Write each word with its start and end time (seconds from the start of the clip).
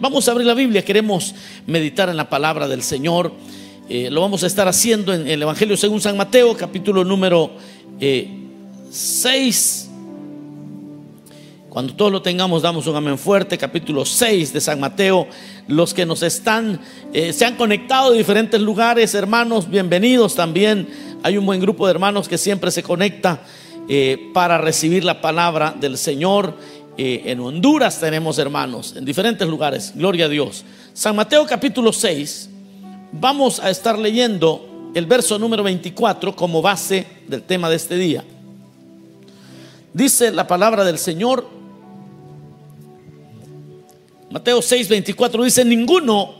Vamos 0.00 0.28
a 0.28 0.30
abrir 0.30 0.46
la 0.46 0.54
Biblia, 0.54 0.84
queremos 0.84 1.34
meditar 1.66 2.08
en 2.08 2.16
la 2.16 2.30
palabra 2.30 2.68
del 2.68 2.84
Señor. 2.84 3.32
Eh, 3.88 4.08
lo 4.12 4.20
vamos 4.20 4.44
a 4.44 4.46
estar 4.46 4.68
haciendo 4.68 5.12
en 5.12 5.26
el 5.26 5.42
Evangelio 5.42 5.76
según 5.76 6.00
San 6.00 6.16
Mateo, 6.16 6.56
capítulo 6.56 7.02
número 7.02 7.50
6. 7.98 7.98
Eh, 8.00 9.88
Cuando 11.68 11.96
todos 11.96 12.12
lo 12.12 12.22
tengamos, 12.22 12.62
damos 12.62 12.86
un 12.86 12.94
amén 12.94 13.18
fuerte. 13.18 13.58
Capítulo 13.58 14.04
6 14.04 14.52
de 14.52 14.60
San 14.60 14.78
Mateo. 14.78 15.26
Los 15.66 15.94
que 15.94 16.06
nos 16.06 16.22
están, 16.22 16.80
eh, 17.12 17.32
se 17.32 17.44
han 17.44 17.56
conectado 17.56 18.12
de 18.12 18.18
diferentes 18.18 18.60
lugares, 18.60 19.16
hermanos, 19.16 19.68
bienvenidos 19.68 20.36
también. 20.36 20.88
Hay 21.24 21.36
un 21.36 21.44
buen 21.44 21.60
grupo 21.60 21.88
de 21.88 21.90
hermanos 21.90 22.28
que 22.28 22.38
siempre 22.38 22.70
se 22.70 22.84
conecta 22.84 23.42
para 24.34 24.58
recibir 24.58 25.02
la 25.02 25.22
palabra 25.22 25.74
del 25.80 25.96
Señor 25.96 26.54
eh, 27.00 27.30
en 27.30 27.38
Honduras 27.38 28.00
tenemos 28.00 28.38
hermanos, 28.38 28.96
en 28.96 29.04
diferentes 29.04 29.46
lugares, 29.46 29.92
gloria 29.94 30.24
a 30.24 30.28
Dios. 30.28 30.64
San 30.92 31.14
Mateo 31.14 31.46
capítulo 31.46 31.92
6, 31.92 32.50
vamos 33.12 33.60
a 33.60 33.70
estar 33.70 33.96
leyendo 33.96 34.90
el 34.96 35.06
verso 35.06 35.38
número 35.38 35.62
24 35.62 36.34
como 36.34 36.60
base 36.60 37.06
del 37.28 37.44
tema 37.44 37.70
de 37.70 37.76
este 37.76 37.94
día. 37.94 38.24
Dice 39.94 40.32
la 40.32 40.48
palabra 40.48 40.82
del 40.82 40.98
Señor, 40.98 41.48
Mateo 44.32 44.60
6, 44.60 44.88
24 44.88 45.44
dice, 45.44 45.64
ninguno 45.64 46.34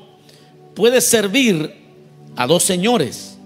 puede 0.75 1.01
servir 1.01 1.73
a 2.35 2.49
dos 2.49 2.65
señores, 2.65 3.39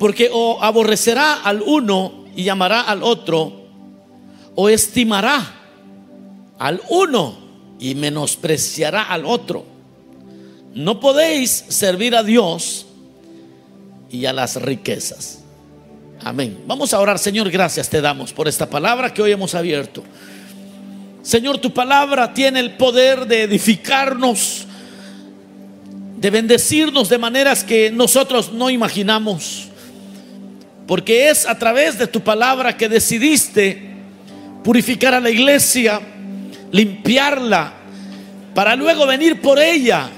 porque 0.00 0.30
o 0.32 0.60
aborrecerá 0.60 1.34
al 1.34 1.62
uno 1.62 2.24
y 2.34 2.42
llamará 2.42 2.80
al 2.80 3.04
otro, 3.04 3.52
o 4.56 4.68
estimará 4.68 5.58
al 6.60 6.82
uno 6.90 7.38
y 7.80 7.94
menospreciará 7.94 9.04
al 9.04 9.24
otro. 9.24 9.64
No 10.74 11.00
podéis 11.00 11.64
servir 11.68 12.14
a 12.14 12.22
Dios 12.22 12.86
y 14.10 14.26
a 14.26 14.34
las 14.34 14.60
riquezas. 14.60 15.40
Amén. 16.22 16.58
Vamos 16.66 16.92
a 16.92 17.00
orar, 17.00 17.18
Señor, 17.18 17.50
gracias 17.50 17.88
te 17.88 18.02
damos 18.02 18.34
por 18.34 18.46
esta 18.46 18.68
palabra 18.68 19.12
que 19.12 19.22
hoy 19.22 19.32
hemos 19.32 19.54
abierto. 19.54 20.04
Señor, 21.22 21.56
tu 21.58 21.72
palabra 21.72 22.34
tiene 22.34 22.60
el 22.60 22.76
poder 22.76 23.26
de 23.26 23.44
edificarnos, 23.44 24.66
de 26.18 26.30
bendecirnos 26.30 27.08
de 27.08 27.16
maneras 27.16 27.64
que 27.64 27.90
nosotros 27.90 28.52
no 28.52 28.68
imaginamos. 28.68 29.68
Porque 30.86 31.30
es 31.30 31.46
a 31.46 31.58
través 31.58 31.98
de 31.98 32.06
tu 32.06 32.20
palabra 32.20 32.76
que 32.76 32.90
decidiste 32.90 33.94
purificar 34.62 35.14
a 35.14 35.20
la 35.20 35.30
iglesia 35.30 36.02
limpiarla, 36.72 37.74
para 38.54 38.76
luego 38.76 39.06
venir 39.06 39.40
por 39.40 39.58
ella, 39.58 40.08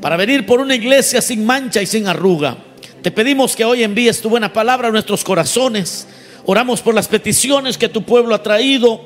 para 0.00 0.16
venir 0.16 0.46
por 0.46 0.60
una 0.60 0.74
iglesia 0.74 1.20
sin 1.20 1.44
mancha 1.44 1.82
y 1.82 1.86
sin 1.86 2.06
arruga. 2.06 2.56
Te 3.02 3.10
pedimos 3.10 3.56
que 3.56 3.64
hoy 3.64 3.82
envíes 3.82 4.20
tu 4.20 4.28
buena 4.28 4.52
palabra 4.52 4.88
a 4.88 4.90
nuestros 4.90 5.24
corazones. 5.24 6.06
Oramos 6.44 6.80
por 6.82 6.94
las 6.94 7.08
peticiones 7.08 7.78
que 7.78 7.88
tu 7.88 8.02
pueblo 8.02 8.34
ha 8.34 8.42
traído, 8.42 9.00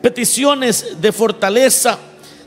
peticiones 0.00 1.00
de 1.00 1.12
fortaleza, 1.12 1.98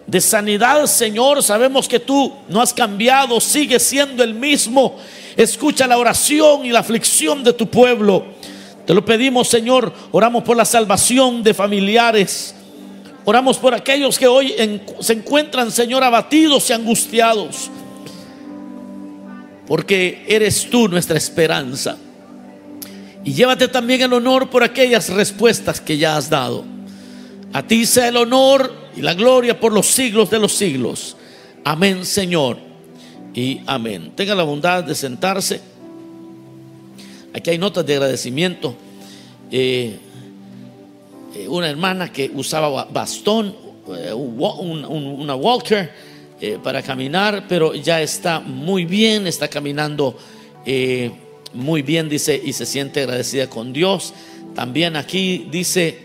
de 0.07 0.21
sanidad, 0.21 0.85
Señor. 0.85 1.43
Sabemos 1.43 1.87
que 1.87 1.99
tú 1.99 2.33
no 2.47 2.61
has 2.61 2.73
cambiado, 2.73 3.41
sigues 3.41 3.83
siendo 3.83 4.23
el 4.23 4.33
mismo. 4.33 4.97
Escucha 5.35 5.87
la 5.87 5.97
oración 5.97 6.65
y 6.65 6.69
la 6.69 6.79
aflicción 6.79 7.43
de 7.43 7.51
tu 7.51 7.67
pueblo. 7.67 8.25
Te 8.85 8.93
lo 8.93 9.03
pedimos, 9.03 9.49
Señor. 9.49 9.91
Oramos 10.11 10.43
por 10.43 10.55
la 10.55 10.65
salvación 10.65 11.43
de 11.43 11.53
familiares 11.53 12.54
Oramos 13.25 13.57
por 13.57 13.73
aquellos 13.73 14.19
que 14.19 14.27
hoy 14.27 14.53
se 14.99 15.13
encuentran, 15.13 15.71
Señor, 15.71 16.03
abatidos 16.03 16.69
y 16.69 16.73
angustiados. 16.73 17.71
Porque 19.65 20.23
eres 20.27 20.69
tú 20.69 20.87
nuestra 20.87 21.17
esperanza. 21.17 21.97
Y 23.23 23.33
llévate 23.33 23.67
también 23.67 24.03
el 24.03 24.13
honor 24.13 24.51
por 24.51 24.63
aquellas 24.63 25.09
respuestas 25.09 25.81
que 25.81 25.97
ya 25.97 26.15
has 26.15 26.29
dado. 26.29 26.63
A 27.51 27.63
ti 27.63 27.87
sea 27.87 28.09
el 28.09 28.17
honor 28.17 28.71
y 28.95 29.01
la 29.01 29.15
gloria 29.15 29.59
por 29.59 29.73
los 29.73 29.87
siglos 29.87 30.29
de 30.29 30.37
los 30.37 30.53
siglos. 30.53 31.17
Amén, 31.63 32.05
Señor. 32.05 32.59
Y 33.33 33.61
amén. 33.65 34.11
Tenga 34.15 34.35
la 34.35 34.43
bondad 34.43 34.83
de 34.83 34.93
sentarse. 34.93 35.61
Aquí 37.33 37.49
hay 37.49 37.57
notas 37.57 37.85
de 37.87 37.95
agradecimiento. 37.95 38.75
Eh, 39.51 39.97
eh, 41.35 41.49
una 41.49 41.69
hermana 41.69 42.13
que 42.13 42.31
usaba 42.33 42.85
bastón, 42.85 43.53
eh, 43.89 44.13
una 44.13 45.35
walker 45.35 45.91
eh, 46.39 46.57
para 46.63 46.81
caminar, 46.81 47.45
pero 47.49 47.75
ya 47.75 48.01
está 48.01 48.39
muy 48.39 48.85
bien, 48.85 49.27
está 49.27 49.49
caminando 49.49 50.17
muy 51.53 51.81
bien, 51.83 52.09
dice, 52.09 52.41
y 52.43 52.53
se 52.53 52.65
siente 52.65 53.01
agradecida 53.01 53.49
con 53.49 53.71
Dios. 53.73 54.13
También 54.55 54.95
aquí 54.95 55.47
dice, 55.51 55.99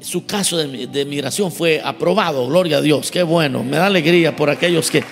su 0.00 0.24
caso 0.24 0.56
de, 0.56 1.04
migración 1.04 1.52
fue 1.52 1.82
aprobado, 1.84 2.46
gloria 2.46 2.78
a 2.78 2.80
Dios, 2.80 3.10
qué 3.10 3.22
bueno, 3.22 3.62
me 3.62 3.76
da 3.76 3.86
alegría 3.86 4.34
por 4.34 4.48
aquellos 4.48 4.90
que 4.90 5.04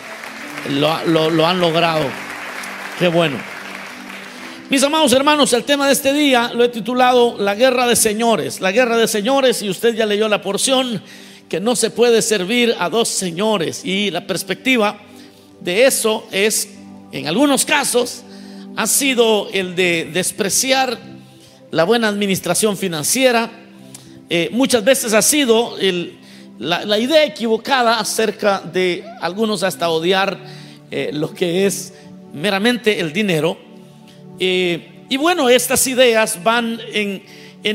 lo 0.71 1.47
han 1.47 1.61
logrado, 1.61 2.05
qué 2.99 3.09
bueno. 3.09 3.60
Mis 4.71 4.85
amados 4.85 5.13
hermanos, 5.13 5.53
el 5.53 5.65
tema 5.65 5.89
de 5.89 5.95
este 5.95 6.13
día 6.13 6.53
lo 6.55 6.63
he 6.63 6.69
titulado 6.69 7.37
La 7.37 7.57
guerra 7.57 7.89
de 7.89 7.97
señores. 7.97 8.61
La 8.61 8.71
guerra 8.71 8.97
de 8.97 9.09
señores, 9.09 9.63
y 9.63 9.69
usted 9.69 9.97
ya 9.97 10.07
leyó 10.07 10.29
la 10.29 10.43
porción, 10.43 11.03
que 11.49 11.59
no 11.59 11.75
se 11.75 11.91
puede 11.91 12.23
servir 12.23 12.77
a 12.79 12.89
dos 12.89 13.09
señores. 13.09 13.85
Y 13.85 14.13
la 14.13 14.29
perspectiva 14.29 15.01
de 15.61 15.87
eso 15.87 16.25
es, 16.31 16.69
en 17.11 17.27
algunos 17.27 17.65
casos, 17.65 18.23
ha 18.77 18.87
sido 18.87 19.49
el 19.53 19.75
de 19.75 20.09
despreciar 20.13 20.97
la 21.73 21.83
buena 21.83 22.07
administración 22.07 22.77
financiera. 22.77 23.51
Eh, 24.29 24.51
muchas 24.53 24.85
veces 24.85 25.15
ha 25.15 25.23
sido 25.23 25.75
la, 26.61 26.97
idea 26.97 27.25
equivocada 27.25 27.99
acerca 27.99 28.61
de 28.61 29.03
algunos 29.21 29.65
hasta 29.65 29.89
odiar 29.89 30.39
eh, 30.93 31.11
lo 31.13 31.35
que 31.35 31.67
es 31.67 31.93
meramente 32.33 33.01
el 33.01 33.13
dinero 33.13 33.70
eh, 34.41 35.05
y 35.11 35.17
bueno, 35.19 35.49
estas 35.51 35.87
ideas 35.87 36.43
van 36.43 36.81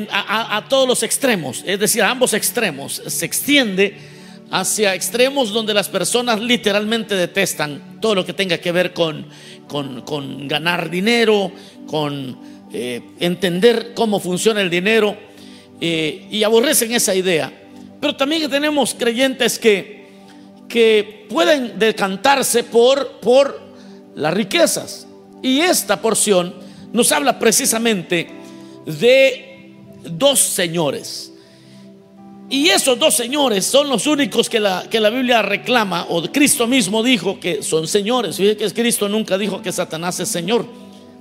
a, 0.10 0.66
todos 0.68 0.88
los 0.88 1.04
extremos, 1.04 1.64
es 1.66 1.80
decir, 1.80 2.02
a 2.02 2.10
ambos 2.10 2.34
extremos. 2.34 3.02
Se 3.06 3.26
extiende 3.26 3.96
hacia 4.50 4.96
extremos 4.96 5.52
donde 5.52 5.74
las 5.74 5.90
personas 5.90 6.40
literalmente 6.40 7.16
detestan 7.16 8.00
todo 8.02 8.16
lo 8.16 8.26
que 8.26 8.34
tenga 8.34 8.58
que 8.58 8.72
ver 8.72 8.94
con, 8.94 9.28
ganar 10.48 10.90
dinero, 10.90 11.52
con 11.88 12.38
eh, 12.74 13.02
entender 13.20 13.94
cómo 13.94 14.20
funciona 14.20 14.62
el 14.62 14.70
dinero 14.70 15.16
eh, 15.80 16.28
y 16.32 16.44
aborrecen 16.44 16.94
esa 16.94 17.14
idea. 17.14 17.52
Pero 18.00 18.16
también 18.16 18.50
tenemos 18.50 18.96
creyentes 18.96 19.60
que, 19.60 19.94
pueden 21.30 21.80
decantarse 21.80 22.64
por 22.64 23.62
las 24.16 24.34
riquezas. 24.34 25.08
Y 25.46 25.62
esta 25.62 26.02
porción 26.02 26.56
nos 26.92 27.12
habla 27.12 27.38
precisamente 27.38 28.28
de 28.84 29.76
dos 30.04 30.40
señores. 30.40 31.32
Y 32.50 32.70
esos 32.70 32.98
dos 32.98 33.14
señores 33.14 33.64
son 33.64 33.88
los 33.88 34.08
únicos 34.08 34.50
que 34.50 34.60
la, 34.60 34.88
que 34.90 35.00
la 35.00 35.12
Biblia 35.12 35.44
reclama, 35.44 36.08
o 36.10 36.24
Cristo 36.32 36.66
mismo 36.66 37.04
dijo 37.04 37.40
que 37.40 37.62
son 37.62 37.88
señores. 37.88 38.38
Fíjate 38.38 38.58
que 38.58 38.74
Cristo 38.74 39.08
nunca 39.08 39.38
dijo 39.38 39.62
que 39.62 39.72
Satanás 39.72 40.20
es 40.20 40.30
señor. 40.30 40.66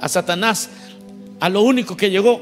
A 0.01 0.09
Satanás, 0.09 0.71
a 1.39 1.51
lo 1.51 1.61
único 1.61 1.95
que 1.95 2.09
llegó, 2.09 2.41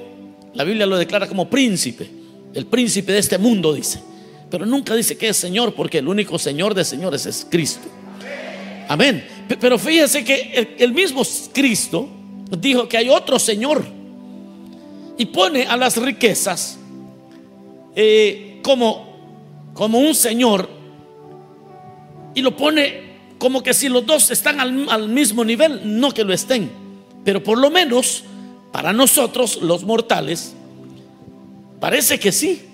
la 0.55 0.63
Biblia 0.63 0.87
lo 0.87 0.97
declara 0.97 1.27
como 1.27 1.51
príncipe. 1.51 2.09
El 2.55 2.67
príncipe 2.67 3.11
de 3.11 3.19
este 3.19 3.39
mundo 3.39 3.75
dice. 3.75 4.01
Pero 4.49 4.67
nunca 4.67 4.95
dice 4.95 5.17
que 5.17 5.31
es 5.31 5.37
señor, 5.37 5.75
porque 5.75 5.99
el 5.99 6.07
único 6.07 6.39
señor 6.39 6.75
de 6.75 6.85
señores 6.85 7.27
es 7.27 7.45
Cristo. 7.51 7.89
Amén. 8.87 9.42
Pero 9.61 9.79
fíjese 9.79 10.25
que 10.25 10.77
el, 10.79 10.93
mismo 10.93 11.23
Cristo 11.53 12.09
dijo 12.59 12.89
que 12.89 12.97
hay 12.97 13.09
otro 13.09 13.39
Señor 13.39 13.85
y 15.19 15.27
pone 15.27 15.65
a 15.65 15.77
las 15.77 15.97
riquezas 15.97 16.79
eh, 17.95 18.61
como, 18.63 19.71
como 19.75 19.99
un 19.99 20.15
Señor 20.15 20.69
y 22.35 22.41
lo 22.41 22.57
pone 22.57 23.13
como 23.39 23.63
que 23.63 23.75
si 23.75 23.89
los 23.89 24.07
dos 24.07 24.31
están 24.31 24.61
al, 24.61 24.89
al 24.89 25.09
mismo 25.09 25.45
nivel, 25.45 25.81
no 25.99 26.13
que 26.13 26.25
lo 26.25 26.33
estén, 26.33 26.71
pero 27.25 27.43
por 27.43 27.59
lo 27.59 27.71
menos 27.71 28.25
para 28.71 28.93
nosotros 28.93 29.61
los 29.61 29.85
mortales 29.85 30.55
parece 31.81 32.19
que 32.19 32.33
sí. 32.33 32.69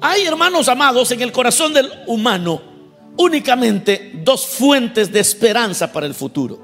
Hay 0.00 0.24
hermanos 0.24 0.68
amados 0.68 1.10
en 1.12 1.22
el 1.22 1.32
corazón 1.32 1.72
del 1.72 1.90
humano 2.06 2.75
únicamente 3.16 4.12
dos 4.22 4.46
fuentes 4.46 5.10
de 5.12 5.20
esperanza 5.20 5.92
para 5.92 6.06
el 6.06 6.14
futuro. 6.14 6.60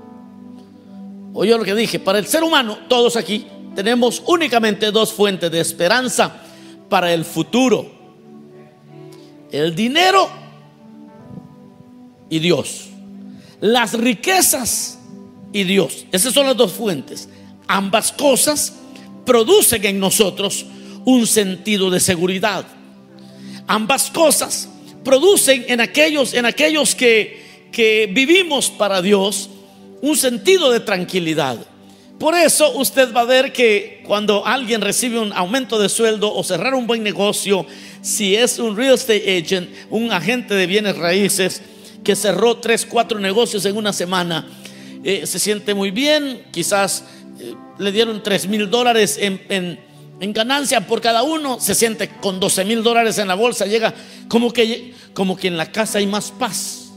Oye 1.34 1.56
lo 1.56 1.64
que 1.64 1.75
dije, 1.75 1.99
para 1.99 2.19
el 2.19 2.26
ser 2.26 2.43
humano, 2.43 2.78
todos 2.88 3.16
aquí 3.16 3.46
tenemos 3.75 4.22
únicamente 4.26 4.90
dos 4.90 5.12
fuentes 5.12 5.50
de 5.50 5.60
esperanza 5.60 6.43
para 6.88 7.12
el 7.12 7.25
futuro. 7.25 7.90
El 9.50 9.75
dinero 9.75 10.28
y 12.28 12.38
Dios. 12.38 12.88
Las 13.60 13.94
riquezas 13.94 14.98
y 15.52 15.64
Dios. 15.64 16.06
Esas 16.12 16.34
son 16.34 16.46
las 16.46 16.56
dos 16.56 16.72
fuentes. 16.72 17.28
Ambas 17.66 18.12
cosas 18.12 18.75
producen 19.25 19.84
en 19.84 20.00
nosotros 20.00 20.66
un 21.05 21.26
sentido 21.26 21.90
de 21.90 22.00
seguridad. 22.00 22.66
Ambas 23.66 24.10
cosas 24.10 24.69
producen 25.04 25.64
en 25.69 25.81
aquellos, 25.81 26.34
en 26.34 26.46
aquellos 26.46 26.94
que, 26.94 27.69
que 27.72 28.08
vivimos 28.12 28.70
para 28.70 29.02
Dios 29.02 29.50
un 30.00 30.16
sentido 30.16 30.70
de 30.70 30.81
tranquilidad. 30.81 31.58
Por 32.19 32.34
eso 32.34 32.70
usted 32.78 33.12
va 33.12 33.22
a 33.22 33.25
ver 33.25 33.52
que 33.52 34.00
cuando 34.06 34.46
alguien 34.46 34.81
recibe 34.81 35.19
un 35.19 35.32
aumento 35.32 35.78
de 35.78 35.88
sueldo 35.88 36.32
o 36.32 36.44
cerrar 36.44 36.75
un 36.75 36.87
buen 36.87 37.02
negocio, 37.02 37.66
si 38.00 38.37
es 38.37 38.58
un 38.60 38.76
real 38.76 38.94
estate 38.94 39.38
agent, 39.38 39.69
un 39.90 40.12
agente 40.12 40.54
de 40.54 40.66
bienes 40.66 40.96
raíces 40.96 41.62
que 42.05 42.14
cerró 42.14 42.58
tres, 42.58 42.87
cuatro 42.87 43.19
negocios 43.19 43.64
en 43.64 43.76
una 43.76 43.93
semana, 43.93 44.46
eh, 45.02 45.26
se 45.26 45.38
siente 45.40 45.75
muy 45.75 45.90
bien, 45.90 46.44
quizás 46.52 47.05
eh, 47.40 47.55
le 47.78 47.90
dieron 47.90 48.22
tres 48.22 48.46
mil 48.46 48.70
dólares 48.70 49.19
en, 49.20 49.81
ganancia 50.30 50.86
por 50.86 51.00
cada 51.00 51.22
uno, 51.22 51.58
se 51.58 51.74
siente 51.74 52.08
con 52.20 52.38
12 52.38 52.64
mil 52.64 52.82
dólares 52.82 53.19
en 53.19 53.26
la 53.26 53.34
bolsa, 53.34 53.66
llega 53.66 53.92
como 54.28 54.52
que, 54.52 54.94
como 55.14 55.36
que 55.36 55.48
en 55.48 55.56
la 55.56 55.72
casa 55.72 55.98
hay 55.98 56.06
más 56.06 56.30
paz. 56.30 56.90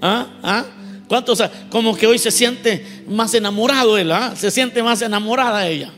¿Ah? 0.00 0.26
¿Ah? 0.42 0.64
¿Cuántos? 1.08 1.42
Como 1.70 1.96
que 1.96 2.06
hoy 2.06 2.18
se 2.18 2.30
siente 2.30 3.02
más 3.08 3.34
enamorado 3.34 3.98
él, 3.98 4.12
¿ah? 4.12 4.34
se 4.36 4.50
siente 4.50 4.82
más 4.82 5.02
enamorada 5.02 5.66
ella. 5.66 5.90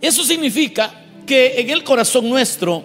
Eso 0.00 0.24
significa 0.24 0.92
que 1.24 1.60
en 1.60 1.70
el 1.70 1.84
corazón 1.84 2.28
nuestro 2.28 2.84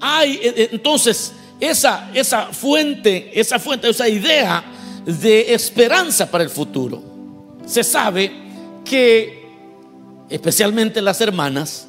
hay 0.00 0.32
eh, 0.42 0.54
eh, 0.56 0.68
entonces 0.72 1.32
esa, 1.60 2.10
esa 2.14 2.46
fuente, 2.46 3.30
esa 3.38 3.58
fuente, 3.58 3.88
esa 3.88 4.08
idea 4.08 4.64
de 5.04 5.52
esperanza 5.52 6.30
para 6.30 6.42
el 6.42 6.50
futuro. 6.50 7.02
Se 7.66 7.84
sabe 7.84 8.32
que, 8.84 9.39
especialmente 10.30 11.02
las 11.02 11.20
hermanas, 11.20 11.86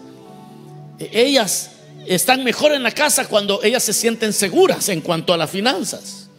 ellas 0.99 1.71
están 2.05 2.43
mejor 2.43 2.73
en 2.73 2.83
la 2.83 2.91
casa 2.91 3.27
cuando 3.27 3.63
ellas 3.63 3.83
se 3.83 3.93
sienten 3.93 4.33
seguras 4.33 4.89
en 4.89 5.01
cuanto 5.01 5.33
a 5.33 5.37
las 5.37 5.49
finanzas. 5.49 6.29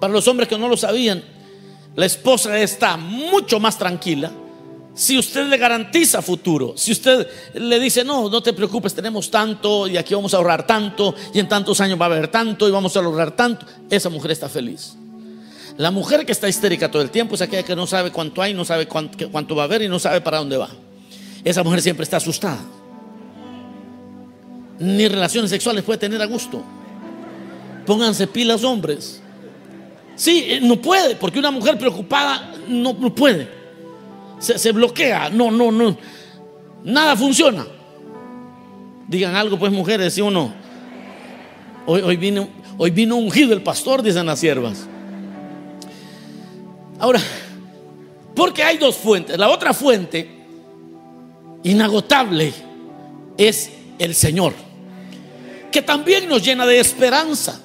Para 0.00 0.12
los 0.12 0.26
hombres 0.28 0.48
que 0.48 0.58
no 0.58 0.68
lo 0.68 0.76
sabían, 0.76 1.22
la 1.94 2.06
esposa 2.06 2.58
está 2.58 2.96
mucho 2.96 3.60
más 3.60 3.78
tranquila 3.78 4.32
si 4.94 5.16
usted 5.16 5.46
le 5.46 5.56
garantiza 5.56 6.20
futuro, 6.20 6.74
si 6.76 6.92
usted 6.92 7.26
le 7.54 7.78
dice, 7.78 8.04
no, 8.04 8.28
no 8.28 8.42
te 8.42 8.52
preocupes, 8.52 8.92
tenemos 8.92 9.30
tanto 9.30 9.86
y 9.86 9.96
aquí 9.96 10.14
vamos 10.14 10.34
a 10.34 10.38
ahorrar 10.38 10.66
tanto 10.66 11.14
y 11.32 11.38
en 11.38 11.48
tantos 11.48 11.80
años 11.80 11.98
va 11.98 12.04
a 12.04 12.08
haber 12.08 12.28
tanto 12.28 12.68
y 12.68 12.70
vamos 12.70 12.96
a 12.96 13.02
lograr 13.02 13.30
tanto, 13.36 13.66
esa 13.88 14.08
mujer 14.08 14.32
está 14.32 14.48
feliz. 14.48 14.96
La 15.76 15.90
mujer 15.90 16.26
que 16.26 16.32
está 16.32 16.48
histérica 16.48 16.90
todo 16.90 17.02
el 17.02 17.10
tiempo 17.10 17.34
es 17.34 17.40
aquella 17.40 17.62
que 17.62 17.76
no 17.76 17.86
sabe 17.86 18.10
cuánto 18.10 18.42
hay, 18.42 18.52
no 18.52 18.64
sabe 18.64 18.86
cuánto, 18.86 19.30
cuánto 19.30 19.54
va 19.54 19.62
a 19.62 19.64
haber 19.66 19.82
y 19.82 19.88
no 19.88 19.98
sabe 19.98 20.20
para 20.20 20.38
dónde 20.38 20.56
va. 20.56 20.68
Esa 21.44 21.62
mujer 21.62 21.80
siempre 21.80 22.04
está 22.04 22.18
asustada. 22.18 22.60
Ni 24.78 25.08
relaciones 25.08 25.50
sexuales 25.50 25.84
puede 25.84 25.98
tener 25.98 26.20
a 26.20 26.26
gusto. 26.26 26.62
Pónganse 27.86 28.26
pilas 28.26 28.64
hombres. 28.64 29.20
Sí, 30.16 30.44
eh, 30.48 30.60
no 30.62 30.76
puede, 30.76 31.16
porque 31.16 31.38
una 31.38 31.50
mujer 31.50 31.78
preocupada 31.78 32.52
no, 32.68 32.94
puede. 33.14 33.48
Se, 34.38 34.72
bloquea, 34.72 35.30
no, 35.30 35.50
no, 35.50 35.72
no. 35.72 35.96
Nada 36.84 37.16
funciona. 37.16 37.66
Digan 39.08 39.34
algo, 39.34 39.58
pues, 39.58 39.72
mujeres, 39.72 40.14
sí 40.14 40.20
o 40.20 40.30
no. 40.30 40.52
Hoy, 41.86 42.02
hoy, 42.02 42.16
vino, 42.16 42.48
hoy 42.78 42.90
vino 42.90 43.16
ungido 43.16 43.52
el 43.52 43.62
pastor, 43.62 44.02
dicen 44.02 44.26
las 44.26 44.38
siervas. 44.38 44.86
Ahora, 46.98 47.20
porque 48.34 48.62
hay 48.62 48.78
dos 48.78 48.96
fuentes. 48.96 49.36
La 49.38 49.48
otra 49.48 49.74
fuente, 49.74 50.39
inagotable, 51.62 52.52
es 53.36 53.70
el 53.98 54.14
Señor, 54.14 54.54
que 55.70 55.82
también 55.82 56.28
nos 56.28 56.42
llena 56.42 56.66
de 56.66 56.80
esperanza. 56.80 57.60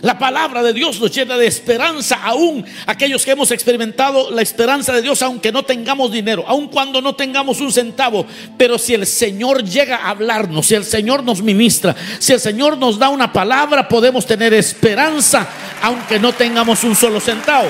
La 0.00 0.16
palabra 0.16 0.62
de 0.62 0.72
Dios 0.72 1.00
nos 1.00 1.10
llena 1.10 1.36
de 1.36 1.46
esperanza, 1.46 2.20
aún 2.22 2.64
aquellos 2.86 3.24
que 3.24 3.32
hemos 3.32 3.50
experimentado 3.50 4.30
la 4.30 4.42
esperanza 4.42 4.92
de 4.92 5.02
Dios, 5.02 5.22
aunque 5.22 5.50
no 5.50 5.64
tengamos 5.64 6.12
dinero, 6.12 6.44
aun 6.46 6.68
cuando 6.68 7.02
no 7.02 7.16
tengamos 7.16 7.60
un 7.60 7.72
centavo. 7.72 8.24
Pero 8.56 8.78
si 8.78 8.94
el 8.94 9.06
Señor 9.06 9.64
llega 9.64 9.96
a 9.96 10.10
hablarnos, 10.10 10.66
si 10.66 10.76
el 10.76 10.84
Señor 10.84 11.24
nos 11.24 11.42
ministra, 11.42 11.96
si 12.20 12.32
el 12.32 12.38
Señor 12.38 12.78
nos 12.78 12.96
da 12.96 13.08
una 13.08 13.32
palabra, 13.32 13.88
podemos 13.88 14.24
tener 14.24 14.54
esperanza, 14.54 15.48
aunque 15.82 16.20
no 16.20 16.32
tengamos 16.32 16.84
un 16.84 16.94
solo 16.94 17.18
centavo. 17.18 17.68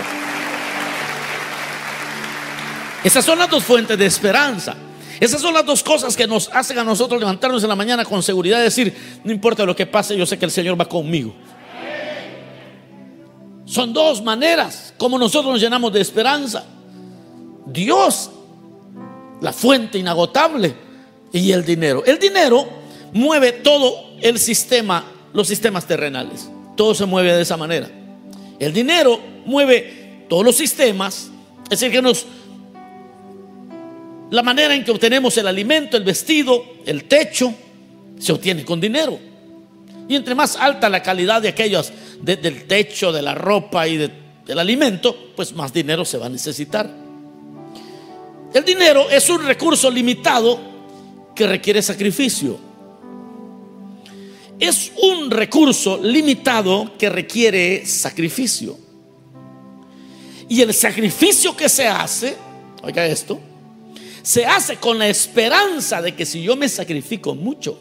Esas 3.03 3.25
son 3.25 3.39
las 3.39 3.49
dos 3.49 3.65
fuentes 3.65 3.97
de 3.97 4.05
esperanza. 4.05 4.77
Esas 5.21 5.41
son 5.41 5.55
las 5.55 5.67
dos 5.67 5.83
cosas 5.83 6.17
que 6.17 6.27
nos 6.27 6.49
hacen 6.53 6.79
a 6.79 6.85
nosotros 6.85 7.19
levantarnos 7.19 7.63
en 7.63 7.69
la 7.69 7.77
mañana 7.77 8.05
con 8.05 8.23
seguridad 8.23 8.61
y 8.61 8.65
decir, 8.65 9.21
no 9.25 9.33
importa 9.33 9.65
lo 9.65 9.75
que 9.75 9.87
pase, 9.87 10.17
yo 10.17 10.27
sé 10.27 10.39
que 10.39 10.45
el 10.45 10.51
Señor 10.51 10.81
va 10.81 10.89
conmigo. 10.89 11.35
Son 13.65 13.93
dos 13.93 14.23
maneras 14.23 14.95
como 14.97 15.19
nosotros 15.19 15.53
nos 15.53 15.61
llenamos 15.61 15.93
de 15.93 16.01
esperanza. 16.01 16.65
Dios, 17.67 18.31
la 19.41 19.53
fuente 19.53 19.99
inagotable, 19.99 20.89
y 21.33 21.53
el 21.53 21.65
dinero. 21.65 22.03
El 22.05 22.19
dinero 22.19 22.69
mueve 23.13 23.53
todo 23.53 24.11
el 24.21 24.39
sistema, 24.39 25.05
los 25.33 25.49
sistemas 25.49 25.87
terrenales. 25.87 26.49
Todo 26.77 26.95
se 26.95 27.07
mueve 27.07 27.35
de 27.35 27.43
esa 27.43 27.57
manera. 27.57 27.89
El 28.59 28.73
dinero 28.73 29.21
mueve 29.47 30.27
todos 30.29 30.45
los 30.45 30.57
sistemas, 30.57 31.31
es 31.65 31.81
decir, 31.81 31.91
que 31.91 32.03
nos 32.03 32.27
la 34.31 34.43
manera 34.43 34.75
en 34.75 34.85
que 34.85 34.91
obtenemos 34.91 35.37
el 35.39 35.47
alimento, 35.47 35.97
el 35.97 36.05
vestido, 36.05 36.65
el 36.85 37.05
techo, 37.05 37.55
se 38.19 38.33
obtiene 38.33 38.65
con 38.65 38.81
dinero. 38.81 39.19
Y 40.09 40.17
entre 40.17 40.35
más 40.35 40.57
alta 40.57 40.89
la 40.89 41.03
calidad 41.03 41.43
de 41.43 41.49
aquellos, 41.49 41.93
del 42.21 42.67
techo, 42.67 43.13
de 43.13 43.23
la 43.23 43.35
ropa 43.35 43.87
y 43.87 43.97
del 43.97 44.59
alimento, 44.59 45.33
pues 45.37 45.53
más 45.55 45.73
dinero 45.73 46.05
se 46.05 46.19
va 46.19 46.27
a 46.27 46.31
necesitar. 46.31 46.91
El 48.53 48.65
dinero 48.65 49.09
es 49.11 49.29
un 49.29 49.45
recurso 49.45 49.91
limitado 49.91 50.59
que 51.35 51.47
requiere 51.47 51.83
sacrificio. 51.83 52.59
Es 54.59 54.93
un 55.03 55.31
recurso 55.31 56.01
limitado 56.03 56.93
que 56.99 57.09
requiere 57.09 57.87
sacrificio. 57.87 58.77
Y 60.49 60.63
el 60.63 60.73
sacrificio 60.75 61.55
que 61.57 61.69
se 61.69 61.87
hace, 61.87 62.35
oiga 62.83 63.07
esto, 63.07 63.39
se 64.29 64.45
hace 64.45 64.77
con 64.77 64.99
la 64.99 65.09
esperanza 65.09 66.03
de 66.03 66.15
que 66.15 66.27
si 66.27 66.43
yo 66.43 66.55
me 66.55 66.69
sacrifico 66.69 67.35
mucho, 67.35 67.79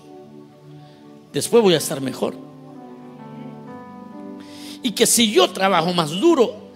después 1.34 1.62
voy 1.62 1.74
a 1.74 1.78
estar 1.78 2.00
mejor. 2.00 2.36
Y 4.82 4.92
que 4.92 5.06
si 5.06 5.30
yo 5.30 5.50
trabajo 5.50 5.92
más 5.92 6.10
duro, 6.10 6.72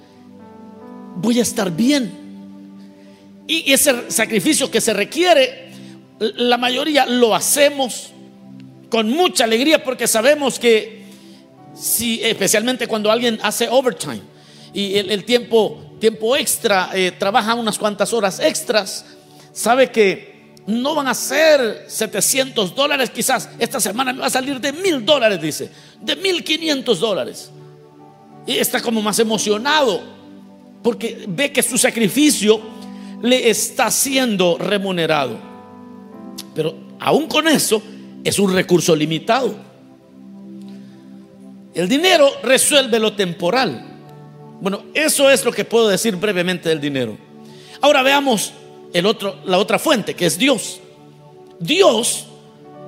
voy 1.16 1.40
a 1.40 1.44
estar 1.44 1.72
bien. 1.72 2.12
Y 3.48 3.72
ese 3.72 4.12
sacrificio 4.12 4.70
que 4.70 4.82
se 4.82 4.92
requiere, 4.92 5.72
la 6.20 6.58
mayoría 6.58 7.06
lo 7.06 7.34
hacemos 7.34 8.10
con 8.90 9.10
mucha 9.10 9.46
alegría 9.46 9.82
porque 9.82 10.06
sabemos 10.06 10.60
que 10.60 11.06
si, 11.74 12.22
especialmente 12.22 12.88
cuando 12.88 13.10
alguien 13.10 13.40
hace 13.42 13.70
overtime 13.70 14.20
y 14.74 14.98
el, 14.98 15.24
tiempo, 15.24 15.96
tiempo 16.02 16.36
extra, 16.36 16.90
eh, 16.94 17.14
trabaja 17.18 17.56
unas 17.56 17.78
cuantas 17.78 18.12
horas 18.12 18.42
extras, 18.42 19.06
sabe 19.52 19.92
que 19.92 20.32
no 20.68 20.96
van 20.96 21.08
a 21.08 21.14
ser 21.14 21.86
700 21.88 22.76
dólares, 22.76 23.10
quizás 23.10 23.50
esta 23.60 23.80
semana 23.80 24.14
me 24.14 24.20
va 24.20 24.28
a 24.28 24.30
salir 24.30 24.60
de 24.60 24.72
mil 24.72 25.06
dólares, 25.06 25.42
dice, 25.42 25.70
de 26.00 26.16
1500 26.16 27.00
dólares. 27.00 27.52
Y 28.46 28.58
está 28.58 28.82
como 28.82 29.02
más 29.02 29.20
emocionado 29.20 30.02
porque 30.84 31.26
ve 31.28 31.52
que 31.52 31.62
su 31.62 31.78
sacrificio 31.78 32.60
le 33.22 33.50
está 33.50 33.92
siendo 33.92 34.58
remunerado. 34.58 35.38
Pero 36.56 36.76
aún 37.00 37.28
con 37.28 37.48
eso 37.48 37.82
es 38.24 38.40
un 38.40 38.54
recurso 38.54 38.96
limitado. 38.96 39.56
El 41.74 41.88
dinero 41.88 42.30
resuelve 42.44 43.00
lo 43.00 43.14
temporal. 43.14 43.88
Bueno, 44.60 44.84
eso 44.94 45.30
es 45.30 45.46
lo 45.46 45.52
que 45.52 45.66
puedo 45.66 45.88
decir 45.88 46.16
brevemente 46.16 46.70
del 46.70 46.82
dinero. 46.82 47.18
Ahora 47.80 48.04
veamos 48.04 48.54
el 48.94 49.06
otro, 49.06 49.38
la 49.46 49.58
otra 49.58 49.80
fuente, 49.80 50.16
que 50.16 50.26
es 50.26 50.38
Dios. 50.38 50.80
Dios 51.60 52.26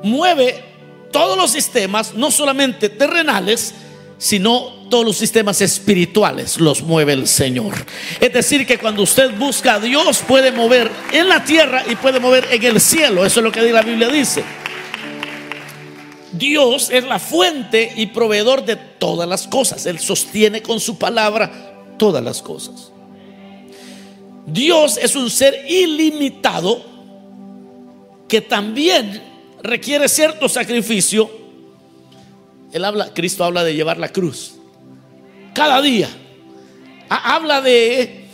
mueve 0.04 0.64
todos 1.12 1.38
los 1.38 1.52
sistemas, 1.52 2.14
no 2.14 2.32
solamente 2.32 2.90
terrenales, 2.90 3.74
sino 4.18 4.88
todos 4.90 5.06
los 5.06 5.18
sistemas 5.18 5.60
espirituales 5.60 6.58
los 6.60 6.82
mueve 6.82 7.12
el 7.12 7.28
Señor. 7.28 7.74
Es 8.22 8.32
decir, 8.32 8.66
que 8.66 8.78
cuando 8.78 9.04
usted 9.04 9.38
busca 9.38 9.74
a 9.74 9.80
Dios 9.82 10.24
puede 10.26 10.52
mover 10.52 10.90
en 11.12 11.28
la 11.28 11.44
tierra 11.44 11.84
y 11.90 11.96
puede 11.98 12.22
mover 12.22 12.48
en 12.50 12.64
el 12.64 12.80
cielo. 12.80 13.26
Eso 13.26 13.42
es 13.42 13.44
lo 13.44 13.52
que 13.52 13.62
la 13.72 13.82
Biblia 13.82 14.08
dice. 14.08 14.44
Dios 16.32 16.90
es 16.90 17.04
la 17.04 17.20
fuente 17.20 17.92
y 17.98 18.06
proveedor 18.06 18.64
de 18.64 18.78
todas 18.78 19.28
las 19.28 19.46
cosas. 19.46 19.86
Él 19.86 20.00
sostiene 20.00 20.62
con 20.62 20.80
su 20.80 20.98
palabra 20.98 21.74
todas 21.98 22.24
las 22.24 22.42
cosas. 22.42 22.93
Dios 24.46 24.98
es 24.98 25.16
un 25.16 25.30
ser 25.30 25.66
ilimitado 25.70 26.84
que 28.28 28.42
también 28.42 29.22
requiere 29.62 30.10
cierto 30.10 30.50
sacrificio. 30.50 31.30
Él 32.72 32.84
habla, 32.84 33.14
Cristo 33.14 33.44
habla 33.44 33.64
de 33.64 33.76
llevar 33.76 33.98
la 33.98 34.10
cruz. 34.10 34.56
Cada 35.54 35.82
día. 35.82 36.10
Habla 37.10 37.62
de, 37.62 38.26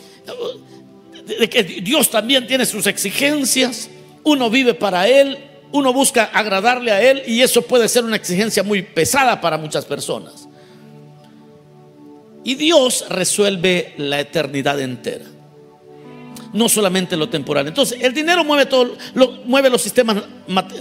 de 1.40 1.50
que 1.50 1.64
Dios 1.64 2.10
también 2.10 2.48
tiene 2.48 2.66
sus 2.66 2.88
exigencias. 2.88 3.90
Uno 4.24 4.50
vive 4.50 4.74
para 4.74 5.08
Él, 5.08 5.38
uno 5.72 5.92
busca 5.92 6.26
agradarle 6.26 6.92
a 6.92 7.02
Él 7.02 7.24
y 7.28 7.42
eso 7.42 7.62
puede 7.62 7.90
ser 7.90 8.06
una 8.06 8.16
exigencia 8.16 8.64
muy 8.64 8.82
pesada 8.82 9.42
para 9.42 9.58
muchas 9.58 9.86
personas. 9.86 10.48
Y 12.44 12.56
Dios 12.56 13.06
resuelve 13.10 13.94
la 13.98 14.22
eternidad 14.22 14.80
entera 14.80 15.39
no 16.54 16.70
solamente 16.70 17.16
lo 17.16 17.30
temporal. 17.30 17.68
Entonces, 17.68 18.00
el 18.02 18.14
dinero 18.14 18.44
mueve 18.44 18.66
todo, 18.66 18.96
lo, 19.14 19.32
mueve 19.46 19.70
los 19.70 19.82
sistemas 19.82 20.18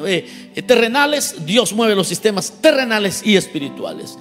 eh, 0.06 0.62
terrenales, 0.66 1.44
Dios 1.44 1.72
mueve 1.72 1.94
los 1.94 2.08
sistemas 2.08 2.54
terrenales 2.60 3.22
y 3.24 3.36
espirituales. 3.36 4.16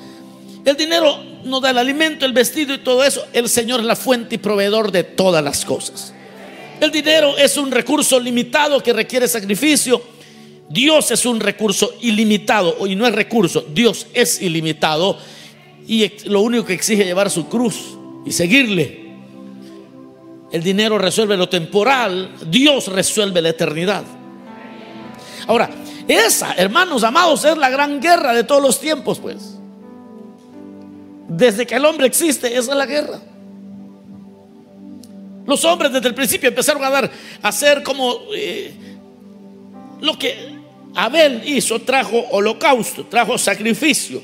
El 0.65 0.75
dinero 0.75 1.23
nos 1.45 1.61
da 1.61 1.69
el 1.69 1.77
alimento, 1.77 2.25
el 2.25 2.33
vestido 2.33 2.73
y 2.73 2.79
todo 2.79 3.03
eso. 3.03 3.25
El 3.31 3.47
Señor 3.47 3.79
es 3.79 3.85
la 3.85 3.95
fuente 3.95 4.35
y 4.35 4.37
proveedor 4.37 4.91
de 4.91 5.03
todas 5.03 5.43
las 5.43 5.63
cosas. 5.63 6.13
El 6.81 6.91
dinero 6.91 7.37
es 7.37 7.57
un 7.57 7.71
recurso 7.71 8.19
limitado 8.19 8.83
que 8.83 8.93
requiere 8.93 9.27
sacrificio. 9.27 10.01
Dios 10.69 11.11
es 11.11 11.25
un 11.25 11.39
recurso 11.39 11.95
ilimitado 12.01 12.85
y 12.85 12.95
no 12.95 13.07
es 13.07 13.15
recurso, 13.15 13.65
Dios 13.73 14.07
es 14.13 14.41
ilimitado 14.41 15.17
y 15.87 16.11
lo 16.25 16.41
único 16.41 16.65
que 16.65 16.73
exige 16.73 17.03
es 17.03 17.07
llevar 17.07 17.31
su 17.31 17.47
cruz 17.47 17.97
y 18.25 18.31
seguirle. 18.33 19.06
El 20.51 20.63
dinero 20.63 20.97
resuelve 20.97 21.35
lo 21.35 21.49
temporal, 21.49 22.31
Dios 22.49 22.87
resuelve 22.87 23.41
la 23.41 23.49
eternidad. 23.49 24.03
Ahora, 25.45 25.69
esa, 26.07 26.53
hermanos 26.53 27.03
amados, 27.03 27.43
es 27.43 27.57
la 27.57 27.69
gran 27.69 27.99
guerra 27.99 28.33
de 28.33 28.43
todos 28.43 28.61
los 28.61 28.79
tiempos, 28.79 29.19
pues. 29.19 29.57
Desde 31.27 31.65
que 31.65 31.75
el 31.75 31.83
hombre 31.83 32.07
existe, 32.07 32.47
esa 32.47 32.71
es 32.71 32.77
la 32.77 32.85
guerra. 32.85 33.19
Los 35.45 35.63
hombres 35.65 35.91
desde 35.91 36.07
el 36.07 36.15
principio 36.15 36.49
empezaron 36.49 36.83
a 36.83 36.89
dar, 36.89 37.11
a 37.41 37.47
hacer 37.47 37.83
como 37.83 38.15
eh, 38.33 38.73
lo 40.01 40.17
que 40.17 40.55
Abel 40.95 41.41
hizo, 41.45 41.79
trajo 41.79 42.17
holocausto, 42.31 43.05
trajo 43.05 43.37
sacrificio, 43.37 44.21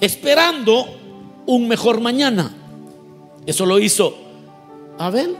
esperando 0.00 1.42
un 1.46 1.68
mejor 1.68 2.00
mañana. 2.00 2.54
Eso 3.46 3.66
lo 3.66 3.78
hizo 3.78 4.29
Abel. 5.00 5.34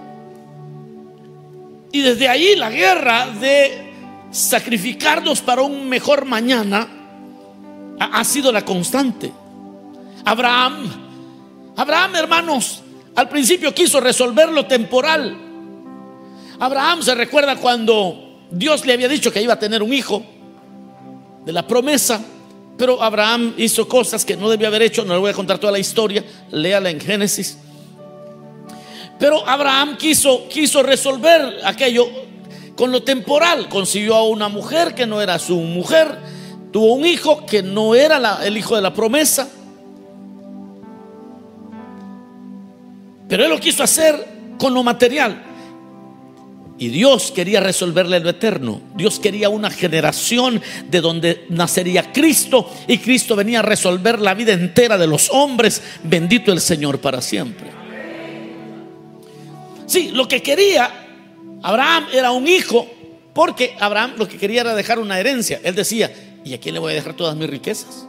Y 1.93 2.01
desde 2.01 2.29
ahí 2.29 2.57
la 2.57 2.71
guerra 2.71 3.29
de 3.29 3.93
sacrificarnos 4.31 5.43
para 5.43 5.61
un 5.61 5.87
mejor 5.87 6.25
mañana 6.25 6.89
ha, 7.99 8.25
sido 8.25 8.51
la 8.53 8.65
constante. 8.65 9.31
Abraham, 10.25 10.91
Abraham 11.77 12.17
hermanos, 12.17 12.83
al 13.15 13.29
principio 13.29 13.75
quiso 13.75 14.01
resolver 14.01 14.49
lo 14.49 14.65
temporal. 14.65 15.37
Abraham 16.59 17.03
se 17.03 17.15
recuerda 17.15 17.57
cuando 17.57 18.47
Dios 18.51 18.87
le 18.87 18.95
había 18.95 19.09
dicho 19.09 19.31
que 19.31 19.43
iba 19.43 19.55
a 19.55 19.59
tener 19.59 19.83
un 19.83 19.93
hijo 19.93 20.25
de 21.45 21.53
la 21.53 21.67
promesa, 21.67 22.19
pero 22.79 23.03
Abraham 23.03 23.53
hizo 23.59 23.87
cosas 23.87 24.25
que 24.25 24.39
no 24.39 24.49
debía 24.49 24.69
haber 24.69 24.83
hecho, 24.83 25.05
no 25.05 25.13
le 25.13 25.21
voy 25.21 25.31
a 25.31 25.35
contar 25.35 25.59
toda 25.59 25.73
la 25.73 25.79
historia, 25.79 26.25
léala 26.51 26.89
en 26.89 26.99
Génesis. 27.01 27.59
Pero 29.21 29.47
Abraham 29.47 29.99
quiso, 29.99 30.49
quiso 30.49 30.83
resolver 30.83 31.61
aquello 31.65 32.09
con 32.75 32.91
lo 32.91 33.03
temporal. 33.03 33.69
Consiguió 33.69 34.17
a 34.17 34.27
una 34.27 34.49
mujer 34.49 34.95
que 34.95 35.07
no 35.07 35.21
era 35.21 35.39
su 35.39 35.57
mujer. 35.57 36.19
Tuvo 36.73 36.95
un 36.95 37.05
hijo 37.05 37.45
que 37.45 37.63
no 37.63 37.95
era 37.95 38.41
el 38.43 38.57
hijo 38.57 38.75
de 38.75 38.83
la 38.83 38.95
promesa. 38.95 39.47
Pero 43.29 43.45
él 43.45 43.51
lo 43.51 43.61
quiso 43.61 43.83
hacer 43.83 44.27
con 44.59 44.73
lo 44.73 44.83
material. 44.83 45.43
Y 46.79 46.89
Dios 46.89 47.31
quería 47.31 47.61
resolverle 47.61 48.21
lo 48.21 48.31
eterno. 48.31 48.81
Dios 48.97 49.21
quería 49.21 49.51
una 49.51 49.69
generación 49.69 50.63
de 50.89 51.03
donde 51.03 51.45
nacería 51.51 52.11
Cristo 52.11 52.71
y 52.89 52.97
Cristo 52.97 53.37
venía 53.37 53.59
a 53.59 53.63
resolver 53.63 54.19
la 54.19 54.33
vida 54.33 54.55
entera 54.55 54.97
de 54.97 55.07
los 55.07 55.29
hombres. 55.29 55.83
Bendito 56.03 56.53
el 56.53 56.61
Señor 56.63 57.01
para 57.01 57.21
siempre. 57.21 57.80
Sí, 59.91 60.13
lo 60.13 60.29
que 60.29 60.41
quería 60.41 60.89
Abraham 61.65 62.05
era 62.13 62.31
un 62.31 62.47
hijo, 62.47 62.87
porque 63.35 63.75
Abraham 63.81 64.13
lo 64.19 64.29
que 64.29 64.39
quería 64.39 64.61
era 64.61 64.77
dejar 64.77 65.01
una 65.01 65.19
herencia. 65.19 65.61
Él 65.65 65.75
decía, 65.75 66.13
¿y 66.45 66.55
a 66.55 66.61
quién 66.61 66.75
le 66.75 66.79
voy 66.79 66.93
a 66.93 66.95
dejar 66.95 67.15
todas 67.15 67.35
mis 67.35 67.51
riquezas? 67.51 68.07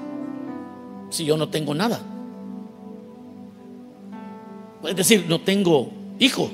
Si 1.10 1.26
yo 1.26 1.38
no 1.38 1.50
tengo 1.50 1.74
nada. 1.74 2.00
Es 4.88 4.96
decir, 4.96 5.26
no 5.28 5.42
tengo 5.42 5.92
hijo. 6.20 6.52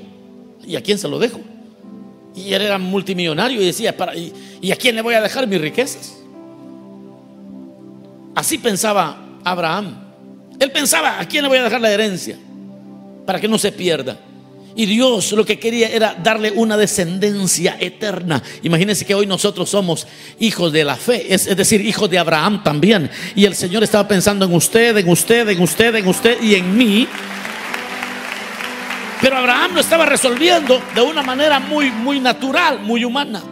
¿Y 0.66 0.76
a 0.76 0.82
quién 0.82 0.96
se 0.96 1.08
lo 1.08 1.18
dejo? 1.18 1.40
Y 2.34 2.54
él 2.54 2.62
era 2.62 2.78
multimillonario 2.78 3.60
y 3.60 3.66
decía, 3.66 3.94
¿para, 3.94 4.16
y, 4.16 4.32
¿y 4.62 4.72
a 4.72 4.76
quién 4.76 4.96
le 4.96 5.02
voy 5.02 5.12
a 5.12 5.20
dejar 5.20 5.46
mis 5.46 5.60
riquezas? 5.60 6.16
Así 8.34 8.56
pensaba 8.56 9.38
Abraham. 9.44 9.94
Él 10.58 10.72
pensaba, 10.72 11.20
¿a 11.20 11.28
quién 11.28 11.42
le 11.42 11.48
voy 11.48 11.58
a 11.58 11.64
dejar 11.64 11.82
la 11.82 11.92
herencia? 11.92 12.38
Para 13.26 13.38
que 13.38 13.46
no 13.46 13.58
se 13.58 13.72
pierda. 13.72 14.18
Y 14.78 14.86
Dios 14.86 15.32
lo 15.32 15.44
que 15.44 15.58
quería 15.58 15.88
era 15.88 16.14
darle 16.14 16.52
una 16.52 16.76
descendencia 16.76 17.76
eterna. 17.80 18.40
Imagínense 18.62 19.04
que 19.04 19.12
hoy 19.12 19.26
nosotros 19.26 19.68
somos 19.68 20.06
hijos 20.38 20.72
de 20.72 20.84
la 20.84 20.94
fe, 20.94 21.34
es, 21.34 21.46
decir, 21.56 21.80
hijos 21.80 22.08
de 22.08 22.16
Abraham 22.16 22.62
también. 22.62 23.10
Y 23.34 23.44
el 23.44 23.56
Señor 23.56 23.82
estaba 23.82 24.06
pensando 24.06 24.44
en 24.44 24.54
usted, 24.54 24.96
en 24.96 25.08
usted, 25.08 25.48
en 25.48 25.60
usted, 25.60 25.96
en 25.96 26.06
usted 26.06 26.40
y 26.40 26.54
en 26.54 26.76
mí. 26.76 27.08
Pero 29.20 29.36
Abraham 29.38 29.72
lo 29.74 29.80
estaba 29.80 30.06
resolviendo 30.06 30.80
de 30.94 31.02
una 31.02 31.24
manera 31.24 31.58
muy, 31.58 31.90
muy 31.90 32.20
natural, 32.20 32.78
muy 32.78 33.04
humana. 33.04 33.42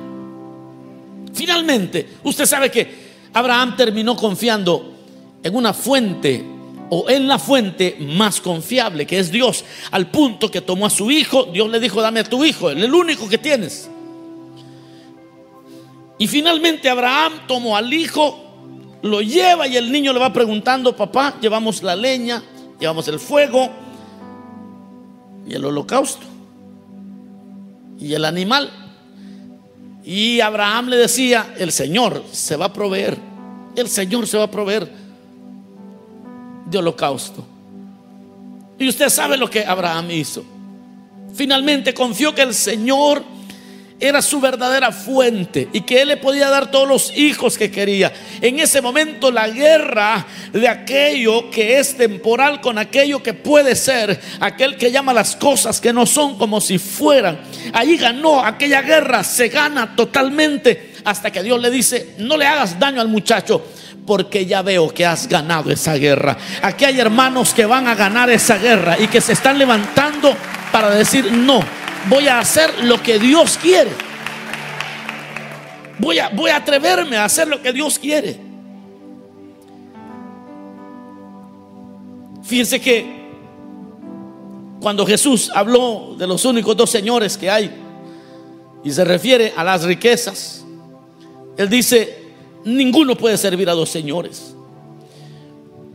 Finalmente, 1.35 2.07
usted 2.23 2.47
sabe 2.47 2.71
que 2.71 2.89
Abraham 3.33 3.77
terminó 3.77 4.15
confiando 4.15 4.95
en 5.43 5.57
una 5.57 5.75
fuente 5.75 6.56
o 6.91 7.09
en 7.11 7.27
la 7.27 7.39
fuente 7.39 7.97
más 8.01 8.41
confiable, 8.41 9.07
que 9.07 9.19
es 9.19 9.31
Dios, 9.31 9.65
al 9.91 10.11
punto 10.11 10.51
que 10.51 10.61
tomó 10.61 10.87
a 10.87 10.91
su 10.91 11.11
hijo, 11.11 11.45
Dios 11.45 11.69
le 11.69 11.81
dijo, 11.81 12.01
dame 12.01 12.21
a 12.21 12.25
tu 12.25 12.45
hijo, 12.45 12.71
el 12.71 12.93
único 12.93 13.29
que 13.29 13.39
tienes. 13.39 13.91
Y 16.19 16.27
finalmente 16.29 16.89
Abraham 16.89 17.33
tomó 17.47 17.77
al 17.77 17.93
hijo, 17.93 18.99
lo 19.03 19.21
lleva 19.21 19.67
y 19.67 19.77
el 19.77 19.91
niño 19.91 20.13
le 20.13 20.19
va 20.19 20.33
preguntando, 20.33 20.97
papá, 20.97 21.37
llevamos 21.41 21.83
la 21.83 21.97
leña, 21.97 22.43
llevamos 22.79 23.07
el 23.09 23.19
fuego 23.19 23.69
y 25.47 25.55
el 25.55 25.65
holocausto 25.65 26.27
y 27.99 28.15
el 28.15 28.25
animal. 28.25 28.71
Y 30.05 30.41
Abraham 30.41 30.89
le 30.89 30.97
decía, 30.97 31.55
el 31.59 31.73
Señor 31.73 32.23
se 32.31 32.57
va 32.57 32.67
a 32.67 32.73
proveer, 32.73 33.19
el 33.75 33.89
Señor 33.89 34.27
se 34.27 34.39
va 34.39 34.45
a 34.45 34.51
proveer 34.51 35.06
de 36.67 36.79
holocausto. 36.79 37.47
Y 38.79 38.89
usted 38.89 39.09
sabe 39.09 39.37
lo 39.37 39.49
que 39.49 39.65
Abraham 39.65 40.11
hizo. 40.11 40.45
Finalmente 41.35 41.95
confió 41.95 42.35
que 42.35 42.43
el 42.43 42.55
Señor 42.55 43.23
era 43.99 44.21
su 44.21 44.41
verdadera 44.41 44.93
fuente 44.93 45.69
y 45.73 45.81
que 45.81 46.03
Él 46.03 46.09
le 46.09 46.17
podía 46.19 46.51
dar 46.51 46.71
todos 46.71 46.87
los 46.87 47.17
hijos 47.17 47.57
que 47.57 47.71
quería. 47.71 48.13
En 48.43 48.61
ese 48.61 48.83
momento 48.83 49.31
la 49.31 49.49
guerra 49.49 50.27
de 50.53 50.69
aquello 50.69 51.51
que 51.51 51.79
es 51.79 51.97
temporal 51.97 52.61
con 52.61 52.77
aquello 52.77 53.23
que 53.23 53.33
puede 53.33 53.75
ser, 53.75 54.21
aquel 54.41 54.77
que 54.77 54.93
llama 54.93 55.15
las 55.15 55.37
cosas 55.37 55.81
que 55.81 55.95
no 55.95 56.05
son 56.05 56.37
como 56.37 56.61
si 56.61 56.79
fueran. 56.79 57.41
Ahí 57.73 57.97
ganó 57.97 58.45
aquella 58.45 58.83
guerra, 58.83 59.25
se 59.25 59.49
gana 59.49 59.97
totalmente 59.97 60.93
hasta 61.05 61.31
que 61.31 61.43
Dios 61.43 61.61
le 61.61 61.71
dice, 61.71 62.15
no 62.19 62.37
le 62.37 62.47
hagas 62.47 62.79
daño 62.79 63.01
al 63.01 63.09
muchacho, 63.09 63.65
porque 64.07 64.47
ya 64.47 64.63
veo 64.63 64.89
que 64.89 65.05
has 65.05 65.29
ganado 65.29 65.71
esa 65.71 65.95
guerra. 65.95 66.39
Aquí 66.63 66.85
hay 66.85 67.01
hermanos 67.01 67.53
que 67.53 67.67
van 67.67 67.89
a 67.89 67.95
ganar 67.95 68.31
esa 68.31 68.57
guerra 68.57 68.97
y 68.99 69.09
que 69.09 69.21
se 69.21 69.33
están 69.33 69.59
levantando 69.59 70.35
para 70.71 70.91
decir, 70.91 71.33
no, 71.33 71.61
voy 72.09 72.29
a 72.29 72.39
hacer 72.39 72.85
lo 72.85 73.03
que 73.03 73.19
Dios 73.19 73.59
quiere. 73.61 73.91
Voy 75.99 76.19
a, 76.19 76.29
voy 76.29 76.51
a 76.51 76.57
atreverme 76.57 77.17
a 77.17 77.25
hacer 77.25 77.49
lo 77.49 77.61
que 77.61 77.73
Dios 77.73 77.99
quiere. 77.99 78.39
Fíjense 82.45 82.81
que 82.81 83.17
cuando 84.81 85.05
Jesús 85.05 85.51
habló 85.53 86.15
de 86.17 86.29
los 86.29 86.45
únicos 86.45 86.77
dos 86.77 86.91
señores 86.91 87.37
que 87.37 87.51
hay 87.51 87.73
y 88.85 88.91
se 88.93 89.05
refiere 89.05 89.53
a 89.57 89.65
las 89.65 89.83
riquezas, 89.83 90.65
Él 91.57 91.69
dice, 91.69 92.26
ninguno 92.67 93.17
puede 93.17 93.39
servir 93.39 93.71
a 93.71 93.73
dos 93.73 93.89
señores. 93.89 94.55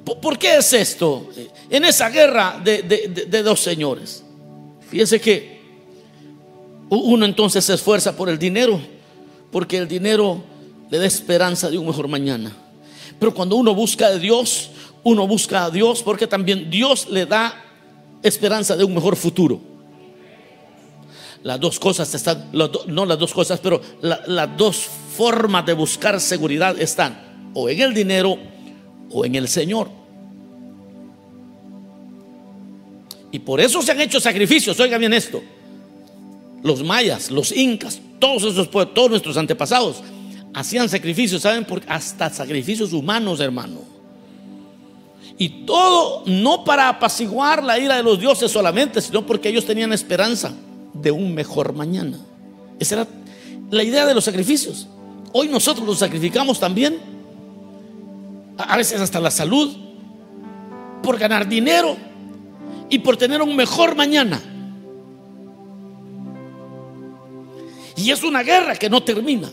¿Por 0.03 0.37
qué 0.37 0.57
es 0.57 0.73
esto? 0.73 1.29
En 1.69 1.85
esa 1.85 2.09
guerra 2.09 2.59
de, 2.63 3.43
dos 3.43 3.59
señores. 3.59 4.23
Fíjense 4.89 5.21
que 5.21 5.61
uno 6.89 7.25
entonces 7.25 7.63
se 7.63 7.73
esfuerza 7.73 8.15
por 8.15 8.29
el 8.29 8.39
dinero, 8.39 8.79
porque 9.51 9.77
el 9.77 9.87
dinero 9.87 10.43
le 10.89 10.97
da 10.97 11.05
esperanza 11.05 11.69
de 11.69 11.77
un 11.77 11.85
mejor 11.85 12.07
mañana. 12.07 12.51
Pero 13.19 13.33
cuando 13.33 13.55
uno 13.55 13.75
busca 13.75 14.07
a 14.07 14.15
Dios, 14.15 14.71
uno 15.03 15.27
busca 15.27 15.65
a 15.65 15.69
Dios 15.69 16.01
porque 16.03 16.27
también 16.27 16.69
Dios 16.69 17.07
le 17.09 17.25
da 17.25 17.53
esperanza 18.23 18.75
de 18.75 18.83
un 18.83 18.93
mejor 18.93 19.15
futuro. 19.15 19.59
Las 21.43 21.59
dos 21.59 21.79
cosas 21.79 22.13
están, 22.13 22.49
no 22.51 23.05
las 23.05 23.17
dos 23.17 23.33
cosas, 23.33 23.59
pero 23.59 23.81
las 24.01 24.57
dos 24.57 24.87
formas 25.21 25.63
de 25.67 25.73
buscar 25.73 26.19
seguridad 26.19 26.81
están 26.81 27.51
o 27.53 27.69
en 27.69 27.79
el 27.79 27.93
dinero 27.93 28.39
o 29.11 29.23
en 29.23 29.35
el 29.35 29.47
Señor. 29.47 29.87
Y 33.31 33.37
por 33.37 33.61
eso 33.61 33.83
se 33.83 33.91
han 33.91 34.01
hecho 34.01 34.19
sacrificios, 34.19 34.79
oiga 34.79 34.97
bien 34.97 35.13
esto. 35.13 35.43
Los 36.63 36.83
mayas, 36.83 37.29
los 37.29 37.51
incas, 37.51 38.01
todos 38.17 38.45
esos 38.45 38.71
todos 38.71 39.11
nuestros 39.11 39.37
antepasados 39.37 40.01
hacían 40.55 40.89
sacrificios, 40.89 41.43
¿saben? 41.43 41.67
Hasta 41.87 42.31
sacrificios 42.31 42.91
humanos, 42.91 43.39
hermano. 43.41 43.81
Y 45.37 45.65
todo 45.67 46.23
no 46.25 46.63
para 46.63 46.89
apaciguar 46.89 47.63
la 47.63 47.77
ira 47.77 47.95
de 47.95 48.01
los 48.01 48.19
dioses 48.19 48.49
solamente, 48.49 48.99
sino 48.99 49.23
porque 49.23 49.49
ellos 49.49 49.67
tenían 49.67 49.93
esperanza 49.93 50.51
de 50.95 51.11
un 51.11 51.35
mejor 51.35 51.73
mañana. 51.73 52.17
Esa 52.79 52.95
era 52.95 53.07
la 53.69 53.83
idea 53.83 54.07
de 54.07 54.15
los 54.15 54.23
sacrificios. 54.23 54.87
Hoy 55.33 55.47
nosotros 55.47 55.85
los 55.85 55.99
sacrificamos 55.99 56.59
también, 56.59 56.99
a 58.57 58.77
veces 58.77 58.99
hasta 58.99 59.19
la 59.19 59.31
salud, 59.31 59.75
por 61.01 61.17
ganar 61.17 61.47
dinero 61.47 61.97
y 62.89 62.99
por 62.99 63.17
tener 63.17 63.41
un 63.41 63.55
mejor 63.55 63.95
mañana. 63.95 64.41
Y 67.95 68.11
es 68.11 68.23
una 68.23 68.43
guerra 68.43 68.75
que 68.75 68.89
no 68.89 69.01
termina. 69.03 69.49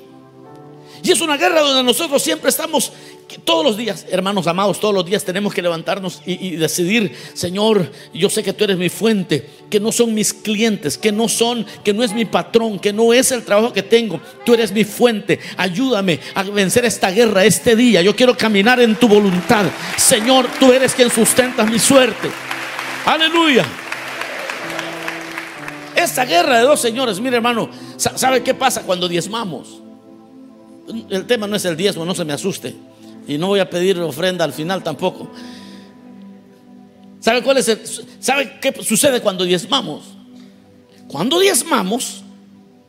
Y 1.02 1.12
es 1.12 1.20
una 1.20 1.37
guerra 1.37 1.61
donde 1.61 1.85
nosotros 1.85 2.20
siempre 2.23 2.50
estamos, 2.50 2.92
todos 3.37 3.62
los 3.62 3.76
días, 3.76 4.06
hermanos 4.11 4.47
amados, 4.47 4.80
todos 4.80 4.94
los 4.94 5.04
días 5.04 5.23
tenemos 5.23 5.52
que 5.52 5.61
levantarnos 5.61 6.23
y, 6.25 6.56
decidir, 6.56 7.14
Señor, 7.35 7.92
yo 8.14 8.30
sé 8.30 8.42
que 8.42 8.54
tú 8.54 8.64
eres 8.64 8.78
mi 8.78 8.88
fuente, 8.88 9.47
que 9.68 9.78
no 9.78 9.92
son 9.92 10.14
mis 10.14 10.32
clientes, 10.32 10.97
que 10.97 11.12
no 11.12 11.28
son, 11.28 11.66
que 11.85 11.92
no 11.92 12.02
es 12.02 12.14
mi 12.14 12.25
patrón, 12.25 12.78
que 12.78 12.92
no 12.92 13.12
es 13.12 13.30
el 13.30 13.44
trabajo 13.44 13.73
que 13.73 13.82
tengo, 13.82 14.18
tú 14.47 14.54
eres 14.54 14.73
mi 14.73 14.85
fuente, 14.85 15.38
ayúdame 15.58 16.18
a 16.35 16.42
vencer 16.44 16.87
esta 16.87 17.11
guerra 17.11 17.44
este 17.44 17.76
día, 17.76 18.00
yo 18.00 18.16
quiero 18.16 18.35
caminar 18.35 18.80
en 18.80 18.97
tu 18.97 19.06
voluntad, 19.06 19.66
Señor, 19.97 20.47
tú 20.58 20.73
eres 20.73 20.94
quien 20.94 21.11
sustenta 21.11 21.64
mi 21.64 21.78
suerte. 21.78 22.30
Aleluya. 23.04 23.64
Esta 25.94 26.25
guerra 26.25 26.58
de 26.58 26.62
dos 26.62 26.80
señores, 26.80 27.20
mire 27.20 27.37
hermano, 27.37 27.68
¿sabe 27.97 28.42
qué 28.42 28.54
pasa 28.54 28.82
cuando 28.82 29.08
diezmamos? 29.08 29.82
El 31.11 31.26
tema 31.26 31.47
no 31.47 31.56
es 31.56 31.64
el 31.66 31.76
diezmo, 31.76 32.04
no 32.04 32.14
se 32.14 32.25
me 32.25 32.32
asuste. 32.32 32.88
Y 33.28 33.37
no 33.37 33.49
voy 33.49 33.61
a 33.61 33.68
pedir 33.68 34.00
ofrenda 34.00 34.42
al 34.44 34.54
final 34.54 34.82
tampoco. 34.82 35.30
¿Sabe 37.20 37.42
cuál 37.42 37.58
es 37.58 38.02
¿Sabe 38.18 38.58
qué 38.58 38.75
sucede 38.82 39.20
cuando 39.20 39.44
diezmamos? 39.44 40.04
Cuando 41.06 41.38
diezmamos, 41.38 42.23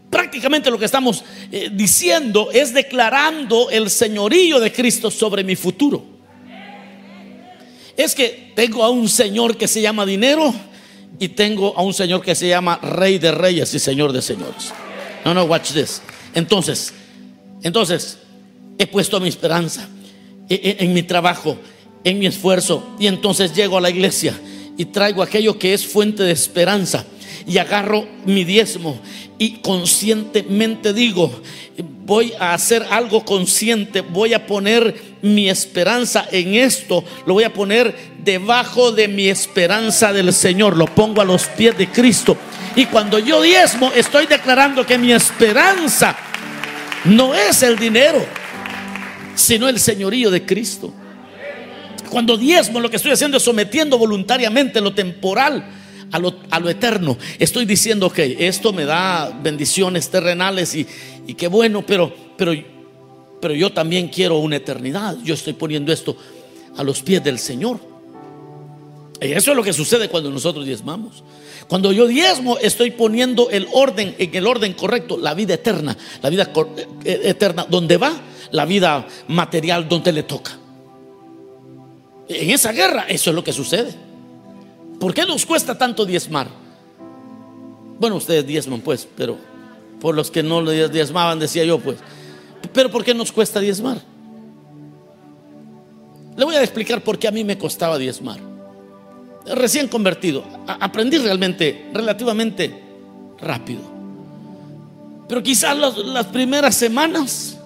prácticamente 0.10 0.72
lo 0.72 0.80
que 0.80 0.86
estamos 0.86 1.26
eh, 1.52 1.70
diciendo 1.74 2.50
es 2.54 2.74
declarando 2.74 3.70
el 3.70 3.90
señorío 3.90 4.62
de 4.62 4.72
Cristo 4.72 5.12
sobre 5.12 5.44
mi 5.44 5.58
futuro. 5.58 6.06
Es 7.98 8.16
que 8.16 8.54
tengo 8.56 8.86
a 8.86 8.90
un 8.90 9.10
Señor 9.10 9.58
que 9.58 9.68
se 9.68 9.82
llama 9.82 10.06
dinero 10.06 10.54
y 11.20 11.28
tengo 11.30 11.78
a 11.78 11.82
un 11.82 11.94
Señor 11.94 12.22
que 12.22 12.34
se 12.34 12.48
llama 12.48 12.78
Rey 12.82 13.20
de 13.20 13.32
Reyes 13.32 13.74
y 13.74 13.80
Señor 13.80 14.14
de 14.14 14.22
Señores. 14.22 14.72
No, 15.26 15.34
no, 15.34 15.44
watch 15.44 15.74
this. 15.74 16.02
Entonces, 16.34 16.94
entonces, 17.62 18.20
he 18.78 18.88
puesto 18.88 19.20
mi 19.20 19.28
esperanza 19.28 19.90
en, 20.50 20.94
mi 20.94 21.04
trabajo, 21.04 21.58
en 22.04 22.20
mi 22.20 22.26
esfuerzo. 22.26 22.88
Y 23.00 23.08
entonces 23.08 23.54
llego 23.54 23.78
a 23.78 23.82
la 23.82 23.90
iglesia 23.90 24.34
y 24.78 24.86
traigo 24.86 25.22
aquello 25.22 25.58
que 25.60 25.74
es 25.74 25.86
fuente 25.86 26.24
de 26.24 26.32
esperanza. 26.32 27.06
Y 27.48 27.58
agarro 27.58 28.06
mi 28.26 28.44
diezmo 28.44 29.00
y 29.38 29.60
conscientemente 29.62 30.94
digo, 30.94 31.42
voy 32.06 32.34
a 32.40 32.54
hacer 32.54 32.86
algo 32.92 33.24
consciente, 33.24 34.02
voy 34.02 34.34
a 34.34 34.46
poner 34.46 34.94
mi 35.22 35.50
esperanza 35.50 36.28
en 36.32 36.56
esto, 36.56 37.04
lo 37.26 37.36
voy 37.36 37.46
a 37.46 37.54
poner 37.54 37.96
debajo 38.24 38.92
de 38.92 39.08
mi 39.08 39.30
esperanza 39.30 40.12
del 40.12 40.34
Señor, 40.34 40.76
lo 40.76 40.86
pongo 40.88 41.22
a 41.22 41.26
los 41.26 41.46
pies 41.46 41.78
de 41.78 41.88
Cristo. 41.88 42.36
Y 42.76 42.86
cuando 42.86 43.20
yo 43.20 43.42
diezmo, 43.42 43.92
estoy 43.96 44.26
declarando 44.26 44.86
que 44.86 44.98
mi 44.98 45.12
esperanza 45.12 46.16
no 47.06 47.34
es 47.34 47.64
el 47.64 47.78
dinero, 47.78 48.26
sino 49.40 49.70
el 49.70 49.80
señorío 49.80 50.30
de 50.30 50.46
Cristo. 50.46 50.94
Cuando 52.10 52.38
diezmo, 52.38 52.80
lo 52.80 52.90
que 52.90 52.98
estoy 52.98 53.12
haciendo 53.12 53.38
es 53.38 53.44
sometiendo 53.44 53.98
voluntariamente 53.98 54.82
lo 54.82 54.94
temporal 54.94 55.64
a 56.12 56.20
lo, 56.60 56.70
eterno. 56.70 57.18
Estoy 57.38 57.66
diciendo 57.66 58.10
que 58.10 58.48
esto 58.48 58.74
me 58.74 58.86
da 58.86 59.30
bendiciones 59.42 60.10
terrenales 60.10 60.74
y, 60.76 60.88
y 61.28 61.36
qué 61.36 61.48
bueno, 61.48 61.86
pero, 61.86 62.14
pero, 62.36 62.54
pero 63.40 63.54
yo 63.54 63.72
también 63.72 64.08
quiero 64.08 64.38
una 64.38 64.56
eternidad. 64.56 65.18
Yo 65.24 65.36
estoy 65.36 65.54
poniendo 65.54 65.94
esto 65.94 66.18
a 66.76 66.84
los 66.84 67.02
pies 67.02 67.24
del 67.24 67.38
Señor. 67.38 67.80
Y 69.22 69.32
eso 69.34 69.52
es 69.52 69.58
lo 69.58 69.64
que 69.64 69.74
sucede 69.74 70.10
cuando 70.10 70.32
nosotros 70.32 70.66
diezmamos. 70.66 71.24
Cuando 71.70 71.92
yo 71.92 72.08
diezmo, 72.08 72.58
estoy 72.58 72.90
poniendo 72.90 73.52
el 73.52 73.68
orden 73.72 74.16
en 74.18 74.36
el 74.36 74.48
orden 74.48 74.74
correcto, 74.74 75.20
la 75.20 75.36
vida 75.36 75.54
eterna, 75.54 75.96
la 76.20 76.30
vida 76.32 76.52
eh, 77.06 77.22
eterna, 77.26 77.68
donde 77.70 77.98
va 77.98 78.12
la 78.50 78.66
vida 78.66 79.08
material, 79.28 79.88
donde 79.88 80.12
le 80.12 80.24
toca. 80.24 80.58
En 82.28 82.50
esa 82.50 82.72
guerra, 82.72 83.06
eso 83.08 83.30
es 83.30 83.36
lo 83.36 83.44
que 83.44 83.54
sucede. 83.54 83.94
¿Por 85.00 85.14
qué 85.14 85.28
nos 85.28 85.46
cuesta 85.46 85.78
tanto 85.78 86.06
diezmar? 86.06 86.48
Bueno, 88.00 88.16
ustedes 88.16 88.48
diezman, 88.48 88.82
pues, 88.82 89.08
pero 89.16 89.38
por 90.02 90.16
los 90.16 90.32
que 90.32 90.42
no 90.42 90.64
diezmaban, 90.64 91.38
decía 91.38 91.66
yo, 91.66 91.78
pues. 91.78 91.98
Pero 92.74 92.90
¿por 92.90 93.04
qué 93.04 93.14
nos 93.14 93.32
cuesta 93.32 93.60
diezmar? 93.60 94.02
Le 96.36 96.46
voy 96.46 96.56
a 96.56 96.64
explicar 96.64 97.04
por 97.04 97.20
qué 97.20 97.28
a 97.28 97.32
mí 97.32 97.44
me 97.44 97.60
costaba 97.60 98.00
diezmar 98.00 98.49
recién 99.46 99.88
convertido, 99.88 100.44
aprendí 100.68 101.18
realmente, 101.18 101.90
relativamente 101.94 102.74
rápido. 103.40 103.82
Pero 105.28 105.44
quizás 105.44 105.78
las, 105.78 106.26
primeras 106.28 106.76
semanas, 106.76 107.58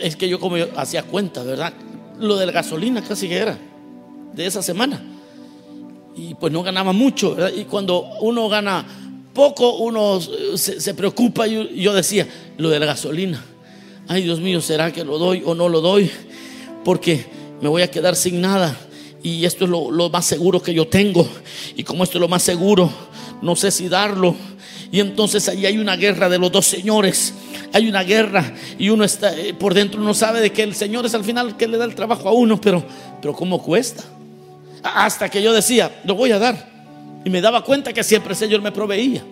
es 0.00 0.16
que 0.16 0.28
yo 0.28 0.40
como 0.40 0.56
hacía 0.76 1.02
cuenta, 1.02 1.42
¿verdad? 1.42 1.72
Lo 2.18 2.36
de 2.36 2.46
la 2.46 2.52
gasolina 2.52 3.02
casi 3.02 3.28
que 3.28 3.36
era, 3.36 3.58
de 4.32 4.46
esa 4.46 4.62
semana. 4.62 5.02
Y 6.16 6.34
pues 6.34 6.52
no 6.52 6.62
ganaba 6.62 6.92
mucho, 6.92 7.34
¿verdad? 7.34 7.52
Y 7.54 7.64
cuando 7.64 8.02
uno 8.20 8.48
gana 8.48 8.84
poco, 9.34 9.76
uno 9.76 10.18
se, 10.56 10.94
preocupa. 10.94 11.46
Y 11.46 11.80
yo 11.80 11.92
decía, 11.92 12.26
lo 12.56 12.70
de 12.70 12.80
la 12.80 12.86
gasolina. 12.86 13.44
Ay, 14.08 14.22
Dios 14.22 14.40
mío, 14.40 14.62
¿será 14.62 14.90
que 14.90 15.04
lo 15.04 15.18
doy 15.18 15.42
o 15.44 15.54
no 15.54 15.68
lo 15.68 15.82
doy? 15.82 16.10
Porque 16.84 17.26
me 17.60 17.68
voy 17.68 17.82
a 17.82 17.90
quedar 17.90 18.16
sin 18.16 18.40
nada 18.40 18.74
y 19.22 19.44
esto 19.44 19.64
es 19.64 19.70
lo, 19.70 20.10
más 20.10 20.24
seguro 20.24 20.62
que 20.62 20.72
yo 20.72 20.86
tengo. 20.86 21.28
Y 21.76 21.82
como 21.82 22.04
esto 22.04 22.18
es 22.18 22.20
lo 22.20 22.28
más 22.28 22.42
seguro, 22.42 22.90
no 23.42 23.56
sé 23.56 23.70
si 23.70 23.88
darlo. 23.88 24.34
Y 24.90 25.00
entonces 25.00 25.48
ahí 25.48 25.66
hay 25.66 25.78
una 25.78 25.96
guerra 25.96 26.28
de 26.28 26.38
los 26.38 26.50
dos 26.50 26.66
señores. 26.66 27.34
Hay 27.72 27.88
una 27.88 28.02
guerra 28.02 28.54
y 28.78 28.88
uno 28.88 29.04
está 29.04 29.36
eh, 29.36 29.52
por 29.52 29.74
dentro, 29.74 30.00
uno 30.00 30.14
sabe 30.14 30.40
de 30.40 30.50
que 30.52 30.62
el 30.62 30.74
Señor 30.74 31.04
es 31.04 31.14
al 31.14 31.24
final 31.24 31.56
que 31.56 31.68
le 31.68 31.76
da 31.76 31.84
el 31.84 31.94
trabajo 31.94 32.28
a 32.28 32.32
uno, 32.32 32.58
pero, 32.58 32.82
pero 33.20 33.34
¿cómo 33.34 33.62
cuesta? 33.62 34.04
Hasta 34.82 35.28
que 35.28 35.42
yo 35.42 35.52
decía, 35.52 36.00
lo 36.04 36.14
voy 36.14 36.32
a 36.32 36.38
dar. 36.38 36.66
Y 37.24 37.30
me 37.30 37.40
daba 37.40 37.62
cuenta 37.62 37.92
que 37.92 38.02
siempre 38.02 38.32
el 38.32 38.38
Señor 38.38 38.62
me 38.62 38.72
proveía. 38.72 39.22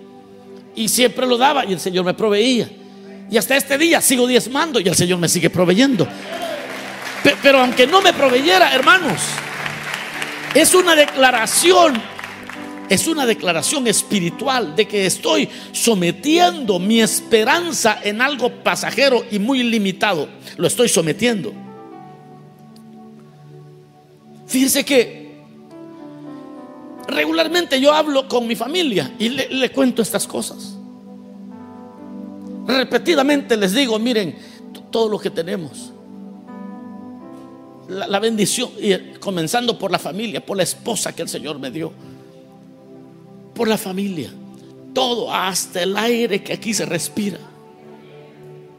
Y 0.74 0.88
siempre 0.88 1.26
lo 1.26 1.38
daba 1.38 1.64
y 1.64 1.72
el 1.72 1.80
Señor 1.80 2.04
me 2.04 2.12
proveía. 2.12 2.68
Y 3.30 3.38
hasta 3.38 3.56
este 3.56 3.78
día 3.78 4.00
sigo 4.02 4.26
diezmando 4.26 4.78
y 4.80 4.88
el 4.88 4.94
Señor 4.94 5.18
me 5.18 5.28
sigue 5.28 5.48
proveyendo. 5.48 6.06
Pero 7.42 7.60
aunque 7.60 7.86
no 7.86 8.02
me 8.02 8.12
proveyera, 8.12 8.74
hermanos, 8.74 9.20
es 10.60 10.74
una 10.74 10.96
declaración, 10.96 12.00
es 12.88 13.06
una 13.06 13.26
declaración 13.26 13.86
espiritual 13.86 14.74
de 14.74 14.88
que 14.88 15.04
estoy 15.04 15.50
sometiendo 15.72 16.78
mi 16.78 17.02
esperanza 17.02 18.00
en 18.02 18.22
algo 18.22 18.50
pasajero 18.62 19.22
y 19.30 19.38
muy 19.38 19.62
limitado. 19.62 20.28
Lo 20.56 20.66
estoy 20.66 20.88
sometiendo. 20.88 21.52
Fíjense 24.46 24.82
que 24.84 25.26
regularmente 27.06 27.78
yo 27.78 27.92
hablo 27.92 28.26
con 28.26 28.46
mi 28.46 28.56
familia 28.56 29.12
y 29.18 29.28
le, 29.28 29.70
cuento 29.72 30.00
estas 30.00 30.26
cosas. 30.26 30.74
Repetidamente 32.66 33.58
les 33.58 33.74
digo, 33.74 33.98
miren, 33.98 34.38
todo 34.90 35.10
lo 35.10 35.18
que 35.18 35.28
tenemos. 35.28 35.92
La, 37.88 38.06
la, 38.06 38.18
bendición, 38.18 38.70
y 38.80 38.94
comenzando 39.18 39.78
por 39.78 39.90
la 39.90 39.98
familia, 39.98 40.44
por 40.44 40.56
la 40.56 40.64
esposa 40.64 41.14
que 41.14 41.22
el 41.22 41.28
Señor 41.28 41.58
me 41.58 41.70
dio, 41.70 41.92
por 43.54 43.68
la 43.68 43.78
familia, 43.78 44.30
todo, 44.92 45.32
hasta 45.32 45.82
el 45.82 45.96
aire 45.96 46.42
que 46.42 46.52
aquí 46.52 46.74
se 46.74 46.84
respira. 46.84 47.38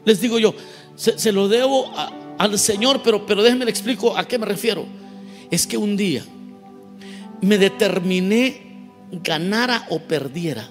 Les 0.04 0.20
digo 0.20 0.38
yo, 0.38 0.54
se, 0.96 1.32
lo 1.32 1.48
debo 1.48 1.92
al 2.38 2.58
Señor, 2.58 3.02
pero, 3.04 3.24
pero 3.24 3.42
déjenme 3.42 3.64
le 3.64 3.70
explico 3.70 4.16
a 4.16 4.26
qué 4.26 4.38
me 4.38 4.46
refiero. 4.46 4.84
Es 5.50 5.66
que 5.66 5.76
un 5.76 5.96
día 5.96 6.24
me 7.40 7.56
determiné, 7.56 8.88
ganara 9.12 9.86
o 9.90 10.00
perdiera, 10.00 10.68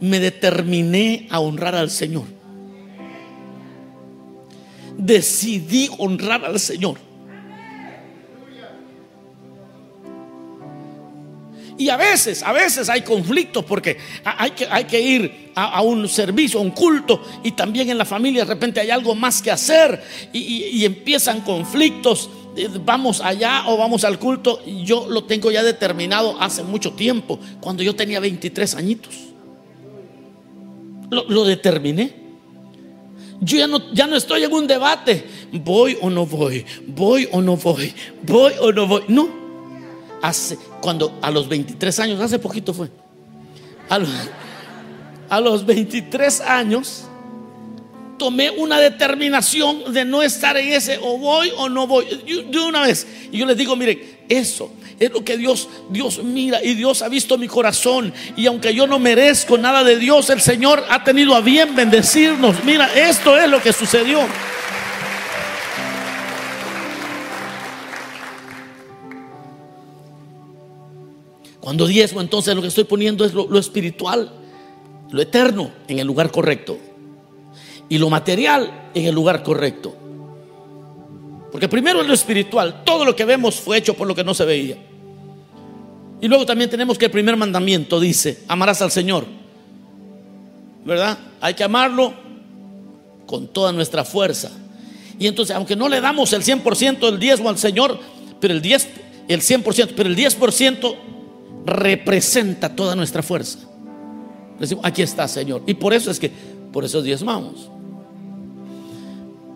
me 0.00 0.18
determiné 0.18 1.28
a 1.30 1.38
honrar 1.38 1.76
al 1.76 1.90
Señor. 1.90 2.24
Decidí 5.04 5.90
honrar 5.98 6.44
al 6.44 6.60
Señor. 6.60 6.96
Y 11.82 11.88
a 11.88 11.96
veces, 11.96 12.44
a 12.44 12.52
veces 12.52 12.88
hay 12.88 13.02
conflictos 13.02 13.64
porque 13.64 13.96
hay 14.24 14.52
que, 14.52 14.66
hay 14.70 14.84
que 14.84 15.00
ir 15.00 15.50
a, 15.56 15.82
un 15.82 16.08
servicio, 16.08 16.60
a 16.60 16.62
un 16.62 16.70
culto, 16.70 17.20
y 17.42 17.50
también 17.50 17.90
en 17.90 17.98
la 17.98 18.04
familia 18.04 18.44
de 18.44 18.54
repente 18.54 18.78
hay 18.78 18.90
algo 18.90 19.16
más 19.16 19.42
que 19.42 19.50
hacer 19.50 20.00
y, 20.32 20.84
empiezan 20.84 21.40
conflictos. 21.40 22.30
Eh, 22.56 22.68
vamos 22.84 23.20
allá 23.20 23.64
o 23.66 23.76
vamos 23.76 24.04
al 24.04 24.20
culto. 24.20 24.62
Yo 24.84 25.08
lo 25.08 25.24
tengo 25.24 25.50
ya 25.50 25.64
determinado 25.64 26.40
hace 26.40 26.62
mucho 26.62 26.92
tiempo, 26.92 27.40
cuando 27.60 27.82
yo 27.82 27.96
tenía 27.96 28.20
23 28.20 28.76
añitos. 28.76 29.14
Lo, 31.10 31.24
lo 31.28 31.44
determiné. 31.44 32.21
Yo 33.42 33.58
ya 33.58 33.66
no, 33.66 33.92
ya 33.92 34.06
no 34.06 34.14
estoy 34.14 34.44
en 34.44 34.52
un 34.52 34.68
debate. 34.68 35.26
Voy 35.52 35.98
o 36.00 36.08
no 36.08 36.24
voy, 36.24 36.64
voy 36.86 37.28
o 37.32 37.42
no 37.42 37.56
voy, 37.56 37.92
voy 38.22 38.52
o 38.60 38.70
no 38.70 38.86
voy. 38.86 39.02
No, 39.08 39.28
hace, 40.22 40.56
cuando 40.80 41.18
a 41.20 41.30
los 41.30 41.48
23 41.48 41.98
años, 41.98 42.20
hace 42.20 42.38
poquito 42.38 42.72
fue, 42.72 42.88
a 43.88 45.40
los, 45.40 45.66
23 45.66 46.40
años, 46.42 47.04
tomé 48.16 48.50
una 48.50 48.78
determinación 48.78 49.92
de 49.92 50.04
no 50.04 50.22
estar 50.22 50.56
en 50.56 50.72
ese 50.72 50.98
o 51.02 51.18
voy 51.18 51.52
o 51.56 51.68
no 51.68 51.88
voy 51.88 52.06
de 52.48 52.58
una 52.60 52.82
vez. 52.82 53.06
Y 53.32 53.38
yo 53.38 53.46
les 53.46 53.56
digo, 53.56 53.74
miren, 53.74 54.00
eso 54.28 54.70
es 55.06 55.12
lo 55.12 55.24
que 55.24 55.36
Dios, 55.36 55.68
Dios 55.90 56.22
mira 56.22 56.62
y 56.62 56.74
Dios 56.74 57.02
ha 57.02 57.08
visto 57.08 57.36
mi 57.36 57.48
corazón. 57.48 58.12
Y 58.36 58.46
aunque 58.46 58.74
yo 58.74 58.86
no 58.86 58.98
merezco 58.98 59.58
nada 59.58 59.82
de 59.82 59.96
Dios, 59.96 60.30
el 60.30 60.40
Señor 60.40 60.84
ha 60.88 61.02
tenido 61.02 61.34
a 61.34 61.40
bien 61.40 61.74
bendecirnos. 61.74 62.62
Mira, 62.64 62.88
esto 62.94 63.36
es 63.38 63.48
lo 63.48 63.60
que 63.60 63.72
sucedió. 63.72 64.20
Cuando 71.60 71.86
diezmo, 71.86 72.20
entonces 72.20 72.54
lo 72.54 72.60
que 72.60 72.68
estoy 72.68 72.84
poniendo 72.84 73.24
es 73.24 73.34
lo, 73.34 73.58
espiritual, 73.58 74.32
lo 75.10 75.22
eterno 75.22 75.70
en 75.88 76.00
el 76.00 76.06
lugar 76.06 76.30
correcto. 76.30 76.78
Y 77.88 77.98
lo 77.98 78.10
material 78.10 78.90
en 78.94 79.06
el 79.06 79.14
lugar 79.14 79.42
correcto. 79.42 79.96
Porque 81.50 81.68
primero 81.68 82.00
es 82.00 82.06
lo 82.06 82.14
espiritual. 82.14 82.82
Todo 82.84 83.04
lo 83.04 83.14
que 83.14 83.24
vemos 83.24 83.56
fue 83.56 83.78
hecho 83.78 83.94
por 83.94 84.08
lo 84.08 84.14
que 84.14 84.24
no 84.24 84.34
se 84.34 84.44
veía. 84.44 84.91
Y 86.22 86.28
luego 86.28 86.46
también 86.46 86.70
tenemos 86.70 86.96
que 86.96 87.06
el 87.06 87.10
primer 87.10 87.36
mandamiento 87.36 87.98
dice, 87.98 88.44
amarás 88.46 88.80
al 88.80 88.92
Señor. 88.92 89.26
¿Verdad? 90.84 91.18
Hay 91.40 91.54
que 91.54 91.64
amarlo 91.64 92.14
con 93.26 93.48
toda 93.48 93.72
nuestra 93.72 94.04
fuerza. 94.04 94.52
Y 95.18 95.26
entonces, 95.26 95.56
aunque 95.56 95.74
no 95.74 95.88
le 95.88 96.00
damos 96.00 96.32
el 96.32 96.44
100% 96.44 97.00
del 97.00 97.18
diezmo 97.18 97.48
al 97.48 97.58
Señor, 97.58 97.98
pero 98.40 98.54
el 98.54 98.62
10, 98.62 98.88
el 99.26 99.40
100%, 99.40 99.94
pero 99.96 100.08
el 100.08 100.16
10% 100.16 100.96
representa 101.66 102.68
toda 102.68 102.94
nuestra 102.94 103.24
fuerza. 103.24 103.58
Decimos, 104.60 104.84
aquí 104.84 105.02
está, 105.02 105.26
Señor. 105.26 105.64
Y 105.66 105.74
por 105.74 105.92
eso 105.92 106.08
es 106.12 106.20
que, 106.20 106.30
por 106.72 106.84
eso 106.84 107.02
diezmamos. 107.02 107.68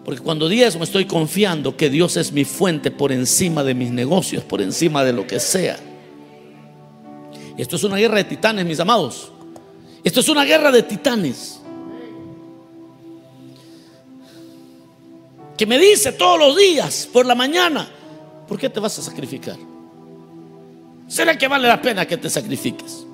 Porque 0.04 0.20
cuando 0.20 0.48
diezmo 0.48 0.82
estoy 0.82 1.04
confiando 1.04 1.76
que 1.76 1.90
Dios 1.90 2.16
es 2.16 2.32
mi 2.32 2.44
fuente 2.44 2.90
por 2.90 3.12
encima 3.12 3.62
de 3.62 3.74
mis 3.74 3.92
negocios, 3.92 4.42
por 4.42 4.60
encima 4.60 5.04
de 5.04 5.12
lo 5.12 5.28
que 5.28 5.38
sea. 5.38 5.78
Esto 7.56 7.76
es 7.76 7.84
una 7.84 7.96
guerra 7.96 8.16
de 8.16 8.24
titanes, 8.24 8.66
mis 8.66 8.80
amados. 8.80 9.32
Esto 10.04 10.20
es 10.20 10.28
una 10.28 10.44
guerra 10.44 10.70
de 10.70 10.82
titanes. 10.82 11.60
Que 15.56 15.66
me 15.66 15.78
dice 15.78 16.12
todos 16.12 16.38
los 16.38 16.56
días, 16.56 17.08
por 17.10 17.24
la 17.24 17.34
mañana, 17.34 17.88
¿por 18.46 18.58
qué 18.58 18.68
te 18.68 18.78
vas 18.78 18.98
a 18.98 19.02
sacrificar? 19.02 19.56
¿Será 21.08 21.38
que 21.38 21.48
vale 21.48 21.66
la 21.66 21.80
pena 21.80 22.06
que 22.06 22.16
te 22.16 22.28
sacrifiques? 22.28 23.06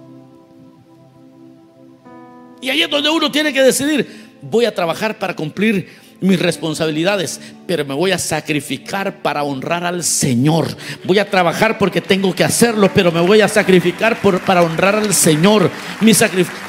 Y 2.61 2.71
ahí 2.71 2.83
es 2.83 2.91
donde 2.91 3.11
uno 3.11 3.31
tiene 3.31 3.53
que 3.53 3.63
decidir, 3.63 4.39
voy 4.41 4.65
a 4.65 4.75
trabajar 4.75 5.19
para 5.19 5.37
cumplir 5.37 5.89
mis 6.23 6.41
responsabilidades, 6.41 7.41
pero 7.67 7.85
me 7.85 7.95
voy 7.95 8.13
a 8.13 8.19
sacrificar 8.19 9.23
para 9.23 9.43
honrar 9.43 9.85
al 9.85 10.03
Señor. 10.03 10.69
Voy 11.05 11.19
a 11.19 11.29
trabajar 11.29 11.79
porque 11.79 12.01
tengo 12.01 12.35
que 12.35 12.45
hacerlo, 12.45 12.91
pero 12.95 13.13
me 13.13 13.21
voy 13.21 13.41
a 13.41 13.49
sacrificar 13.49 14.19
para 14.47 14.63
honrar 14.63 14.97
al 14.97 15.13
Señor. 15.13 15.71
Mi 16.01 16.13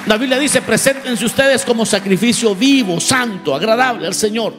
La 0.08 0.18
Biblia 0.18 0.40
dice, 0.40 0.62
preséntense 0.62 1.24
ustedes 1.26 1.64
como 1.64 1.86
sacrificio 1.86 2.56
vivo, 2.56 3.00
santo, 3.00 3.56
agradable 3.56 4.08
al 4.08 4.16
Señor. 4.16 4.54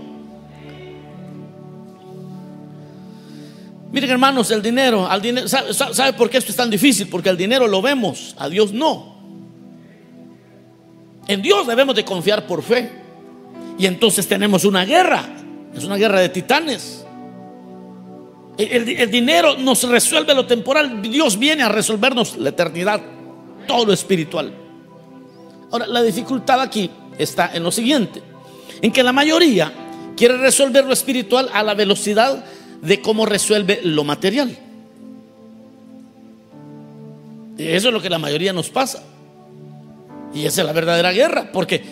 Miren 3.94 4.10
hermanos, 4.10 4.50
el 4.50 4.60
dinero, 4.60 5.06
al 5.08 5.22
dinero 5.22 5.46
¿sabe, 5.48 6.12
por 6.14 6.28
qué 6.28 6.38
esto 6.38 6.50
es 6.50 6.56
tan 6.56 6.68
difícil? 6.68 7.06
Porque 7.08 7.28
el 7.28 7.36
dinero 7.36 7.68
lo 7.68 7.80
vemos, 7.80 8.34
a 8.38 8.48
Dios 8.48 8.72
no. 8.72 9.14
En 11.28 11.40
Dios 11.40 11.66
debemos 11.66 11.94
de 11.94 12.04
confiar 12.04 12.46
por 12.46 12.62
fe. 12.62 13.03
Y 13.78 13.86
entonces 13.86 14.26
tenemos 14.26 14.64
una 14.64 14.84
guerra, 14.84 15.24
es 15.74 15.84
una 15.84 15.96
guerra 15.96 16.20
de 16.20 16.28
titanes. 16.28 17.04
el 18.56 19.10
dinero 19.10 19.56
nos 19.58 19.82
resuelve 19.88 20.34
lo 20.34 20.46
temporal, 20.46 21.02
Dios 21.02 21.38
viene 21.38 21.62
a 21.62 21.68
resolvernos 21.68 22.36
la 22.36 22.50
eternidad, 22.50 23.00
todo 23.66 23.86
lo 23.86 23.92
espiritual. 23.92 24.52
Ahora, 25.70 25.88
la 25.88 26.02
dificultad 26.02 26.60
aquí 26.60 26.88
está 27.18 27.50
en 27.52 27.64
lo 27.64 27.72
siguiente, 27.72 28.22
en 28.80 28.92
que 28.92 29.02
la 29.02 29.12
mayoría 29.12 29.72
quiere 30.16 30.36
resolver 30.36 30.84
lo 30.84 30.92
espiritual 30.92 31.50
a 31.52 31.64
la 31.64 31.74
velocidad 31.74 32.44
de 32.80 33.00
cómo 33.00 33.26
resuelve 33.26 33.80
lo 33.82 34.04
material. 34.04 34.56
Eso 37.58 37.88
es 37.88 37.94
lo 37.94 38.00
que 38.00 38.10
la 38.10 38.18
mayoría 38.18 38.52
nos 38.52 38.68
pasa. 38.70 39.02
Y 40.34 40.46
esa 40.46 40.60
es 40.60 40.66
la 40.66 40.72
verdadera 40.72 41.12
guerra, 41.12 41.50
porque 41.52 41.82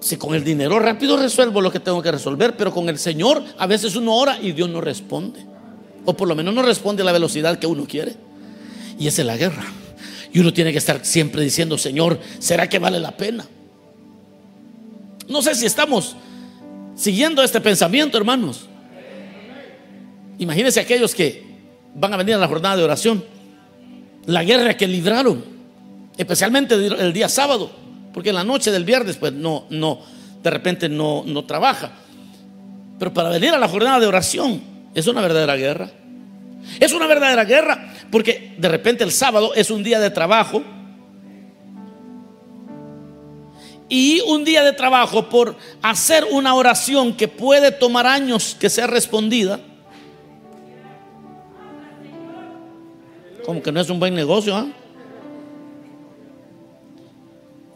si 0.00 0.16
con 0.16 0.34
el 0.34 0.44
dinero 0.44 0.78
rápido 0.78 1.16
resuelvo 1.16 1.60
lo 1.60 1.70
que 1.72 1.80
tengo 1.80 2.02
que 2.02 2.12
resolver, 2.12 2.56
pero 2.56 2.72
con 2.72 2.88
el 2.88 2.98
Señor 2.98 3.42
a 3.58 3.66
veces 3.66 3.96
uno 3.96 4.14
ora 4.14 4.38
y 4.40 4.52
Dios 4.52 4.68
no 4.68 4.80
responde. 4.80 5.44
O 6.04 6.14
por 6.14 6.28
lo 6.28 6.34
menos 6.34 6.54
no 6.54 6.62
responde 6.62 7.02
a 7.02 7.06
la 7.06 7.12
velocidad 7.12 7.58
que 7.58 7.66
uno 7.66 7.86
quiere. 7.86 8.14
Y 8.98 9.06
esa 9.08 9.22
es 9.22 9.26
la 9.26 9.36
guerra. 9.36 9.64
Y 10.32 10.38
uno 10.38 10.52
tiene 10.52 10.70
que 10.72 10.78
estar 10.78 11.04
siempre 11.04 11.42
diciendo, 11.42 11.78
Señor, 11.78 12.18
¿será 12.38 12.68
que 12.68 12.78
vale 12.78 13.00
la 13.00 13.16
pena? 13.16 13.46
No 15.28 15.42
sé 15.42 15.54
si 15.54 15.66
estamos 15.66 16.14
siguiendo 16.94 17.42
este 17.42 17.60
pensamiento, 17.60 18.16
hermanos. 18.16 18.68
Imagínense 20.38 20.78
aquellos 20.78 21.14
que 21.14 21.44
van 21.94 22.12
a 22.12 22.16
venir 22.16 22.34
a 22.34 22.38
la 22.38 22.46
jornada 22.46 22.76
de 22.76 22.84
oración. 22.84 23.24
La 24.26 24.44
guerra 24.44 24.76
que 24.76 24.86
libraron, 24.86 25.44
especialmente 26.16 26.74
el 26.74 27.12
día 27.12 27.28
sábado, 27.28 27.70
porque 28.16 28.30
en 28.30 28.36
la 28.36 28.44
noche 28.44 28.70
del 28.70 28.86
viernes, 28.86 29.18
pues 29.18 29.34
no, 29.34 29.66
no, 29.68 29.98
de 30.42 30.48
repente 30.48 30.88
no, 30.88 31.22
no 31.26 31.44
trabaja. 31.44 31.92
Pero 32.98 33.12
para 33.12 33.28
venir 33.28 33.52
a 33.52 33.58
la 33.58 33.68
jornada 33.68 34.00
de 34.00 34.06
oración 34.06 34.62
es 34.94 35.06
una 35.06 35.20
verdadera 35.20 35.54
guerra. 35.54 35.90
Es 36.80 36.94
una 36.94 37.06
verdadera 37.06 37.44
guerra, 37.44 37.92
porque 38.10 38.54
de 38.56 38.68
repente 38.70 39.04
el 39.04 39.12
sábado 39.12 39.52
es 39.54 39.70
un 39.70 39.82
día 39.82 40.00
de 40.00 40.08
trabajo. 40.08 40.64
Y 43.90 44.22
un 44.22 44.44
día 44.44 44.64
de 44.64 44.72
trabajo 44.72 45.28
por 45.28 45.54
hacer 45.82 46.24
una 46.30 46.54
oración 46.54 47.18
que 47.18 47.28
puede 47.28 47.70
tomar 47.70 48.06
años 48.06 48.56
que 48.58 48.70
sea 48.70 48.86
respondida 48.86 49.60
Como 53.44 53.62
que 53.62 53.70
no 53.70 53.80
es 53.80 53.90
un 53.90 54.00
buen 54.00 54.14
negocio. 54.14 54.56
¿ah? 54.56 54.66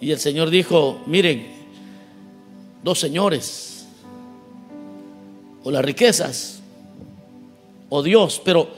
Y 0.01 0.11
el 0.13 0.19
Señor 0.19 0.51
dijo, 0.51 1.03
miren, 1.07 1.47
dos 2.83 2.99
señores, 2.99 3.87
o 5.63 5.71
las 5.71 5.85
riquezas, 5.85 6.61
o 7.91 8.03
Dios, 8.03 8.41
pero 8.45 8.69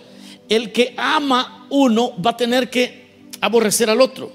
el 0.48 0.72
que 0.72 0.94
ama 0.96 1.66
uno 1.70 2.12
va 2.20 2.30
a 2.30 2.36
tener 2.36 2.68
que 2.68 3.30
aborrecer 3.40 3.88
al 3.88 4.00
otro. 4.00 4.32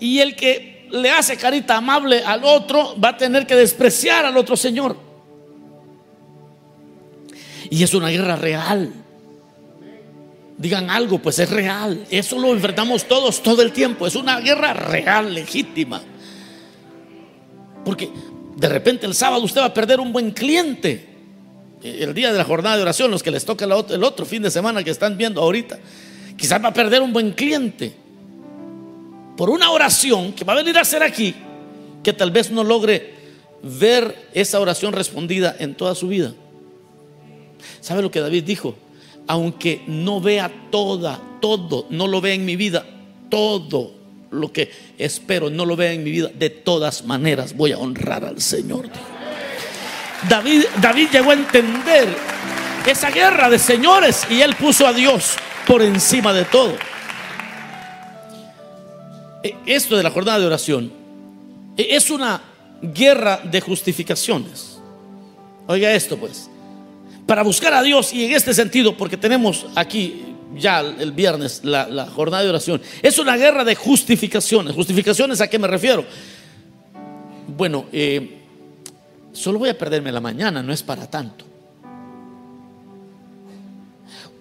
Y 0.00 0.18
el 0.18 0.34
que 0.34 0.88
le 0.90 1.10
hace 1.10 1.36
carita 1.36 1.76
amable 1.76 2.22
al 2.24 2.44
otro 2.44 2.96
va 3.00 3.10
a 3.10 3.16
tener 3.16 3.46
que 3.46 3.54
despreciar 3.54 4.26
al 4.26 4.36
otro 4.36 4.56
señor. 4.56 4.96
Y 7.70 7.82
es 7.82 7.94
una 7.94 8.08
guerra 8.08 8.36
real. 8.36 8.92
Digan 10.62 10.90
algo, 10.90 11.18
pues 11.18 11.40
es 11.40 11.50
real. 11.50 12.06
Eso 12.08 12.38
lo 12.38 12.52
enfrentamos 12.52 13.08
todos 13.08 13.42
todo 13.42 13.62
el 13.62 13.72
tiempo. 13.72 14.06
Es 14.06 14.14
una 14.14 14.38
guerra 14.38 14.72
real, 14.72 15.34
legítima. 15.34 16.00
Porque 17.84 18.08
de 18.54 18.68
repente 18.68 19.04
el 19.06 19.14
sábado 19.16 19.42
usted 19.42 19.60
va 19.60 19.66
a 19.66 19.74
perder 19.74 19.98
un 19.98 20.12
buen 20.12 20.30
cliente. 20.30 21.08
El 21.82 22.14
día 22.14 22.30
de 22.30 22.38
la 22.38 22.44
jornada 22.44 22.76
de 22.76 22.82
oración, 22.82 23.10
los 23.10 23.24
que 23.24 23.32
les 23.32 23.44
toca 23.44 23.64
el 23.64 24.04
otro 24.04 24.24
fin 24.24 24.40
de 24.40 24.52
semana 24.52 24.84
que 24.84 24.90
están 24.90 25.18
viendo 25.18 25.42
ahorita, 25.42 25.80
quizás 26.36 26.62
va 26.62 26.68
a 26.68 26.72
perder 26.72 27.02
un 27.02 27.12
buen 27.12 27.32
cliente 27.32 27.96
por 29.36 29.50
una 29.50 29.68
oración 29.72 30.32
que 30.32 30.44
va 30.44 30.52
a 30.52 30.56
venir 30.56 30.78
a 30.78 30.82
hacer 30.82 31.02
aquí, 31.02 31.34
que 32.04 32.12
tal 32.12 32.30
vez 32.30 32.52
no 32.52 32.62
logre 32.62 33.14
ver 33.64 34.28
esa 34.32 34.60
oración 34.60 34.92
respondida 34.92 35.56
en 35.58 35.74
toda 35.74 35.96
su 35.96 36.06
vida. 36.06 36.32
¿Sabe 37.80 38.00
lo 38.00 38.12
que 38.12 38.20
David 38.20 38.44
dijo? 38.44 38.76
Aunque 39.26 39.82
no 39.86 40.20
vea 40.20 40.50
toda, 40.70 41.20
todo, 41.40 41.86
no 41.90 42.06
lo 42.06 42.20
vea 42.20 42.34
en 42.34 42.44
mi 42.44 42.56
vida, 42.56 42.84
todo 43.28 43.94
lo 44.30 44.52
que 44.52 44.70
espero 44.98 45.50
no 45.50 45.64
lo 45.64 45.76
vea 45.76 45.92
en 45.92 46.02
mi 46.02 46.10
vida, 46.10 46.30
de 46.34 46.50
todas 46.50 47.04
maneras 47.04 47.54
voy 47.56 47.72
a 47.72 47.78
honrar 47.78 48.24
al 48.24 48.40
Señor. 48.40 48.88
David, 50.28 50.64
David 50.80 51.08
llegó 51.12 51.30
a 51.30 51.34
entender 51.34 52.08
esa 52.86 53.10
guerra 53.10 53.50
de 53.50 53.58
señores 53.58 54.26
y 54.30 54.40
él 54.40 54.54
puso 54.56 54.86
a 54.86 54.92
Dios 54.92 55.34
por 55.66 55.82
encima 55.82 56.32
de 56.32 56.44
todo. 56.44 56.74
E, 59.42 59.54
esto 59.66 59.96
de 59.96 60.02
la 60.02 60.10
jornada 60.10 60.38
de 60.38 60.46
oración 60.46 60.92
e, 61.76 61.94
es 61.96 62.10
una 62.10 62.40
guerra 62.80 63.40
de 63.44 63.60
justificaciones. 63.60 64.78
Oiga 65.66 65.92
esto 65.92 66.16
pues. 66.16 66.48
Para 67.32 67.44
buscar 67.44 67.72
a 67.72 67.82
Dios 67.82 68.12
y 68.12 68.26
en 68.26 68.32
este 68.32 68.52
sentido, 68.52 68.94
porque 68.94 69.16
tenemos 69.16 69.64
aquí 69.74 70.22
ya 70.54 70.80
el 70.80 71.12
viernes 71.12 71.62
la, 71.64 72.06
jornada 72.14 72.42
de 72.42 72.50
oración. 72.50 72.82
Es 73.00 73.18
una 73.18 73.38
guerra 73.38 73.64
de 73.64 73.74
justificaciones. 73.74 74.74
¿Justificaciones 74.74 75.40
a 75.40 75.48
qué 75.48 75.58
me 75.58 75.66
refiero? 75.66 76.04
Bueno, 77.56 77.86
eh, 77.90 78.42
solo 79.32 79.60
voy 79.60 79.70
a 79.70 79.78
perderme 79.78 80.12
la 80.12 80.20
mañana, 80.20 80.62
no 80.62 80.74
es 80.74 80.82
para 80.82 81.08
tanto. 81.08 81.46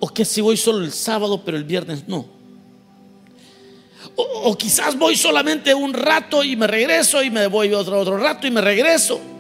O 0.02 0.10
que 0.10 0.26
si 0.26 0.42
voy 0.42 0.58
solo 0.58 0.84
el 0.84 0.92
sábado, 0.92 1.44
pero 1.46 1.56
el 1.56 1.64
viernes 1.64 2.10
no. 2.10 2.26
O, 4.18 4.58
quizás 4.58 5.00
voy 5.00 5.16
solamente 5.16 5.74
un 5.74 5.94
rato 5.94 6.44
y 6.44 6.58
me 6.58 6.68
regreso 6.68 7.24
y 7.24 7.30
me 7.30 7.48
voy 7.48 7.74
otro, 7.74 8.02
otro 8.02 8.18
rato 8.18 8.48
y 8.48 8.52
me 8.52 8.60
regreso. 8.60 9.31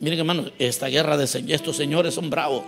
Miren 0.00 0.18
hermano, 0.18 0.44
esta 0.58 0.88
guerra 0.88 1.16
de 1.16 1.24
estos 1.24 1.76
señores 1.76 2.14
son 2.14 2.28
bravos. 2.28 2.64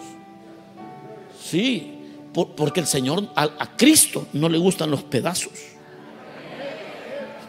Sí, 1.43 1.99
porque 2.33 2.81
el 2.81 2.87
Señor, 2.87 3.29
a, 3.35 3.77
Cristo 3.77 4.27
no 4.33 4.49
le 4.49 4.59
gustan 4.59 4.91
los 4.91 5.03
pedazos. 5.03 5.53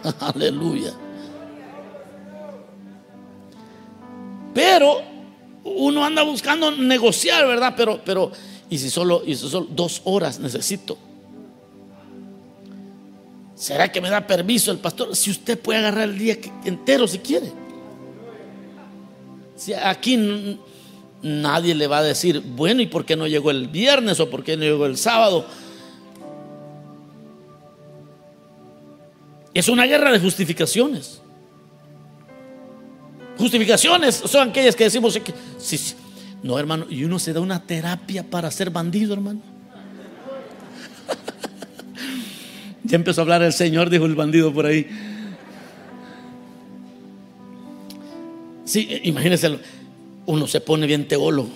Aleluya. 0.20 0.94
Pero 4.54 5.02
uno 5.63 6.06
anda 6.06 6.24
buscando 6.24 6.72
negociar, 6.72 7.46
¿verdad? 7.46 7.74
Pero, 7.76 8.02
pero, 8.04 8.32
y 8.70 8.78
si 8.78 8.89
solo, 8.89 9.22
y 9.26 9.36
si 9.36 9.50
solo 9.50 9.68
dos 9.70 10.02
horas 10.06 10.39
necesito. 10.39 10.98
¿Será 13.56 13.92
que 13.92 14.00
me 14.00 14.10
da 14.10 14.26
permiso 14.26 14.72
el 14.72 14.80
pastor? 14.80 15.15
Si 15.15 15.30
usted 15.30 15.60
puede 15.60 15.80
agarrar 15.80 16.10
el 16.10 16.18
día 16.18 16.38
entero 16.63 17.08
si 17.08 17.20
quiere. 17.20 17.52
Aquí 19.84 20.58
Nadie 21.22 21.76
le 21.76 21.88
va 21.88 21.98
a 21.98 22.04
decir, 22.04 22.39
bueno, 22.39 22.82
¿y 22.82 22.88
por 22.88 23.06
qué 23.06 23.17
no 23.17 23.28
llegó 23.28 23.52
el 23.52 23.67
viernes 23.67 24.19
o 24.22 24.30
por 24.30 24.43
qué 24.43 24.56
no 24.56 24.63
llegó 24.63 24.86
el 24.86 24.98
sábado? 24.98 25.45
Es 29.54 29.67
una 29.67 29.86
guerra 29.86 30.12
de 30.13 30.19
justificaciones. 30.19 31.22
Justificaciones 33.38 34.15
son 34.15 34.50
aquellas 34.50 34.76
que 34.76 34.86
decimos, 34.86 35.17
que, 35.19 35.34
no 36.41 36.58
hermano, 36.58 36.86
y 36.89 37.04
uno 37.04 37.19
se 37.19 37.34
da 37.34 37.41
una 37.41 37.65
terapia 37.65 38.24
para 38.24 38.50
ser 38.52 38.69
bandido, 38.69 39.13
hermano. 39.13 39.41
ya 42.84 42.95
empezó 42.95 43.22
a 43.22 43.24
hablar 43.24 43.43
el 43.43 43.52
Señor, 43.52 43.89
dijo 43.89 44.06
el 44.06 44.15
bandido 44.15 44.54
por 44.54 44.65
ahí. 44.65 44.88
Sí, 48.69 49.01
imagínense 49.05 49.58
uno 50.27 50.45
se 50.45 50.62
pone 50.62 50.86
bien 50.86 51.08
teólogo. 51.08 51.49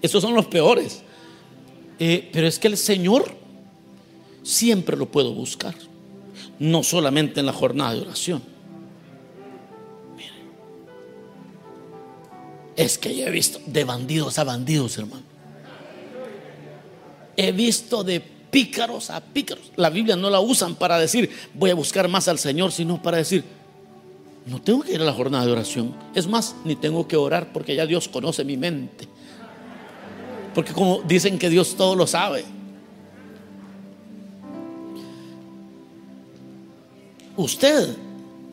Esos 0.00 0.22
son 0.22 0.32
los 0.32 0.46
peores. 0.46 1.02
Eh, 1.98 2.30
pero 2.32 2.46
es 2.46 2.60
que 2.60 2.68
el 2.68 2.76
Señor 2.76 3.36
siempre 4.44 4.96
lo 4.96 5.10
puedo 5.10 5.32
buscar. 5.32 5.74
No 6.60 6.84
solamente 6.84 7.40
en 7.40 7.46
la 7.46 7.52
jornada 7.52 7.94
de 7.94 8.02
oración. 8.02 8.44
Es 12.76 12.96
que 12.96 13.16
yo 13.16 13.26
he 13.26 13.30
visto 13.32 13.58
de 13.66 13.82
bandidos 13.82 14.38
a 14.38 14.44
bandidos, 14.44 14.96
hermano. 14.98 15.24
He 17.36 17.50
visto 17.50 18.04
de 18.04 18.20
pícaros 18.20 19.10
a 19.10 19.20
pícaros. 19.20 19.72
La 19.74 19.90
Biblia 19.90 20.14
no 20.14 20.30
la 20.30 20.38
usan 20.38 20.76
para 20.76 20.96
decir 20.96 21.28
voy 21.54 21.70
a 21.70 21.74
buscar 21.74 22.06
más 22.06 22.28
al 22.28 22.38
Señor, 22.38 22.70
sino 22.70 23.02
para 23.02 23.16
decir 23.16 23.63
no 24.46 24.60
tengo 24.60 24.82
que 24.82 24.92
ir 24.92 25.00
a 25.00 25.04
la 25.04 25.12
jornada 25.12 25.46
de 25.46 25.52
oración. 25.52 25.94
Es 26.14 26.26
más, 26.26 26.54
ni 26.64 26.76
tengo 26.76 27.08
que 27.08 27.16
orar 27.16 27.52
porque 27.52 27.74
ya 27.74 27.86
Dios 27.86 28.08
conoce 28.08 28.44
mi 28.44 28.56
mente. 28.56 29.08
Porque 30.54 30.72
como 30.72 31.00
dicen 31.02 31.38
que 31.38 31.48
Dios 31.48 31.76
todo 31.76 31.96
lo 31.96 32.06
sabe. 32.06 32.44
Usted 37.36 37.96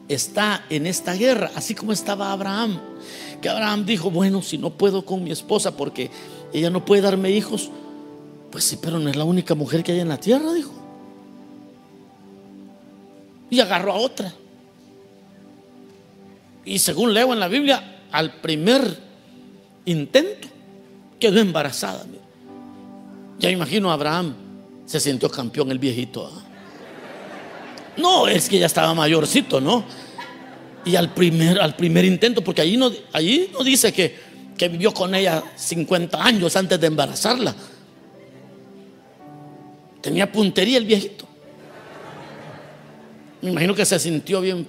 está 0.07 0.65
en 0.69 0.87
esta 0.87 1.13
guerra, 1.13 1.51
así 1.55 1.75
como 1.75 1.91
estaba 1.91 2.31
Abraham. 2.31 2.79
Que 3.41 3.49
Abraham 3.49 3.85
dijo, 3.85 4.09
bueno, 4.09 4.41
si 4.41 4.57
no 4.57 4.71
puedo 4.71 5.05
con 5.05 5.23
mi 5.23 5.31
esposa 5.31 5.75
porque 5.75 6.09
ella 6.53 6.69
no 6.69 6.85
puede 6.85 7.01
darme 7.01 7.31
hijos, 7.31 7.69
pues 8.49 8.63
sí, 8.63 8.79
pero 8.81 8.97
no 8.97 9.09
es 9.09 9.15
la 9.15 9.23
única 9.23 9.55
mujer 9.55 9.83
que 9.83 9.91
hay 9.91 9.99
en 9.99 10.09
la 10.09 10.17
tierra, 10.17 10.53
dijo. 10.53 10.71
Y 13.49 13.59
agarró 13.59 13.91
a 13.91 13.97
otra. 13.97 14.33
Y 16.65 16.79
según 16.79 17.13
leo 17.13 17.33
en 17.33 17.39
la 17.39 17.47
Biblia, 17.47 18.03
al 18.11 18.33
primer 18.35 18.97
intento 19.85 20.47
quedó 21.19 21.39
embarazada. 21.39 22.05
Ya 23.39 23.49
imagino 23.49 23.89
a 23.89 23.93
Abraham, 23.93 24.35
se 24.85 24.99
sintió 24.99 25.29
campeón 25.29 25.71
el 25.71 25.79
viejito. 25.79 26.31
¿ah? 26.31 26.43
No, 27.97 28.27
es 28.27 28.47
que 28.47 28.59
ya 28.59 28.65
estaba 28.65 28.93
mayorcito, 28.93 29.59
¿no? 29.59 29.83
Y 30.85 30.95
al 30.95 31.13
primer, 31.13 31.59
al 31.59 31.75
primer 31.75 32.05
intento, 32.05 32.43
porque 32.43 32.61
allí 32.61 32.77
no, 32.77 32.91
allí 33.13 33.49
no 33.53 33.63
dice 33.63 33.93
que, 33.93 34.15
que 34.57 34.67
vivió 34.67 34.93
con 34.93 35.13
ella 35.13 35.43
50 35.55 36.23
años 36.23 36.55
antes 36.55 36.79
de 36.79 36.87
embarazarla. 36.87 37.55
Tenía 40.01 40.31
puntería 40.31 40.77
el 40.77 40.85
viejito. 40.85 41.25
Me 43.41 43.51
imagino 43.51 43.75
que 43.75 43.85
se 43.85 43.99
sintió 43.99 44.41
bien 44.41 44.67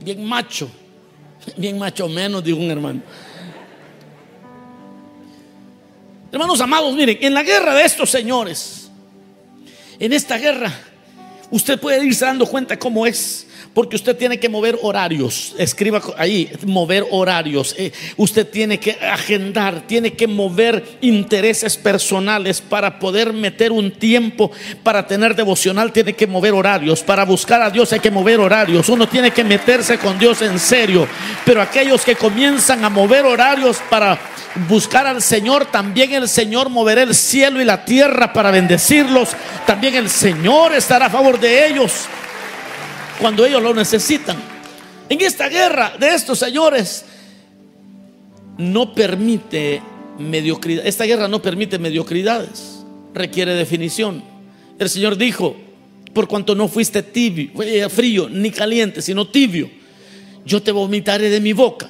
bien 0.00 0.24
macho, 0.24 0.70
bien 1.56 1.78
macho 1.78 2.08
menos, 2.08 2.44
dijo 2.44 2.58
un 2.58 2.70
hermano. 2.70 3.02
Hermanos 6.30 6.60
amados, 6.60 6.94
miren, 6.94 7.18
en 7.20 7.34
la 7.34 7.42
guerra 7.42 7.74
de 7.74 7.84
estos 7.84 8.10
señores, 8.10 8.90
en 9.98 10.12
esta 10.12 10.36
guerra, 10.36 10.72
usted 11.50 11.80
puede 11.80 12.04
irse 12.04 12.24
dando 12.24 12.46
cuenta 12.46 12.78
cómo 12.78 13.06
es 13.06 13.47
porque 13.78 13.94
usted 13.94 14.16
tiene 14.16 14.40
que 14.40 14.48
mover 14.48 14.76
horarios. 14.82 15.54
Escriba 15.56 16.02
ahí, 16.16 16.50
mover 16.66 17.06
horarios. 17.12 17.76
Eh, 17.78 17.92
usted 18.16 18.44
tiene 18.44 18.80
que 18.80 18.90
agendar, 18.90 19.86
tiene 19.86 20.14
que 20.14 20.26
mover 20.26 20.98
intereses 21.00 21.76
personales 21.76 22.60
para 22.60 22.98
poder 22.98 23.32
meter 23.32 23.70
un 23.70 23.92
tiempo 23.92 24.50
para 24.82 25.06
tener 25.06 25.36
devocional. 25.36 25.92
Tiene 25.92 26.14
que 26.14 26.26
mover 26.26 26.54
horarios. 26.54 27.04
Para 27.04 27.24
buscar 27.24 27.62
a 27.62 27.70
Dios 27.70 27.92
hay 27.92 28.00
que 28.00 28.10
mover 28.10 28.40
horarios. 28.40 28.88
Uno 28.88 29.06
tiene 29.06 29.30
que 29.30 29.44
meterse 29.44 29.96
con 29.96 30.18
Dios 30.18 30.42
en 30.42 30.58
serio. 30.58 31.06
Pero 31.44 31.62
aquellos 31.62 32.04
que 32.04 32.16
comienzan 32.16 32.84
a 32.84 32.90
mover 32.90 33.26
horarios 33.26 33.78
para 33.88 34.18
buscar 34.68 35.06
al 35.06 35.22
Señor, 35.22 35.66
también 35.66 36.12
el 36.14 36.28
Señor 36.28 36.68
moverá 36.68 37.02
el 37.02 37.14
cielo 37.14 37.62
y 37.62 37.64
la 37.64 37.84
tierra 37.84 38.32
para 38.32 38.50
bendecirlos. 38.50 39.36
También 39.68 39.94
el 39.94 40.10
Señor 40.10 40.74
estará 40.74 41.06
a 41.06 41.10
favor 41.10 41.38
de 41.38 41.68
ellos 41.68 42.08
cuando 43.18 43.44
ellos 43.44 43.62
lo 43.62 43.74
necesitan. 43.74 44.36
En 45.08 45.20
esta 45.20 45.48
guerra 45.48 45.94
de 45.98 46.14
estos 46.14 46.38
señores 46.38 47.04
no 48.58 48.94
permite 48.94 49.82
mediocridad. 50.18 50.86
Esta 50.86 51.04
guerra 51.04 51.28
no 51.28 51.40
permite 51.40 51.78
mediocridades, 51.78 52.84
requiere 53.14 53.54
definición. 53.54 54.22
El 54.78 54.88
Señor 54.88 55.16
dijo, 55.16 55.56
por 56.12 56.28
cuanto 56.28 56.54
no 56.54 56.68
fuiste 56.68 57.02
tibio, 57.02 57.50
frío 57.90 58.28
ni 58.28 58.50
caliente, 58.50 59.02
sino 59.02 59.28
tibio, 59.28 59.70
yo 60.44 60.62
te 60.62 60.72
vomitaré 60.72 61.30
de 61.30 61.40
mi 61.40 61.52
boca. 61.52 61.88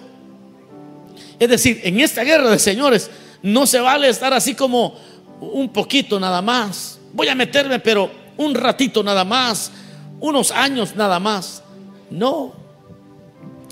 Es 1.38 1.48
decir, 1.48 1.80
en 1.84 2.00
esta 2.00 2.24
guerra 2.24 2.50
de 2.50 2.58
señores 2.58 3.10
no 3.42 3.66
se 3.66 3.80
vale 3.80 4.08
estar 4.08 4.32
así 4.34 4.54
como 4.54 4.96
un 5.40 5.72
poquito 5.72 6.18
nada 6.18 6.42
más. 6.42 6.98
Voy 7.12 7.28
a 7.28 7.34
meterme, 7.34 7.78
pero 7.78 8.10
un 8.36 8.54
ratito 8.54 9.02
nada 9.02 9.24
más, 9.24 9.70
unos 10.20 10.50
años 10.50 10.96
nada 10.96 11.18
más. 11.20 11.62
No, 12.10 12.54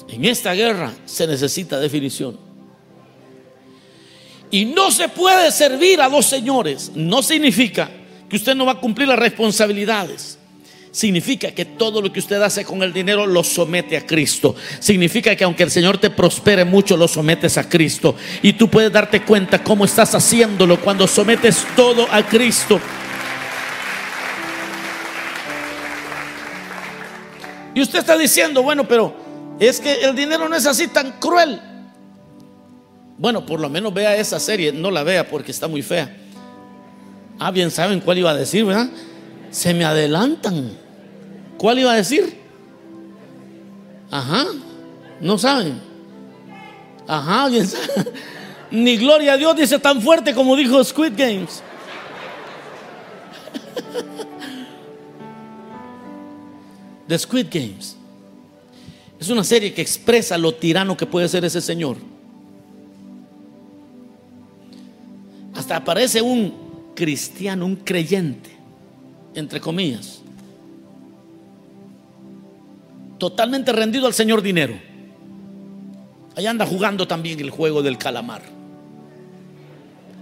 en 0.08 0.24
esta 0.24 0.52
guerra 0.52 0.92
se 1.04 1.26
necesita 1.26 1.78
definición. 1.78 2.38
Y 4.50 4.64
no 4.66 4.90
se 4.90 5.08
puede 5.08 5.50
servir 5.50 6.00
a 6.00 6.08
dos 6.08 6.26
señores. 6.26 6.92
No 6.94 7.22
significa 7.22 7.90
que 8.28 8.36
usted 8.36 8.54
no 8.54 8.66
va 8.66 8.72
a 8.72 8.80
cumplir 8.80 9.08
las 9.08 9.18
responsabilidades. 9.18 10.38
Significa 10.92 11.50
que 11.50 11.66
todo 11.66 12.00
lo 12.00 12.10
que 12.10 12.20
usted 12.20 12.40
hace 12.40 12.64
con 12.64 12.82
el 12.82 12.90
dinero 12.90 13.26
lo 13.26 13.44
somete 13.44 13.98
a 13.98 14.06
Cristo. 14.06 14.56
Significa 14.78 15.36
que 15.36 15.44
aunque 15.44 15.64
el 15.64 15.70
Señor 15.70 15.98
te 15.98 16.08
prospere 16.08 16.64
mucho, 16.64 16.96
lo 16.96 17.06
sometes 17.06 17.58
a 17.58 17.68
Cristo. 17.68 18.16
Y 18.40 18.54
tú 18.54 18.70
puedes 18.70 18.90
darte 18.90 19.22
cuenta 19.22 19.62
cómo 19.62 19.84
estás 19.84 20.14
haciéndolo 20.14 20.80
cuando 20.80 21.06
sometes 21.06 21.66
todo 21.76 22.06
a 22.10 22.22
Cristo. 22.26 22.80
Y 27.76 27.82
usted 27.82 27.98
está 27.98 28.16
diciendo, 28.16 28.62
bueno, 28.62 28.88
pero 28.88 29.14
es 29.60 29.80
que 29.80 30.00
el 30.02 30.16
dinero 30.16 30.48
no 30.48 30.56
es 30.56 30.64
así 30.64 30.88
tan 30.88 31.12
cruel. 31.20 31.60
Bueno, 33.18 33.44
por 33.44 33.60
lo 33.60 33.68
menos 33.68 33.92
vea 33.92 34.16
esa 34.16 34.40
serie, 34.40 34.72
no 34.72 34.90
la 34.90 35.02
vea 35.02 35.28
porque 35.28 35.50
está 35.50 35.68
muy 35.68 35.82
fea. 35.82 36.16
Ah, 37.38 37.50
bien 37.50 37.70
saben 37.70 38.00
cuál 38.00 38.16
iba 38.16 38.30
a 38.30 38.34
decir, 38.34 38.64
¿verdad? 38.64 38.88
Se 39.50 39.74
me 39.74 39.84
adelantan. 39.84 40.70
¿Cuál 41.58 41.80
iba 41.80 41.92
a 41.92 41.96
decir? 41.96 42.40
Ajá, 44.10 44.46
no 45.20 45.36
saben. 45.36 45.78
Ajá, 47.06 47.48
bien 47.50 47.66
saben. 47.66 48.08
Ni 48.70 48.96
gloria 48.96 49.34
a 49.34 49.36
Dios 49.36 49.54
dice 49.54 49.78
tan 49.78 50.00
fuerte 50.00 50.34
como 50.34 50.56
dijo 50.56 50.82
Squid 50.82 51.12
Games. 51.14 51.62
The 57.08 57.18
Squid 57.18 57.46
Games. 57.50 57.96
Es 59.18 59.30
una 59.30 59.44
serie 59.44 59.72
que 59.72 59.82
expresa 59.82 60.36
lo 60.36 60.54
tirano 60.54 60.96
que 60.96 61.06
puede 61.06 61.28
ser 61.28 61.44
ese 61.44 61.60
señor. 61.60 61.96
Hasta 65.54 65.76
aparece 65.76 66.20
un 66.20 66.92
cristiano, 66.94 67.64
un 67.64 67.76
creyente, 67.76 68.50
entre 69.34 69.60
comillas, 69.60 70.20
totalmente 73.18 73.72
rendido 73.72 74.06
al 74.06 74.12
Señor 74.12 74.42
dinero. 74.42 74.74
Allá 76.36 76.50
anda 76.50 76.66
jugando 76.66 77.08
también 77.08 77.40
el 77.40 77.50
juego 77.50 77.82
del 77.82 77.96
calamar. 77.96 78.42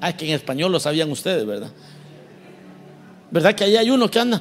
Ah, 0.00 0.16
que 0.16 0.26
en 0.26 0.34
español 0.34 0.70
lo 0.70 0.78
sabían 0.78 1.10
ustedes, 1.10 1.44
¿verdad? 1.44 1.72
¿Verdad 3.30 3.54
que 3.54 3.64
ahí 3.64 3.76
hay 3.76 3.90
uno 3.90 4.08
que 4.08 4.20
anda 4.20 4.40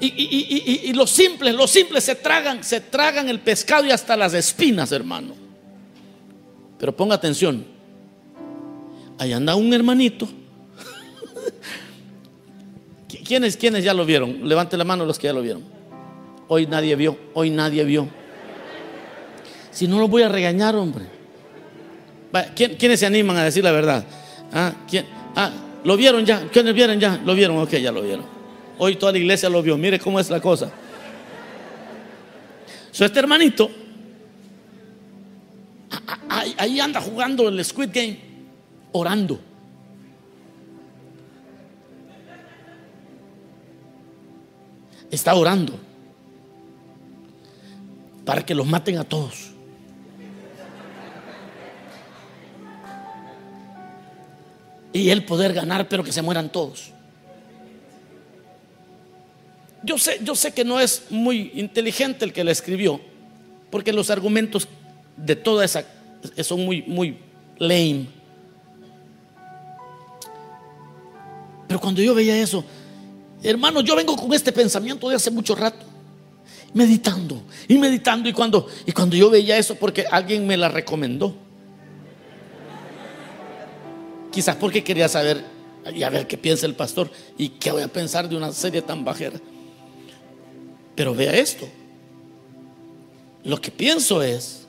y, 0.00 0.92
los 0.92 1.10
simples, 1.10 1.54
los 1.54 1.70
simples 1.70 2.04
se 2.04 2.14
tragan, 2.16 2.64
se 2.64 2.80
tragan 2.80 3.28
el 3.28 3.40
pescado 3.40 3.86
y 3.86 3.90
hasta 3.90 4.16
las 4.16 4.34
espinas, 4.34 4.92
hermano. 4.92 5.34
Pero 6.78 6.94
ponga 6.96 7.14
atención. 7.14 7.64
Ahí 9.18 9.32
anda 9.32 9.54
un 9.54 9.72
hermanito. 9.72 10.28
¿Quiénes, 13.24 13.56
¿Quiénes 13.56 13.84
ya 13.84 13.94
lo 13.94 14.04
vieron? 14.04 14.48
Levante 14.48 14.76
la 14.76 14.84
mano 14.84 15.04
los 15.04 15.18
que 15.18 15.28
ya 15.28 15.32
lo 15.32 15.42
vieron. 15.42 15.62
Hoy 16.48 16.66
nadie 16.66 16.96
vio, 16.96 17.16
hoy 17.34 17.50
nadie 17.50 17.84
vio. 17.84 18.08
Si 19.70 19.86
no 19.86 19.98
lo 19.98 20.08
voy 20.08 20.22
a 20.22 20.28
regañar, 20.28 20.74
hombre. 20.76 21.06
¿Quiénes 22.54 22.98
se 23.00 23.06
animan 23.06 23.36
a 23.36 23.44
decir 23.44 23.62
la 23.62 23.72
verdad? 23.72 24.04
Ah, 24.52 24.72
¿quién? 24.88 25.06
ah, 25.36 25.50
¿lo 25.84 25.96
vieron 25.96 26.24
ya? 26.24 26.48
¿Quiénes 26.50 26.74
vieron 26.74 26.98
ya? 26.98 27.20
¿Lo 27.24 27.34
vieron? 27.34 27.58
Ok, 27.58 27.76
ya 27.76 27.92
lo 27.92 28.02
vieron. 28.02 28.31
Hoy 28.84 28.96
toda 28.96 29.12
la 29.12 29.18
iglesia 29.18 29.48
lo 29.48 29.62
vio. 29.62 29.78
Mire 29.78 30.00
cómo 30.00 30.18
es 30.18 30.28
la 30.28 30.40
cosa. 30.40 30.68
So, 32.90 33.04
este 33.04 33.20
hermanito 33.20 33.70
ahí 36.58 36.80
anda 36.80 37.00
jugando 37.00 37.48
el 37.48 37.64
Squid 37.64 37.90
Game, 37.92 38.18
orando. 38.90 39.38
Está 45.12 45.36
orando 45.36 45.78
para 48.24 48.44
que 48.44 48.52
los 48.52 48.66
maten 48.66 48.98
a 48.98 49.04
todos. 49.04 49.52
Y 54.92 55.08
él 55.08 55.24
poder 55.24 55.52
ganar, 55.52 55.88
pero 55.88 56.02
que 56.02 56.10
se 56.10 56.20
mueran 56.20 56.50
todos. 56.50 56.92
Yo 59.84 59.98
sé, 59.98 60.20
yo 60.22 60.34
sé 60.34 60.52
que 60.52 60.64
no 60.64 60.78
es 60.78 61.04
muy 61.10 61.50
inteligente 61.54 62.24
el 62.24 62.32
que 62.32 62.44
la 62.44 62.52
escribió, 62.52 63.00
porque 63.70 63.92
los 63.92 64.10
argumentos 64.10 64.68
de 65.16 65.36
toda 65.36 65.64
esa 65.64 65.84
son 66.42 66.64
muy, 66.64 66.82
muy 66.82 67.18
lame. 67.58 68.06
Pero 71.66 71.80
cuando 71.80 72.02
yo 72.02 72.14
veía 72.14 72.36
eso, 72.36 72.64
hermano, 73.42 73.80
yo 73.80 73.96
vengo 73.96 74.14
con 74.14 74.32
este 74.34 74.52
pensamiento 74.52 75.08
de 75.08 75.16
hace 75.16 75.30
mucho 75.30 75.54
rato, 75.54 75.84
meditando 76.74 77.42
y 77.66 77.78
meditando. 77.78 78.28
Y 78.28 78.32
cuando, 78.32 78.68
y 78.86 78.92
cuando 78.92 79.16
yo 79.16 79.30
veía 79.30 79.56
eso, 79.56 79.74
porque 79.76 80.04
alguien 80.10 80.46
me 80.46 80.56
la 80.56 80.68
recomendó, 80.68 81.34
quizás 84.30 84.56
porque 84.56 84.84
quería 84.84 85.08
saber 85.08 85.44
y 85.92 86.02
a 86.02 86.10
ver 86.10 86.26
qué 86.26 86.36
piensa 86.36 86.66
el 86.66 86.74
pastor 86.74 87.10
y 87.36 87.48
qué 87.48 87.72
voy 87.72 87.82
a 87.82 87.88
pensar 87.88 88.28
de 88.28 88.36
una 88.36 88.52
serie 88.52 88.82
tan 88.82 89.04
bajera. 89.04 89.40
Pero 90.94 91.14
vea 91.14 91.32
esto. 91.34 91.68
Lo 93.44 93.60
que 93.60 93.70
pienso 93.70 94.22
es 94.22 94.66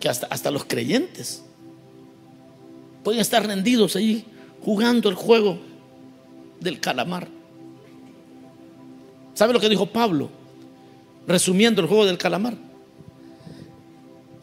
que 0.00 0.08
hasta, 0.08 0.26
hasta 0.26 0.50
los 0.50 0.64
creyentes 0.64 1.42
pueden 3.02 3.20
estar 3.20 3.46
rendidos 3.46 3.96
ahí 3.96 4.24
jugando 4.62 5.08
el 5.08 5.14
juego 5.14 5.58
del 6.60 6.80
calamar. 6.80 7.28
¿Sabe 9.34 9.52
lo 9.52 9.60
que 9.60 9.68
dijo 9.68 9.86
Pablo? 9.86 10.30
Resumiendo 11.26 11.80
el 11.80 11.88
juego 11.88 12.04
del 12.04 12.18
calamar. 12.18 12.56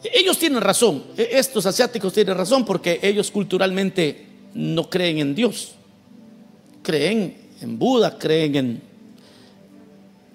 Ellos 0.02 0.38
tienen 0.38 0.60
razón, 0.60 1.04
e, 1.16 1.28
estos 1.32 1.66
asiáticos 1.66 2.12
tienen 2.12 2.36
razón 2.36 2.64
porque 2.64 2.98
ellos 3.02 3.30
culturalmente 3.30 4.26
no 4.54 4.88
creen 4.88 5.18
en 5.18 5.34
Dios. 5.34 5.74
Creen 6.82 7.36
en 7.60 7.78
Buda, 7.78 8.18
creen 8.18 8.56
en 8.56 8.89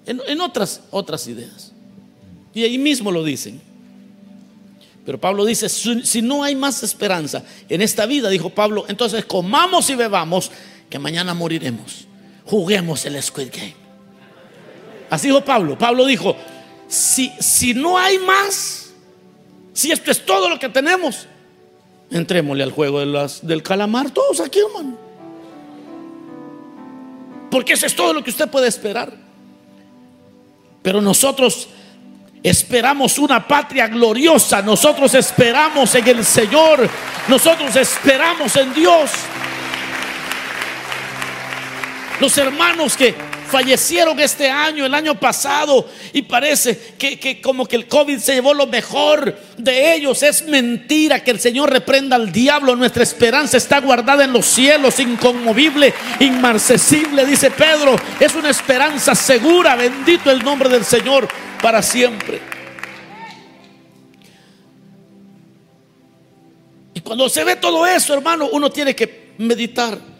en, 0.06 0.40
otras, 0.40 0.80
otras 0.90 1.26
ideas. 1.26 1.72
Y 2.54 2.62
ahí 2.62 2.78
mismo 2.78 3.10
lo 3.10 3.24
dicen. 3.24 3.60
Pero 5.04 5.20
Pablo 5.20 5.44
dice, 5.44 5.68
si 5.68 6.22
no 6.22 6.42
hay 6.42 6.56
más 6.56 6.82
esperanza 6.82 7.44
en 7.68 7.82
esta 7.82 8.06
vida, 8.06 8.28
dijo 8.28 8.50
Pablo, 8.50 8.86
entonces 8.88 9.24
comamos 9.24 9.88
y 9.90 9.94
bebamos, 9.94 10.50
que 10.88 10.98
mañana 10.98 11.34
moriremos. 11.34 12.06
Juguemos 12.44 13.04
el 13.06 13.20
Squid 13.22 13.50
Game. 13.52 13.74
Así 15.10 15.28
dijo 15.28 15.44
Pablo. 15.44 15.78
Pablo 15.78 16.04
dijo, 16.06 16.36
si, 16.88 17.30
si 17.38 17.74
no 17.74 17.98
hay 17.98 18.18
más, 18.18 18.90
si 19.72 19.92
esto 19.92 20.10
es 20.10 20.24
todo 20.24 20.48
lo 20.48 20.58
que 20.58 20.68
tenemos, 20.68 21.26
entrémosle 22.10 22.62
al 22.62 22.72
juego 22.72 23.00
del 23.42 23.62
calamar, 23.62 24.10
todos 24.10 24.40
aquí, 24.40 24.58
hermano. 24.58 24.96
Porque 27.50 27.74
eso 27.74 27.86
es 27.86 27.94
todo 27.94 28.12
lo 28.12 28.24
que 28.24 28.30
usted 28.30 28.48
puede 28.48 28.68
esperar. 28.68 29.25
Pero 30.86 31.00
nosotros 31.00 31.66
esperamos 32.44 33.18
una 33.18 33.44
patria 33.44 33.88
gloriosa, 33.88 34.62
nosotros 34.62 35.12
esperamos 35.14 35.92
en 35.96 36.06
el 36.06 36.24
Señor, 36.24 36.88
nosotros 37.26 37.74
esperamos 37.74 38.54
en 38.54 38.72
Dios. 38.72 39.10
Los 42.20 42.38
hermanos 42.38 42.96
que 42.96 43.16
fallecieron 43.46 44.18
este 44.20 44.50
año, 44.50 44.84
el 44.84 44.94
año 44.94 45.18
pasado, 45.18 45.88
y 46.12 46.22
parece 46.22 46.94
que, 46.98 47.40
como 47.40 47.66
que 47.66 47.76
el 47.76 47.86
COVID 47.86 48.18
se 48.18 48.34
llevó 48.34 48.54
lo 48.54 48.66
mejor 48.66 49.38
de 49.56 49.94
ellos. 49.94 50.22
Es 50.22 50.46
mentira 50.46 51.22
que 51.22 51.30
el 51.30 51.40
Señor 51.40 51.70
reprenda 51.70 52.16
al 52.16 52.32
diablo. 52.32 52.76
Nuestra 52.76 53.02
esperanza 53.02 53.56
está 53.56 53.80
guardada 53.80 54.24
en 54.24 54.32
los 54.32 54.46
cielos, 54.46 55.00
inconmovible, 55.00 55.94
inmarcesible, 56.20 57.24
dice 57.24 57.50
Pedro. 57.50 57.96
Es 58.20 58.34
una 58.34 58.50
esperanza 58.50 59.14
segura. 59.14 59.76
Bendito 59.76 60.30
el 60.30 60.42
nombre 60.42 60.68
del 60.68 60.84
Señor 60.84 61.28
para 61.62 61.82
siempre. 61.82 62.56
cuando 67.06 67.28
se 67.28 67.44
ve 67.44 67.54
todo 67.54 67.86
eso, 67.86 68.14
hermano, 68.14 68.48
uno 68.50 68.68
tiene 68.68 68.96
que 68.96 69.34
meditar. 69.38 70.15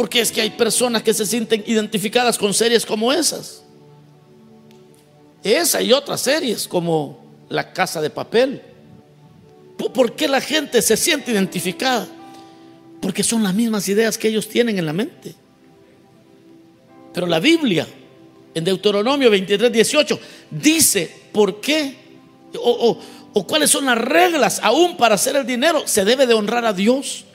Porque 0.00 0.22
es 0.22 0.32
que 0.32 0.40
hay 0.40 0.48
personas 0.48 1.02
que 1.02 1.12
se 1.12 1.26
sienten 1.26 1.62
identificadas 1.66 2.38
con 2.38 2.54
series 2.54 2.86
como 2.86 3.12
esas. 3.12 3.62
Esa 5.44 5.82
y 5.82 5.92
otras 5.92 6.22
series 6.22 6.66
como 6.66 7.22
La 7.50 7.70
Casa 7.74 8.00
de 8.00 8.08
Papel. 8.08 8.62
¿Por 9.76 10.16
qué 10.16 10.26
la 10.26 10.40
gente 10.40 10.80
se 10.80 10.96
siente 10.96 11.32
identificada? 11.32 12.08
Porque 13.02 13.22
son 13.22 13.42
las 13.42 13.52
mismas 13.52 13.86
ideas 13.90 14.16
que 14.16 14.28
ellos 14.28 14.48
tienen 14.48 14.78
en 14.78 14.86
la 14.86 14.94
mente. 14.94 15.34
Pero 17.12 17.26
la 17.26 17.38
Biblia, 17.38 17.86
en 18.54 18.64
Deuteronomio 18.64 19.30
23, 19.30 19.70
18, 19.70 20.18
dice 20.50 21.14
por 21.30 21.60
qué 21.60 21.94
o, 22.54 22.98
o 23.34 23.46
cuáles 23.46 23.68
son 23.68 23.84
las 23.84 23.98
reglas 23.98 24.60
aún 24.62 24.96
para 24.96 25.16
hacer 25.16 25.36
el 25.36 25.46
dinero. 25.46 25.82
Se 25.84 26.06
debe 26.06 26.26
de 26.26 26.32
honrar 26.32 26.64
a 26.64 26.72
Dios. 26.72 27.26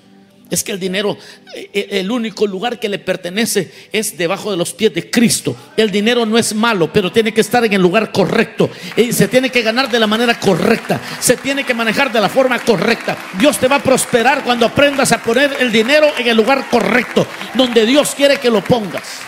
Es 0.49 0.63
que 0.63 0.71
el 0.71 0.79
dinero, 0.79 1.17
eh, 1.55 1.69
eh, 1.73 1.87
el 1.91 2.11
único 2.11 2.45
lugar 2.45 2.79
que 2.79 2.87
le 2.87 2.99
pertenece 2.99 3.71
es 3.91 4.15
debajo 4.15 4.51
de 4.51 4.57
los 4.57 4.73
pies 4.73 4.93
de 4.93 5.09
Cristo. 5.09 5.55
El 5.75 5.89
dinero 5.89 6.23
no 6.25 6.37
es 6.37 6.53
malo, 6.53 6.93
pero 6.93 7.11
tiene 7.11 7.33
que 7.33 7.41
estar 7.41 7.65
en 7.65 7.73
el 7.73 7.81
lugar 7.81 8.11
correcto. 8.11 8.69
Y 8.95 9.11
se 9.11 9.27
tiene 9.27 9.49
que 9.49 9.63
ganar 9.63 9.89
de 9.89 9.99
la 9.99 10.05
manera 10.05 10.39
correcta. 10.39 11.01
Se 11.19 11.37
tiene 11.37 11.63
que 11.63 11.73
manejar 11.73 12.11
de 12.11 12.21
la 12.21 12.29
forma 12.29 12.59
correcta. 12.59 13.17
Dios 13.39 13.57
te 13.57 13.67
va 13.67 13.77
a 13.77 13.83
prosperar 13.83 14.43
cuando 14.43 14.67
aprendas 14.67 15.11
a 15.11 15.23
poner 15.23 15.57
el 15.59 15.71
dinero 15.71 16.07
en 16.15 16.27
el 16.27 16.37
lugar 16.37 16.69
correcto, 16.69 17.25
donde 17.55 17.83
Dios 17.85 18.13
quiere 18.15 18.37
que 18.37 18.51
lo 18.51 18.63
pongas. 18.63 19.21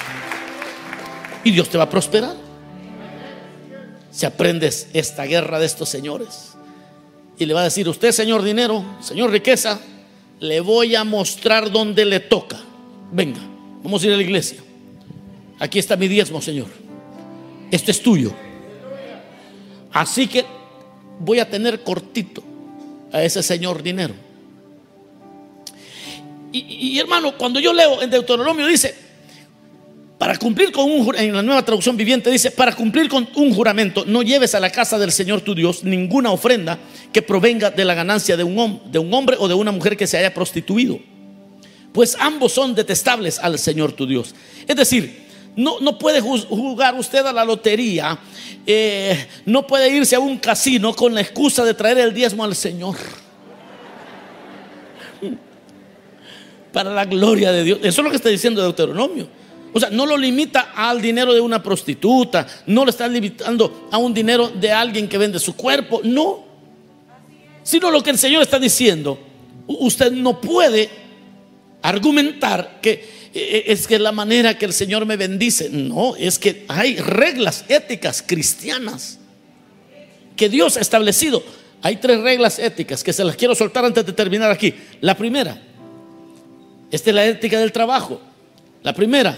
Y 1.43 1.51
Dios 1.51 1.67
te 1.67 1.79
va 1.79 1.85
a 1.85 1.89
prosperar. 1.89 2.35
Si 4.11 4.25
aprendes 4.25 4.87
esta 4.93 5.23
guerra 5.23 5.57
de 5.57 5.65
estos 5.65 5.89
señores. 5.89 6.53
Y 7.39 7.45
le 7.47 7.55
va 7.55 7.61
a 7.61 7.65
decir, 7.65 7.89
usted, 7.89 8.11
señor 8.11 8.43
dinero, 8.43 8.83
señor 9.01 9.31
riqueza, 9.31 9.79
le 10.39 10.59
voy 10.61 10.95
a 10.95 11.03
mostrar 11.03 11.71
dónde 11.71 12.05
le 12.05 12.19
toca. 12.19 12.59
Venga, 13.11 13.39
vamos 13.83 14.03
a 14.03 14.07
ir 14.07 14.13
a 14.13 14.17
la 14.17 14.23
iglesia. 14.23 14.59
Aquí 15.59 15.79
está 15.79 15.95
mi 15.95 16.07
diezmo, 16.07 16.41
Señor. 16.41 16.67
Esto 17.71 17.91
es 17.91 18.01
tuyo. 18.01 18.33
Así 19.91 20.27
que 20.27 20.45
voy 21.19 21.39
a 21.39 21.49
tener 21.49 21.81
cortito 21.81 22.43
a 23.11 23.23
ese 23.23 23.41
señor 23.41 23.81
dinero. 23.81 24.13
Y, 26.51 26.59
y 26.59 26.99
hermano, 26.99 27.37
cuando 27.37 27.59
yo 27.59 27.73
leo 27.73 28.01
en 28.01 28.09
Deuteronomio 28.09 28.67
dice, 28.67 28.95
para 30.17 30.37
cumplir 30.37 30.71
con 30.71 30.89
un 30.89 31.15
en 31.15 31.33
la 31.33 31.43
nueva 31.43 31.63
traducción 31.63 31.95
viviente 31.95 32.31
dice, 32.31 32.51
para 32.51 32.75
cumplir 32.75 33.07
con 33.07 33.27
un 33.35 33.53
juramento, 33.53 34.03
no 34.05 34.23
lleves 34.23 34.55
a 34.55 34.59
la 34.59 34.71
casa 34.71 34.97
del 34.97 35.11
Señor 35.11 35.41
tu 35.41 35.53
Dios 35.53 35.83
ninguna 35.83 36.31
ofrenda 36.31 36.79
que 37.17 37.23
provenga 37.23 37.71
de 37.71 37.83
la 37.83 37.95
ganancia 37.95 38.37
de 38.37 38.43
un, 38.43 38.79
de 38.91 38.99
un 38.99 39.11
hombre 39.11 39.37
o 39.39 39.47
de 39.47 39.55
una 39.55 39.71
mujer 39.71 39.97
que 39.97 40.05
se 40.05 40.19
haya 40.19 40.31
prostituido. 40.31 40.99
Pues 41.91 42.15
ambos 42.19 42.51
son 42.53 42.75
detestables 42.75 43.39
al 43.39 43.57
Señor 43.57 43.91
tu 43.93 44.05
Dios. 44.05 44.35
Es 44.67 44.75
decir, 44.75 45.25
no, 45.55 45.79
no 45.79 45.97
puede 45.97 46.21
jugar 46.21 46.93
usted 46.93 47.25
a 47.25 47.33
la 47.33 47.43
lotería, 47.43 48.19
eh, 48.67 49.27
no 49.47 49.65
puede 49.65 49.89
irse 49.89 50.15
a 50.15 50.19
un 50.19 50.37
casino 50.37 50.93
con 50.93 51.15
la 51.15 51.21
excusa 51.21 51.65
de 51.65 51.73
traer 51.73 51.97
el 51.97 52.13
diezmo 52.13 52.43
al 52.43 52.55
Señor. 52.55 52.97
Para 56.71 56.93
la 56.93 57.05
gloria 57.05 57.51
de 57.51 57.63
Dios. 57.63 57.79
Eso 57.81 58.01
es 58.01 58.03
lo 58.03 58.11
que 58.11 58.17
está 58.17 58.29
diciendo 58.29 58.61
Deuteronomio. 58.61 59.27
O 59.73 59.79
sea, 59.79 59.89
no 59.89 60.05
lo 60.05 60.17
limita 60.17 60.71
al 60.75 61.01
dinero 61.01 61.33
de 61.33 61.41
una 61.41 61.63
prostituta, 61.63 62.45
no 62.67 62.85
lo 62.85 62.91
está 62.91 63.07
limitando 63.07 63.87
a 63.89 63.97
un 63.97 64.13
dinero 64.13 64.49
de 64.49 64.71
alguien 64.71 65.09
que 65.09 65.17
vende 65.17 65.39
su 65.39 65.55
cuerpo, 65.55 66.01
no. 66.03 66.45
Sino 67.67 67.91
lo 67.91 68.01
que 68.01 68.11
el 68.11 68.17
Señor 68.17 68.43
está 68.43 68.59
diciendo, 68.59 69.19
usted 69.67 70.09
no 70.13 70.39
puede 70.39 70.89
argumentar 71.81 72.79
que 72.81 72.91
eh, 72.91 73.01
eh, 73.33 73.63
es 73.67 73.85
que 73.87 73.99
la 73.99 74.13
manera 74.13 74.57
que 74.57 74.63
el 74.63 74.71
Señor 74.71 75.05
me 75.05 75.17
bendice, 75.17 75.69
no, 75.69 76.15
es 76.15 76.39
que 76.39 76.63
hay 76.69 76.95
reglas 76.95 77.65
éticas 77.67 78.23
cristianas 78.25 79.19
que 80.37 80.47
Dios 80.47 80.77
ha 80.77 80.79
establecido. 80.79 81.43
Hay 81.81 81.97
tres 81.97 82.21
reglas 82.21 82.57
éticas 82.57 83.03
que 83.03 83.11
se 83.11 83.25
las 83.25 83.35
quiero 83.35 83.53
soltar 83.53 83.83
antes 83.83 84.05
de 84.05 84.13
terminar 84.13 84.49
aquí. 84.49 84.73
La 85.01 85.17
primera, 85.17 85.61
esta 86.89 87.09
es 87.09 87.15
la 87.17 87.25
ética 87.25 87.59
del 87.59 87.73
trabajo. 87.73 88.21
La 88.81 88.93
primera, 88.93 89.37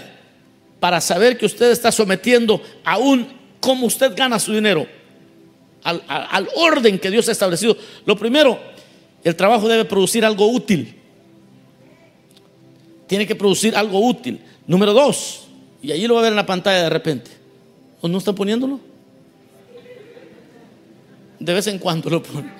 para 0.78 1.00
saber 1.00 1.36
que 1.36 1.46
usted 1.46 1.72
está 1.72 1.90
sometiendo 1.90 2.62
a 2.84 2.96
un 2.96 3.26
cómo 3.58 3.86
usted 3.86 4.14
gana 4.14 4.38
su 4.38 4.52
dinero, 4.52 4.86
al, 5.82 6.48
orden 6.56 6.98
que 6.98 7.10
Dios 7.10 7.28
ha 7.28 7.32
establecido. 7.32 7.76
Lo 8.04 8.16
primero, 8.16 8.58
el 9.24 9.36
trabajo 9.36 9.68
debe 9.68 9.84
producir 9.84 10.24
algo 10.24 10.48
útil. 10.48 10.94
Tiene 13.06 13.26
que 13.26 13.34
producir 13.34 13.74
algo 13.76 14.06
útil. 14.06 14.40
Número 14.66 14.92
dos, 14.92 15.46
y 15.82 15.90
allí 15.92 16.06
lo 16.06 16.14
va 16.14 16.20
a 16.20 16.22
ver 16.24 16.32
en 16.32 16.36
la 16.36 16.46
pantalla 16.46 16.82
de 16.82 16.90
repente. 16.90 17.30
¿O 18.00 18.08
no 18.08 18.18
están 18.18 18.34
poniéndolo? 18.34 18.80
De 21.38 21.54
vez 21.54 21.66
en 21.66 21.78
cuando 21.78 22.08
lo 22.10 22.22
ponen. 22.22 22.52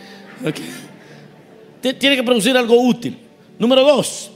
Tiene 1.81 2.17
que 2.17 2.23
producir 2.23 2.57
algo 2.57 2.81
útil. 2.81 3.17
Número 3.59 3.83
dos, 3.83 4.31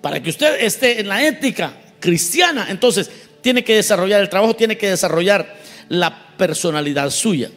para 0.00 0.22
que 0.22 0.30
usted 0.30 0.62
esté 0.62 1.00
en 1.00 1.08
la 1.08 1.26
ética 1.26 1.74
cristiana, 2.00 2.68
entonces 2.70 3.10
tiene 3.42 3.62
que 3.62 3.76
desarrollar 3.76 4.22
el 4.22 4.28
trabajo, 4.28 4.56
tiene 4.56 4.78
que 4.78 4.88
desarrollar 4.88 5.59
la 5.90 6.36
personalidad 6.38 7.10
suya. 7.10 7.50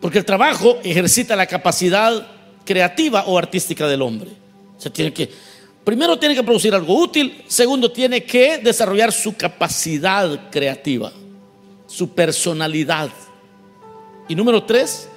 Porque 0.00 0.18
el 0.18 0.24
trabajo 0.24 0.78
ejercita 0.84 1.34
la 1.34 1.46
capacidad 1.46 2.28
creativa 2.64 3.24
o 3.26 3.36
artística 3.36 3.88
del 3.88 4.02
hombre. 4.02 4.30
Se 4.76 4.90
tiene 4.90 5.12
que, 5.12 5.28
primero 5.82 6.18
tiene 6.18 6.34
que 6.34 6.44
producir 6.44 6.74
algo 6.74 6.96
útil, 6.96 7.42
segundo 7.48 7.90
tiene 7.90 8.22
que 8.22 8.58
desarrollar 8.58 9.10
su 9.12 9.34
capacidad 9.34 10.50
creativa, 10.50 11.10
su 11.86 12.14
personalidad. 12.14 13.08
Y 14.28 14.34
número 14.34 14.62
tres, 14.62 15.08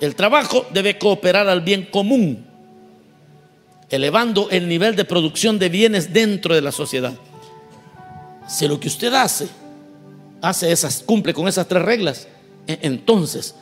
el 0.00 0.14
trabajo 0.16 0.66
debe 0.72 0.98
cooperar 0.98 1.48
al 1.48 1.60
bien 1.60 1.86
común 1.90 2.46
elevando 3.88 4.48
el 4.50 4.68
nivel 4.68 4.96
de 4.96 5.04
producción 5.04 5.58
de 5.58 5.68
bienes 5.68 6.12
dentro 6.12 6.54
de 6.54 6.62
la 6.62 6.72
sociedad. 6.72 7.14
Si 8.50 8.66
lo 8.66 8.80
que 8.80 8.88
usted 8.88 9.14
hace, 9.14 9.48
hace 10.42 10.72
esas, 10.72 11.04
cumple 11.06 11.32
con 11.32 11.46
esas 11.46 11.68
tres 11.68 11.82
reglas, 11.82 12.26
e, 12.66 12.80
entonces, 12.82 13.54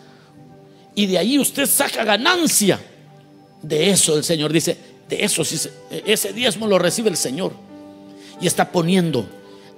y 0.95 1.07
de 1.07 1.18
ahí 1.18 1.39
usted 1.39 1.66
saca 1.66 2.05
ganancia, 2.05 2.80
de 3.62 3.91
eso 3.91 4.16
el 4.16 4.24
Señor 4.24 4.51
dice, 4.51 4.78
de 5.09 5.24
eso 5.24 5.43
ese 5.43 6.32
diezmo 6.32 6.66
lo 6.66 6.78
recibe 6.78 7.11
el 7.11 7.16
Señor. 7.16 7.53
Y 8.41 8.47
está 8.47 8.72
poniendo 8.72 9.28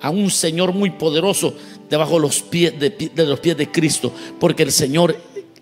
a 0.00 0.10
un 0.10 0.30
Señor 0.30 0.72
muy 0.72 0.90
poderoso 0.90 1.54
debajo 1.88 2.18
los 2.18 2.42
pies 2.42 2.78
de, 2.78 2.90
de 2.90 3.26
los 3.26 3.40
pies 3.40 3.56
de 3.56 3.70
Cristo, 3.70 4.12
porque 4.38 4.62
el 4.62 4.70
Señor, 4.70 5.16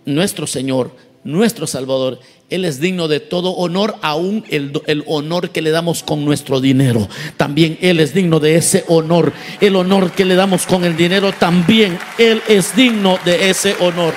nuestro 0.04 0.46
Señor, 0.46 0.90
nuestro 1.24 1.66
Salvador, 1.66 2.20
Él 2.50 2.64
es 2.64 2.80
digno 2.80 3.08
de 3.08 3.20
todo 3.20 3.50
honor, 3.50 3.96
aún 4.00 4.42
el, 4.48 5.04
honor 5.06 5.50
que 5.50 5.60
le 5.60 5.70
damos 5.70 6.02
con 6.02 6.24
nuestro 6.24 6.62
dinero. 6.62 7.06
También 7.36 7.76
Él 7.82 8.00
es 8.00 8.14
digno 8.14 8.40
de 8.40 8.56
ese 8.56 8.84
honor. 8.88 9.34
El 9.60 9.76
honor 9.76 10.12
que 10.12 10.24
le 10.24 10.34
damos 10.34 10.64
con 10.64 10.84
el 10.84 10.96
dinero, 10.96 11.32
también 11.32 11.98
Él 12.16 12.42
es 12.48 12.74
digno 12.74 13.18
de 13.26 13.50
ese 13.50 13.76
honor. 13.80 14.14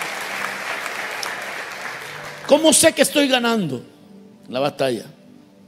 ¿Cómo 2.47 2.71
sé 2.71 2.93
que 2.93 3.01
estoy 3.01 3.27
ganando 3.27 3.83
la 4.47 4.61
batalla? 4.61 5.05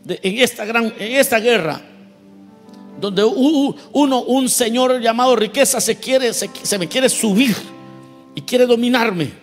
en, 0.08 0.38
esta 0.40 0.66
gran, 0.66 0.94
en 0.98 1.16
esta 1.16 1.40
guerra, 1.40 1.82
donde 3.00 3.24
uno, 3.26 4.22
un 4.22 4.48
señor 4.48 5.02
llamado 5.02 5.36
riqueza, 5.36 5.82
se, 5.82 5.98
quiere, 5.98 6.34
se 6.34 6.78
me 6.78 6.88
quiere 6.88 7.10
subir 7.10 7.56
y 8.36 8.42
quiere 8.42 8.66
dominarme. 8.66 9.43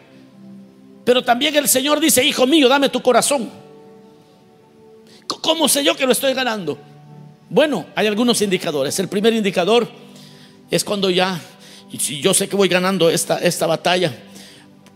Pero 1.05 1.22
también 1.22 1.57
el 1.57 1.68
Señor 1.68 2.01
dice, 2.01 2.24
hijo 2.24 2.46
mío, 2.46 2.68
dame 2.68 2.88
tu 2.88 3.03
corazón. 3.03 3.51
¿Cómo 5.40 5.68
sé 5.68 5.82
yo 5.84 5.96
que 5.96 6.07
lo 6.07 6.12
estoy 6.12 6.34
ganando? 6.34 6.78
Bueno, 7.48 7.86
hay 7.94 8.07
algunos 8.07 8.40
indicadores. 8.42 8.98
El 8.98 9.09
primer 9.09 9.32
indicador 9.32 9.88
es 10.70 10.84
cuando 10.84 11.11
ya, 11.11 11.40
si 11.98 12.20
yo 12.20 12.34
sé 12.34 12.48
que 12.48 12.57
voy 12.57 12.68
ganando 12.68 13.11
esta, 13.11 13.38
esta 13.38 13.66
batalla, 13.66 14.14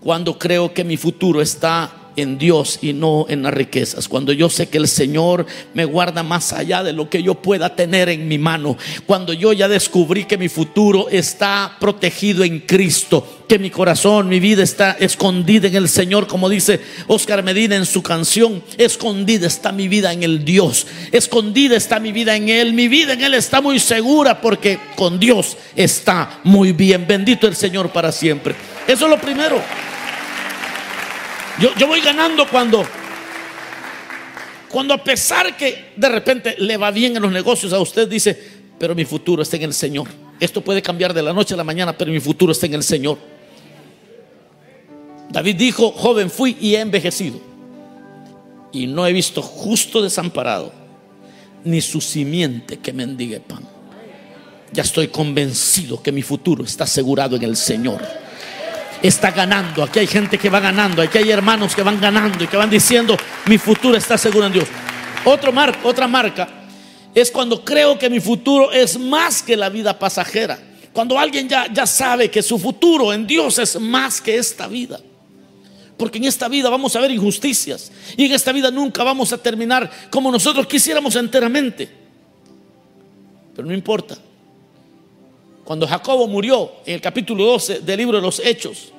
cuando 0.01 0.39
creo 0.39 0.73
que 0.73 0.85
mi 0.85 0.97
futuro 0.97 1.41
está 1.41 1.91
en 2.17 2.39
Dios 2.39 2.79
y 2.83 2.93
no 2.93 3.27
en 3.29 3.43
las 3.43 3.55
riquezas. 3.55 4.09
Cuando 4.09 4.33
yo 4.33 4.49
sé 4.49 4.69
que 4.69 4.79
el 4.79 4.89
Señor 4.89 5.47
me 5.75 5.85
guarda 5.85 6.23
más 6.23 6.53
allá 6.53 6.83
de 6.83 6.93
lo 6.93 7.09
que 7.09 7.23
yo 7.23 7.35
pueda 7.35 7.75
tener 7.75 8.09
en 8.09 8.29
mi 8.29 8.39
mano. 8.39 8.77
Cuando 9.07 9.33
yo 9.33 9.53
ya 9.53 9.69
descubrí 9.69 10.25
que 10.25 10.39
mi 10.39 10.49
futuro 10.49 11.09
está 11.11 11.77
protegido 11.81 12.45
en 12.45 12.61
Cristo. 12.61 13.45
Que 13.49 13.59
mi 13.59 13.71
corazón, 13.71 14.29
mi 14.29 14.41
vida 14.41 14.63
está 14.63 14.93
escondida 14.93 15.69
en 15.69 15.77
el 15.77 15.89
Señor. 15.89 16.27
Como 16.27 16.49
dice 16.49 16.81
Oscar 17.07 17.43
Medina 17.43 17.77
en 17.77 17.87
su 17.87 18.03
canción. 18.03 18.63
Escondida 18.79 19.47
está 19.47 19.73
mi 19.73 19.89
vida 19.89 20.13
en 20.13 20.23
el 20.23 20.45
Dios. 20.45 20.87
Escondida 21.13 21.77
está 21.77 22.01
mi 22.01 22.13
vida 22.13 22.37
en 22.37 22.49
Él. 22.49 22.73
Mi 22.73 22.89
vida 22.89 23.13
en 23.13 23.23
Él 23.23 23.35
está 23.35 23.61
muy 23.61 23.79
segura 23.79 24.41
porque 24.41 24.79
con 24.97 25.19
Dios 25.19 25.57
está 25.77 26.41
muy 26.45 26.73
bien. 26.73 27.07
Bendito 27.07 27.47
el 27.47 27.57
Señor 27.57 27.91
para 27.91 28.13
siempre. 28.13 28.55
Eso 28.87 29.05
es 29.05 29.11
lo 29.11 29.21
primero. 29.21 29.61
Yo, 31.61 31.71
yo 31.79 31.87
voy 31.87 32.01
ganando 32.01 32.49
cuando, 32.49 32.85
cuando 34.69 34.95
a 34.95 35.03
pesar 35.03 35.57
que 35.57 35.93
de 35.95 36.09
repente 36.09 36.57
le 36.59 36.77
va 36.77 36.91
bien 36.91 37.17
en 37.17 37.23
los 37.23 37.31
negocios, 37.31 37.73
a 37.73 37.81
usted 37.81 38.09
dice, 38.09 38.37
pero 38.79 38.95
mi 38.95 39.05
futuro 39.05 39.43
está 39.43 39.57
en 39.57 39.63
el 39.63 39.75
Señor. 39.75 40.09
Esto 40.41 40.61
puede 40.61 40.83
cambiar 40.83 41.15
de 41.15 41.23
la 41.23 41.33
noche 41.33 41.55
a 41.55 41.57
la 41.57 41.65
mañana, 41.65 41.97
pero 41.97 42.11
mi 42.11 42.21
futuro 42.21 42.53
está 42.53 42.67
en 42.67 42.75
el 42.75 42.83
Señor. 42.83 43.19
David 45.31 45.57
dijo, 45.57 45.93
joven 45.93 46.31
fui 46.31 46.57
y 46.61 46.75
he 46.75 46.81
envejecido. 46.81 47.41
Y 48.73 48.87
no 48.89 49.07
he 49.07 49.13
visto 49.13 49.41
justo 49.41 50.03
desamparado, 50.03 50.73
ni 51.65 51.81
su 51.81 52.01
simiente 52.01 52.79
que 52.79 52.93
mendigue 52.93 53.39
pan. 53.39 53.63
Ya 54.73 54.83
estoy 54.83 55.07
convencido 55.07 56.03
que 56.03 56.11
mi 56.11 56.23
futuro 56.23 56.65
está 56.65 56.83
asegurado 56.83 57.37
en 57.37 57.45
el 57.45 57.57
Señor. 57.57 58.03
Está 59.05 59.33
ganando. 59.33 59.83
Aquí 59.83 59.99
hay 59.99 60.07
gente 60.07 60.39
que 60.39 60.49
va 60.49 60.61
ganando. 60.61 61.03
Aquí 61.03 61.19
hay 61.19 61.31
hermanos 61.31 61.75
que 61.75 61.83
van 61.83 62.01
ganando 62.01 62.43
y 62.43 62.47
que 62.47 62.57
van 62.57 62.71
diciendo, 62.71 63.15
mi 63.45 63.59
futuro 63.59 63.99
está 63.99 64.17
seguro 64.17 64.47
en 64.47 64.53
Dios. 64.55 64.67
Otro 65.27 65.53
otra 65.83 66.09
marca 66.09 66.49
es 67.15 67.31
cuando 67.31 67.63
creo 67.63 67.99
que 67.99 68.09
mi 68.09 68.19
futuro 68.19 68.73
es 68.73 68.99
más 68.99 69.43
que 69.43 69.59
la 69.59 69.69
vida 69.69 69.99
pasajera. 69.99 70.59
Cuando 70.95 71.19
alguien 71.19 71.47
ya, 71.47 71.71
ya 71.71 71.87
sabe 71.87 72.31
que 72.31 72.43
su 72.43 72.59
futuro 72.59 73.13
en 73.13 73.27
Dios 73.27 73.59
es 73.59 73.79
más 73.79 74.23
que 74.23 74.39
esta 74.39 74.69
vida. 74.69 74.99
Porque 75.99 76.17
en 76.17 76.25
esta 76.25 76.49
vida 76.49 76.71
vamos 76.71 76.97
a 76.97 77.01
ver 77.01 77.11
injusticias. 77.11 77.93
Y 78.17 78.25
en 78.25 78.33
esta 78.33 78.53
vida 78.53 78.71
nunca 78.71 79.05
vamos 79.05 79.35
a 79.35 79.37
terminar 79.37 79.91
como 80.09 80.33
nosotros 80.33 80.67
quisiéramos 80.67 81.15
enteramente. 81.17 81.91
Pero 83.55 83.69
no 83.69 83.75
importa. 83.75 84.17
Cuando 85.65 85.87
Jacobo 85.87 86.27
murió 86.29 86.71
en 86.85 86.95
el 86.95 87.01
capítulo 87.01 87.45
12 87.45 87.81
del 87.81 87.97
libro 87.97 88.19
de 88.19 88.23
los 88.23 88.39
Hechos, 88.39 88.93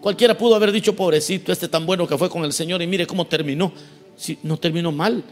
cualquiera 0.00 0.38
pudo 0.38 0.54
haber 0.54 0.70
dicho, 0.70 0.94
pobrecito, 0.94 1.50
este 1.50 1.68
tan 1.68 1.84
bueno 1.84 2.06
que 2.06 2.16
fue 2.16 2.30
con 2.30 2.44
el 2.44 2.52
Señor 2.52 2.80
y 2.80 2.86
mire 2.86 3.06
cómo 3.06 3.26
terminó. 3.26 3.72
Si, 4.16 4.38
no 4.42 4.56
terminó 4.56 4.92
mal. 4.92 5.24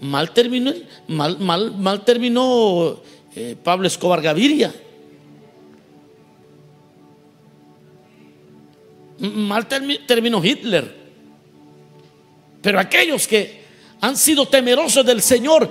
Mal 0.00 0.32
terminó, 0.32 0.72
mal, 1.08 1.38
mal, 1.38 1.76
mal 1.76 2.04
terminó 2.04 3.00
eh, 3.36 3.54
Pablo 3.62 3.86
Escobar 3.86 4.22
Gaviria. 4.22 4.74
Mal 9.18 9.68
terminó 9.68 10.42
Hitler. 10.42 11.02
Pero 12.62 12.80
aquellos 12.80 13.28
que 13.28 13.62
han 14.00 14.16
sido 14.16 14.46
temerosos 14.46 15.04
del 15.04 15.20
Señor, 15.20 15.68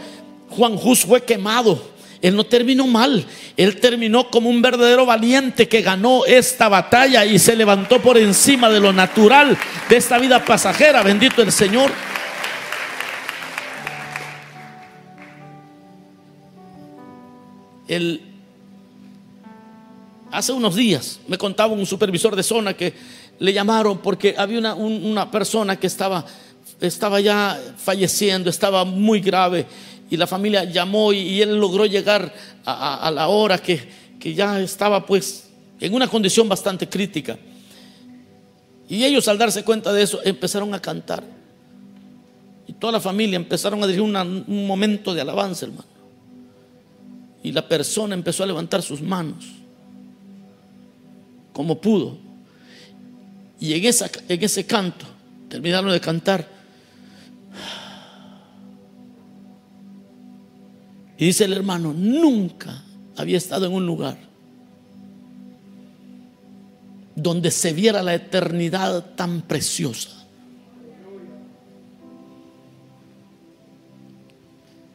Juan 0.52 0.78
Hus 0.82 1.02
fue 1.06 1.24
quemado. 1.24 1.91
Él 2.22 2.36
no 2.36 2.44
terminó 2.44 2.86
mal. 2.86 3.26
Él 3.58 3.80
terminó 3.80 4.30
como 4.30 4.50
un 4.50 4.62
verdadero 4.62 5.06
valiente 5.06 5.68
que 5.68 5.82
ganó 5.82 6.24
esta 6.26 6.70
batalla 6.70 7.26
y 7.26 7.40
se 7.40 7.56
levantó 7.56 8.02
por 8.02 8.18
encima 8.18 8.70
de 8.70 8.80
lo 8.80 8.94
natural 8.94 9.58
de 9.90 9.98
esta 9.98 10.20
vida 10.20 10.44
pasajera. 10.46 11.02
Bendito 11.02 11.42
el 11.42 11.52
Señor. 11.52 11.92
El, 17.88 18.22
hace 20.32 20.54
unos 20.54 20.76
días 20.76 21.20
me 21.28 21.38
contaba 21.38 21.74
un 21.74 21.86
supervisor 21.86 22.36
de 22.36 22.44
zona 22.44 22.74
que 22.74 22.94
le 23.40 23.52
llamaron 23.52 23.98
porque 23.98 24.36
había 24.38 24.60
una, 24.60 24.76
una 24.76 25.30
persona 25.30 25.78
que 25.78 25.88
estaba, 25.88 26.24
estaba 26.80 27.20
ya 27.20 27.60
falleciendo, 27.78 28.50
estaba 28.50 28.86
muy 28.86 29.20
grave 29.20 29.66
y 30.12 30.18
la 30.18 30.28
familia 30.28 30.66
llamó 30.66 31.14
y, 31.14 31.42
él 31.42 31.56
logró 31.56 31.86
llegar 31.86 32.34
a, 32.66 33.10
la 33.16 33.30
hora 33.30 33.58
que, 33.58 33.82
que, 34.20 34.34
ya 34.34 34.60
estaba 34.60 35.06
pues 35.06 35.50
en 35.80 35.94
una 35.94 36.06
condición 36.08 36.50
bastante 36.50 36.88
crítica. 36.90 37.40
Y 38.90 39.06
ellos 39.06 39.26
al 39.30 39.38
darse 39.38 39.64
cuenta 39.64 39.94
de 39.94 40.04
eso 40.04 40.20
empezaron 40.26 40.74
a 40.74 40.82
cantar. 40.82 41.24
Y 42.68 42.74
toda 42.74 42.92
la 42.92 43.00
familia 43.00 43.38
empezaron 43.38 43.82
a 43.82 43.88
dirigir 43.88 44.04
un 44.04 44.68
momento 44.68 45.14
de 45.14 45.22
alabanza, 45.22 45.66
hermano. 45.66 45.86
Y 47.42 47.54
la 47.54 47.66
persona 47.66 48.14
empezó 48.14 48.44
a 48.44 48.48
levantar 48.48 48.82
sus 48.82 49.02
manos 49.02 49.46
como 51.54 51.80
pudo. 51.80 52.18
Y 53.62 53.74
en, 53.74 53.86
esa, 53.86 54.10
en 54.28 54.44
ese 54.44 54.66
canto, 54.66 55.06
terminaron 55.48 55.90
de 55.90 56.02
cantar, 56.02 56.48
Y 61.22 61.26
dice 61.26 61.46
el 61.46 61.54
hermano, 61.54 61.94
nunca 61.94 62.82
había 63.16 63.38
estado 63.38 63.68
en 63.68 63.74
un 63.74 63.86
lugar 63.86 64.18
donde 67.16 67.52
se 67.52 67.74
viera 67.74 68.02
la 68.02 68.16
eternidad 68.16 69.14
tan 69.14 69.44
preciosa. 69.44 70.26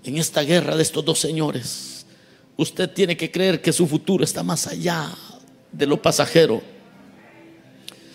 En 0.03 0.19
esta 0.19 0.43
guerra 0.43 0.75
de 0.75 0.83
estos 0.83 1.05
dos 1.05 1.21
señores, 1.21 2.05
usted 2.57 2.91
tiene 2.91 3.17
que 3.17 3.31
creer 3.31 3.63
que 3.63 3.73
su 3.73 3.87
futuro 3.87 4.25
está 4.25 4.43
más 4.43 4.67
allá 4.67 5.09
de 5.71 5.87
lo 5.87 6.03
pasajero. 6.03 6.61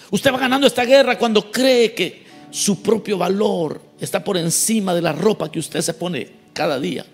Usted 0.09 0.33
va 0.33 0.37
ganando 0.37 0.67
esta 0.67 0.83
guerra 0.83 1.17
cuando 1.17 1.49
cree 1.49 1.93
que 1.93 2.25
su 2.49 2.81
propio 2.81 3.17
valor 3.17 3.81
está 4.01 4.21
por 4.21 4.35
encima 4.35 4.93
de 4.93 5.01
la 5.01 5.13
ropa 5.13 5.49
que 5.49 5.59
usted 5.59 5.79
se 5.79 5.93
pone 5.93 6.29
cada 6.51 6.77
día. 6.77 7.05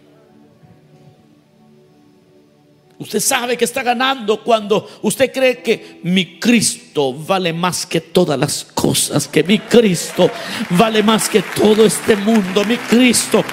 Usted 3.00 3.20
sabe 3.20 3.56
que 3.56 3.66
está 3.66 3.84
ganando 3.84 4.44
cuando 4.44 4.90
usted 5.04 5.32
cree 5.32 5.62
que 5.62 6.00
mi 6.04 6.40
Cristo 6.40 7.14
vale 7.14 7.54
más 7.54 7.86
que 7.86 8.02
todas 8.02 8.40
las 8.40 8.64
cosas, 8.64 9.28
que 9.28 9.44
mi 9.44 9.60
Cristo 9.60 10.32
vale 10.72 11.04
más 11.04 11.30
que 11.30 11.44
todo 11.44 11.86
este 11.86 12.16
mundo, 12.16 12.64
mi 12.66 12.78
Cristo. 12.78 13.44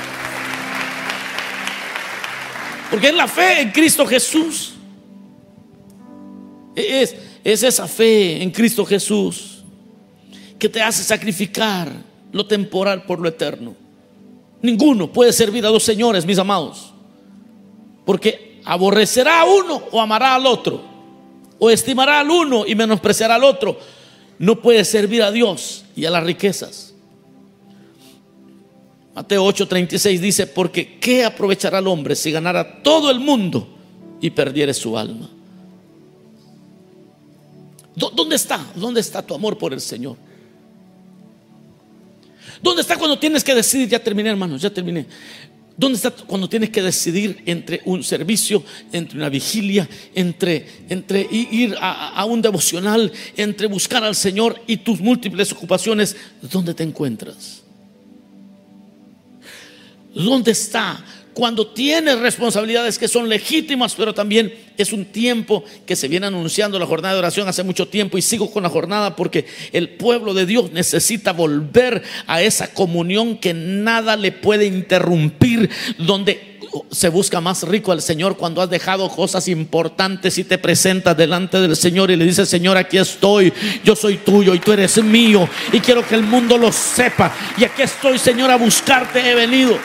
Porque 2.91 3.09
es 3.09 3.15
la 3.15 3.29
fe 3.29 3.61
en 3.61 3.71
Cristo 3.71 4.07
Jesús. 4.07 4.75
Es, 6.75 7.15
es 7.45 7.63
esa 7.63 7.87
fe 7.87 8.43
en 8.43 8.51
Cristo 8.51 8.87
Jesús 8.87 9.63
que 10.59 10.69
te 10.71 10.81
hace 10.81 11.05
sacrificar 11.05 11.93
lo 12.33 12.47
temporal 12.47 13.05
por 13.05 13.21
lo 13.21 13.29
eterno. 13.29 13.77
Ninguno 14.63 15.13
puede 15.13 15.35
servir 15.35 15.67
a 15.67 15.69
dos 15.69 15.83
señores, 15.83 16.25
mis 16.25 16.39
amados. 16.39 16.95
Porque 18.07 18.54
aborrecerá 18.65 19.43
a 19.43 19.45
uno 19.45 19.83
o 19.91 20.01
amará 20.01 20.35
al 20.35 20.47
otro, 20.47 20.83
o 21.59 21.71
estimará 21.71 22.21
al 22.21 22.31
uno 22.31 22.67
y 22.67 22.75
menospreciará 22.75 23.37
al 23.37 23.45
otro. 23.45 23.79
No 24.39 24.61
puede 24.61 24.85
servir 24.85 25.23
a 25.23 25.31
Dios 25.31 25.85
y 25.95 26.05
a 26.05 26.11
las 26.11 26.25
riquezas. 26.25 26.95
Mateo 29.15 29.45
8:36 29.45 30.19
dice, 30.19 30.47
porque 30.47 30.99
¿qué 30.99 31.25
aprovechará 31.25 31.79
el 31.79 31.87
hombre 31.87 32.17
si 32.17 32.33
ganara 32.33 32.83
todo 32.83 33.11
el 33.11 33.21
mundo 33.21 33.69
y 34.21 34.31
perdiere 34.31 34.75
su 34.75 34.99
alma? 34.99 35.31
¿Dónde 37.95 38.35
está? 38.35 38.61
¿Dónde 38.75 39.01
está 39.01 39.23
tu 39.23 39.35
amor 39.35 39.57
por 39.57 39.73
el 39.73 39.81
Señor? 39.81 40.17
¿Dónde 42.61 42.83
está 42.83 42.97
cuando 42.97 43.19
tienes 43.19 43.45
que 43.45 43.55
decidir? 43.55 43.89
Ya 43.89 44.03
terminé, 44.03 44.31
hermanos, 44.31 44.61
ya 44.61 44.71
terminé. 44.71 45.07
¿Dónde 45.77 45.97
está 45.97 46.13
cuando 46.13 46.49
tienes 46.49 46.71
que 46.71 46.83
decidir 46.83 47.43
entre 47.47 47.81
un 47.85 48.05
servicio, 48.05 48.63
entre 48.93 49.19
una 49.19 49.29
vigilia, 49.29 49.89
entre, 50.15 50.67
entre 50.89 51.27
ir 51.31 51.75
a, 51.81 52.25
un 52.27 52.41
devocional, 52.41 53.13
entre 53.37 53.67
buscar 53.67 54.05
al 54.05 54.15
Señor 54.15 54.63
y 54.69 54.77
tus 54.79 55.01
múltiples 55.01 55.51
ocupaciones? 55.51 56.17
¿Dónde 56.41 56.75
te 56.75 56.85
encuentras? 56.85 57.63
¿Dónde 60.15 60.53
está 60.53 61.05
cuando 61.35 61.67
tienes 61.67 62.21
responsabilidades 62.21 62.99
que 62.99 63.09
son 63.09 63.29
legítimas, 63.29 63.95
pero 63.95 64.15
también 64.15 64.55
es 64.79 64.93
un 64.93 65.05
tiempo 65.05 65.65
que 65.85 65.97
se 65.97 66.09
viene 66.09 66.27
anunciando 66.27 66.79
la 66.79 66.87
jornada 66.87 67.15
de 67.15 67.19
oración 67.19 67.49
hace 67.49 67.65
mucho 67.65 67.89
tiempo 67.89 68.17
y 68.17 68.23
sigo 68.23 68.51
con 68.51 68.63
la 68.63 68.69
jornada 68.69 69.17
porque 69.17 69.47
el 69.73 69.91
pueblo 69.91 70.33
de 70.33 70.47
Dios 70.47 70.73
necesita 70.73 71.33
volver 71.33 72.03
a 72.27 72.41
esa 72.41 72.73
comunión 72.73 73.37
que 73.37 73.53
nada 73.53 74.17
le 74.17 74.33
puede 74.33 74.67
interrumpir, 74.67 75.69
donde 75.99 76.55
se 76.91 77.09
busca 77.09 77.41
más 77.41 77.63
rico 77.63 77.93
al 77.93 78.03
Señor 78.03 78.37
cuando 78.37 78.63
has 78.63 78.71
dejado 78.71 79.09
cosas 79.09 79.49
importantes 79.49 80.39
y 80.39 80.45
te 80.45 80.59
presentas 80.59 81.17
delante 81.17 81.61
del 81.61 81.77
Señor 81.77 82.11
y 82.11 82.17
le 82.17 82.25
dices, 82.25 82.49
Señor, 82.49 82.77
aquí 82.77 82.99
estoy, 82.99 83.53
yo 83.85 83.95
soy 83.95 84.19
tuyo 84.19 84.55
y 84.55 84.59
tú 84.59 84.73
eres 84.73 85.03
mío 85.03 85.49
y 85.73 85.81
quiero 85.81 86.07
que 86.07 86.15
el 86.15 86.23
mundo 86.23 86.59
lo 86.59 86.73
sepa. 86.73 87.33
Y 87.57 87.65
aquí 87.65 87.83
estoy, 87.83 88.19
Señor, 88.19 88.51
a 88.51 88.57
buscarte 88.57 89.21
he 89.31 89.35
venido. 89.35 89.79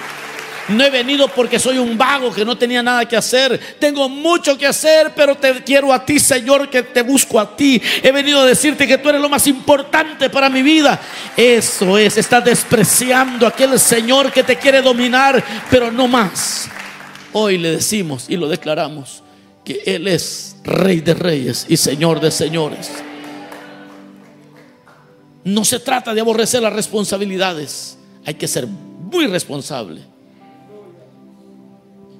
No 0.70 0.84
he 0.84 0.90
venido 0.90 1.28
porque 1.28 1.60
soy 1.60 1.78
un 1.78 1.98
vago 1.98 2.32
que 2.34 2.46
no 2.46 2.58
tenía 2.58 2.84
nada 2.84 3.08
que 3.08 3.18
hacer. 3.18 3.60
Tengo 3.80 4.08
mucho 4.08 4.58
que 4.58 4.68
hacer, 4.68 5.14
pero 5.16 5.36
te 5.36 5.64
quiero 5.64 5.92
a 5.92 6.06
ti, 6.06 6.20
Señor, 6.20 6.70
que 6.70 6.84
te 6.84 7.02
busco 7.02 7.40
a 7.40 7.56
ti. 7.56 7.82
He 8.04 8.12
venido 8.12 8.42
a 8.42 8.46
decirte 8.46 8.88
que 8.88 8.98
tú 8.98 9.10
eres 9.10 9.22
lo 9.22 9.30
más 9.30 9.48
importante 9.48 10.30
para 10.30 10.50
mi 10.50 10.62
vida. 10.62 11.00
Eso 11.36 11.98
es, 11.98 12.18
estás 12.18 12.46
despreciando 12.46 13.46
a 13.46 13.50
aquel 13.50 13.80
Señor 13.80 14.32
que 14.32 14.44
te 14.44 14.58
quiere 14.58 14.82
dominar, 14.82 15.44
pero 15.70 15.92
no 15.92 16.08
más. 16.08 16.70
Hoy 17.34 17.58
le 17.58 17.72
decimos 17.72 18.26
y 18.28 18.38
lo 18.38 18.48
declaramos 18.48 19.24
que 19.64 19.82
Él 19.86 20.08
es 20.08 20.56
Rey 20.64 21.02
de 21.02 21.14
Reyes 21.14 21.66
y 21.70 21.78
Señor 21.78 22.20
de 22.20 22.32
Señores. 22.32 22.92
No 25.44 25.66
se 25.66 25.80
trata 25.80 26.14
de 26.14 26.22
aborrecer 26.22 26.62
las 26.62 26.74
responsabilidades. 26.74 27.98
Hay 28.26 28.36
que 28.36 28.48
ser 28.48 28.68
muy 28.68 29.28
responsable. 29.28 30.02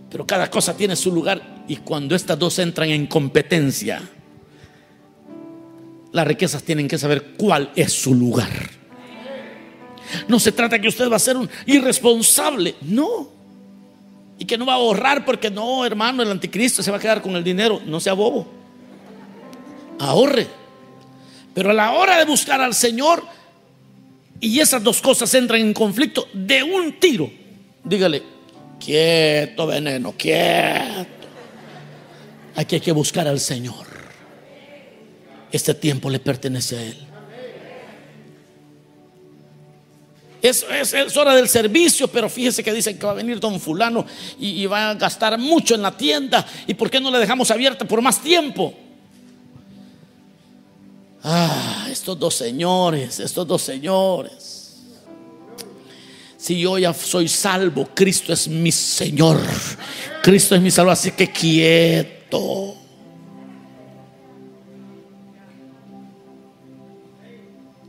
Pero 0.10 0.26
cada 0.26 0.50
cosa 0.50 0.76
tiene 0.76 0.96
su 0.96 1.12
lugar 1.12 1.64
y 1.68 1.78
cuando 1.78 2.16
estas 2.16 2.38
dos 2.38 2.58
entran 2.60 2.90
en 2.90 3.08
competencia, 3.08 4.02
las 6.12 6.28
riquezas 6.28 6.64
tienen 6.64 6.88
que 6.88 6.98
saber 6.98 7.34
cuál 7.38 7.72
es 7.76 7.94
su 7.94 8.16
lugar. 8.16 8.50
No 10.28 10.40
se 10.40 10.52
trata 10.52 10.80
que 10.80 10.88
usted 10.88 11.10
va 11.10 11.18
a 11.18 11.20
ser 11.20 11.38
un 11.38 11.48
irresponsable, 11.68 12.76
no. 12.82 13.30
Y 14.40 14.46
que 14.46 14.58
no 14.58 14.66
va 14.66 14.74
a 14.74 14.78
ahorrar 14.78 15.26
porque 15.26 15.52
no, 15.52 15.86
hermano, 15.86 16.24
el 16.24 16.32
anticristo 16.32 16.82
se 16.82 16.90
va 16.90 16.98
a 16.98 17.00
quedar 17.00 17.22
con 17.22 17.36
el 17.36 17.44
dinero. 17.44 17.82
No 17.86 18.00
sea 18.00 18.14
bobo. 18.14 18.48
Ahorre. 20.00 20.48
Pero 21.54 21.72
a 21.72 21.74
la 21.74 21.92
hora 21.92 22.18
de 22.18 22.26
buscar 22.26 22.62
al 22.62 22.74
Señor 22.74 23.24
y 24.40 24.60
esas 24.60 24.84
dos 24.84 25.02
cosas 25.02 25.34
entran 25.34 25.62
en 25.62 25.74
conflicto 25.74 26.28
de 26.34 26.64
un 26.64 27.00
tiro, 27.00 27.30
dígale, 27.84 28.24
quieto 28.80 29.68
veneno, 29.68 30.14
quieto. 30.18 31.28
Aquí 32.56 32.76
hay 32.76 32.82
que 32.82 32.92
buscar 32.92 33.28
al 33.28 33.40
Señor. 33.40 33.88
Este 35.52 35.74
tiempo 35.74 36.10
le 36.10 36.20
pertenece 36.20 36.78
a 36.78 36.84
Él. 36.84 36.98
Es, 40.42 40.64
hora 41.18 41.36
del 41.36 41.50
servicio, 41.50 42.08
pero 42.08 42.30
fíjese 42.30 42.64
que 42.64 42.72
dicen 42.72 42.98
que 42.98 43.06
va 43.06 43.12
a 43.12 43.16
venir 43.16 43.40
don 43.40 43.60
fulano 43.60 44.06
y, 44.40 44.64
y 44.64 44.66
va 44.66 44.92
a 44.92 44.94
gastar 44.96 45.38
mucho 45.38 45.76
en 45.76 45.82
la 45.82 45.96
tienda. 45.96 46.46
¿Y 46.66 46.74
por 46.74 46.90
qué 46.90 47.02
no 47.02 47.12
le 47.12 47.20
dejamos 47.20 47.52
abierta 47.52 47.86
por 47.86 48.02
más 48.02 48.22
tiempo? 48.22 48.74
Ah, 51.24 51.88
estos 51.92 52.18
dos 52.18 52.36
señores, 52.36 53.20
estos 53.20 53.46
dos 53.46 53.62
señores. 53.62 54.59
Si 56.40 56.58
yo 56.58 56.78
ya 56.78 56.94
soy 56.94 57.28
salvo, 57.28 57.90
Cristo 57.94 58.32
es 58.32 58.48
mi 58.48 58.72
Señor. 58.72 59.42
Cristo 60.24 60.56
es 60.56 60.62
mi 60.62 60.72
salvo, 60.72 60.90
así 60.90 61.12
que 61.12 61.30
quieto. 61.30 62.76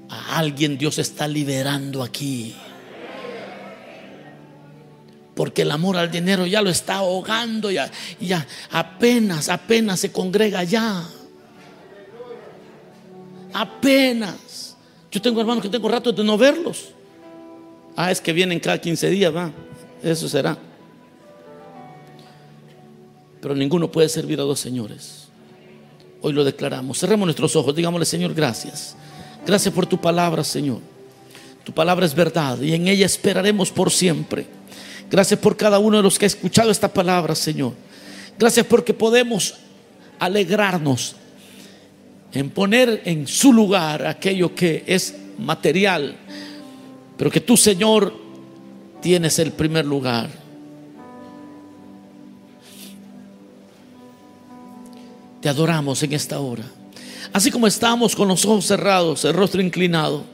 A 0.08 0.38
alguien 0.38 0.76
Dios 0.76 0.98
está 0.98 1.28
liberando 1.28 2.02
aquí. 2.02 2.56
Porque 5.36 5.62
el 5.62 5.70
amor 5.70 5.96
al 5.96 6.10
dinero 6.10 6.44
ya 6.44 6.60
lo 6.60 6.70
está 6.70 6.96
ahogando, 6.96 7.70
ya, 7.70 7.88
ya 8.18 8.44
apenas, 8.72 9.48
apenas 9.48 10.00
se 10.00 10.10
congrega 10.10 10.64
ya. 10.64 11.08
Apenas. 13.52 14.76
Yo 15.12 15.22
tengo 15.22 15.40
hermanos 15.40 15.62
que 15.62 15.68
tengo 15.68 15.88
rato 15.88 16.10
de 16.10 16.24
no 16.24 16.36
verlos. 16.36 16.94
Ah, 17.96 18.10
es 18.10 18.20
que 18.20 18.32
vienen 18.32 18.60
cada 18.60 18.80
15 18.80 19.10
días, 19.10 19.34
va. 19.34 19.50
Eso 20.02 20.28
será. 20.28 20.56
Pero 23.40 23.54
ninguno 23.54 23.90
puede 23.90 24.08
servir 24.08 24.40
a 24.40 24.44
dos 24.44 24.60
señores. 24.60 25.28
Hoy 26.22 26.32
lo 26.32 26.44
declaramos. 26.44 26.98
Cerremos 26.98 27.26
nuestros 27.26 27.56
ojos. 27.56 27.74
Digámosle, 27.74 28.06
Señor, 28.06 28.34
gracias. 28.34 28.94
Gracias 29.46 29.72
por 29.72 29.86
tu 29.86 30.00
palabra, 30.00 30.44
Señor. 30.44 30.80
Tu 31.64 31.72
palabra 31.72 32.06
es 32.06 32.14
verdad 32.14 32.60
y 32.60 32.74
en 32.74 32.88
ella 32.88 33.06
esperaremos 33.06 33.70
por 33.70 33.90
siempre. 33.90 34.46
Gracias 35.10 35.40
por 35.40 35.56
cada 35.56 35.78
uno 35.78 35.96
de 35.96 36.02
los 36.02 36.18
que 36.18 36.26
ha 36.26 36.28
escuchado 36.28 36.70
esta 36.70 36.88
palabra, 36.92 37.34
Señor. 37.34 37.72
Gracias 38.38 38.66
porque 38.66 38.94
podemos 38.94 39.54
alegrarnos 40.18 41.16
en 42.32 42.50
poner 42.50 43.02
en 43.04 43.26
su 43.26 43.52
lugar 43.52 44.06
aquello 44.06 44.54
que 44.54 44.84
es 44.86 45.14
material, 45.38 46.16
pero 47.20 47.30
que 47.30 47.42
tú, 47.42 47.54
Señor, 47.54 48.14
tienes 49.02 49.38
el 49.40 49.52
primer 49.52 49.84
lugar. 49.84 50.30
Te 55.42 55.50
adoramos 55.50 56.02
en 56.02 56.14
esta 56.14 56.40
hora. 56.40 56.64
Así 57.30 57.50
como 57.50 57.66
estamos 57.66 58.16
con 58.16 58.26
los 58.26 58.46
ojos 58.46 58.64
cerrados, 58.64 59.26
el 59.26 59.34
rostro 59.34 59.60
inclinado. 59.60 60.24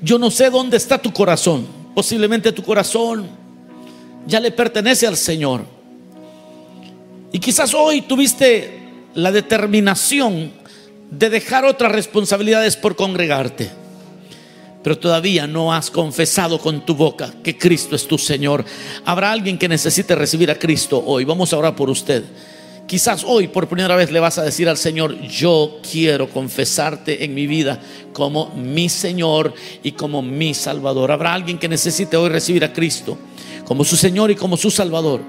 Yo 0.00 0.20
no 0.20 0.30
sé 0.30 0.50
dónde 0.50 0.76
está 0.76 1.02
tu 1.02 1.12
corazón. 1.12 1.66
Posiblemente 1.96 2.52
tu 2.52 2.62
corazón 2.62 3.26
ya 4.28 4.38
le 4.38 4.52
pertenece 4.52 5.04
al 5.04 5.16
Señor. 5.16 5.64
Y 7.32 7.40
quizás 7.40 7.74
hoy 7.74 8.02
tuviste 8.02 8.82
la 9.14 9.32
determinación 9.32 10.52
de 11.10 11.28
dejar 11.28 11.64
otras 11.64 11.90
responsabilidades 11.90 12.76
por 12.76 12.94
congregarte. 12.94 13.82
Pero 14.84 14.98
todavía 14.98 15.46
no 15.46 15.72
has 15.72 15.90
confesado 15.90 16.58
con 16.58 16.84
tu 16.84 16.94
boca 16.94 17.32
que 17.42 17.56
Cristo 17.56 17.96
es 17.96 18.06
tu 18.06 18.18
Señor. 18.18 18.64
Habrá 19.06 19.32
alguien 19.32 19.58
que 19.58 19.66
necesite 19.66 20.14
recibir 20.14 20.50
a 20.50 20.58
Cristo 20.58 21.02
hoy. 21.04 21.24
Vamos 21.24 21.52
a 21.52 21.58
orar 21.58 21.74
por 21.74 21.88
usted. 21.88 22.22
Quizás 22.86 23.24
hoy 23.26 23.48
por 23.48 23.66
primera 23.66 23.96
vez 23.96 24.10
le 24.10 24.20
vas 24.20 24.36
a 24.36 24.42
decir 24.42 24.68
al 24.68 24.76
Señor, 24.76 25.18
yo 25.22 25.80
quiero 25.90 26.28
confesarte 26.28 27.24
en 27.24 27.34
mi 27.34 27.46
vida 27.46 27.80
como 28.12 28.54
mi 28.54 28.90
Señor 28.90 29.54
y 29.82 29.92
como 29.92 30.20
mi 30.20 30.52
Salvador. 30.52 31.10
Habrá 31.10 31.32
alguien 31.32 31.58
que 31.58 31.66
necesite 31.66 32.18
hoy 32.18 32.28
recibir 32.28 32.62
a 32.62 32.74
Cristo 32.74 33.16
como 33.64 33.84
su 33.84 33.96
Señor 33.96 34.30
y 34.30 34.34
como 34.36 34.58
su 34.58 34.70
Salvador. 34.70 35.22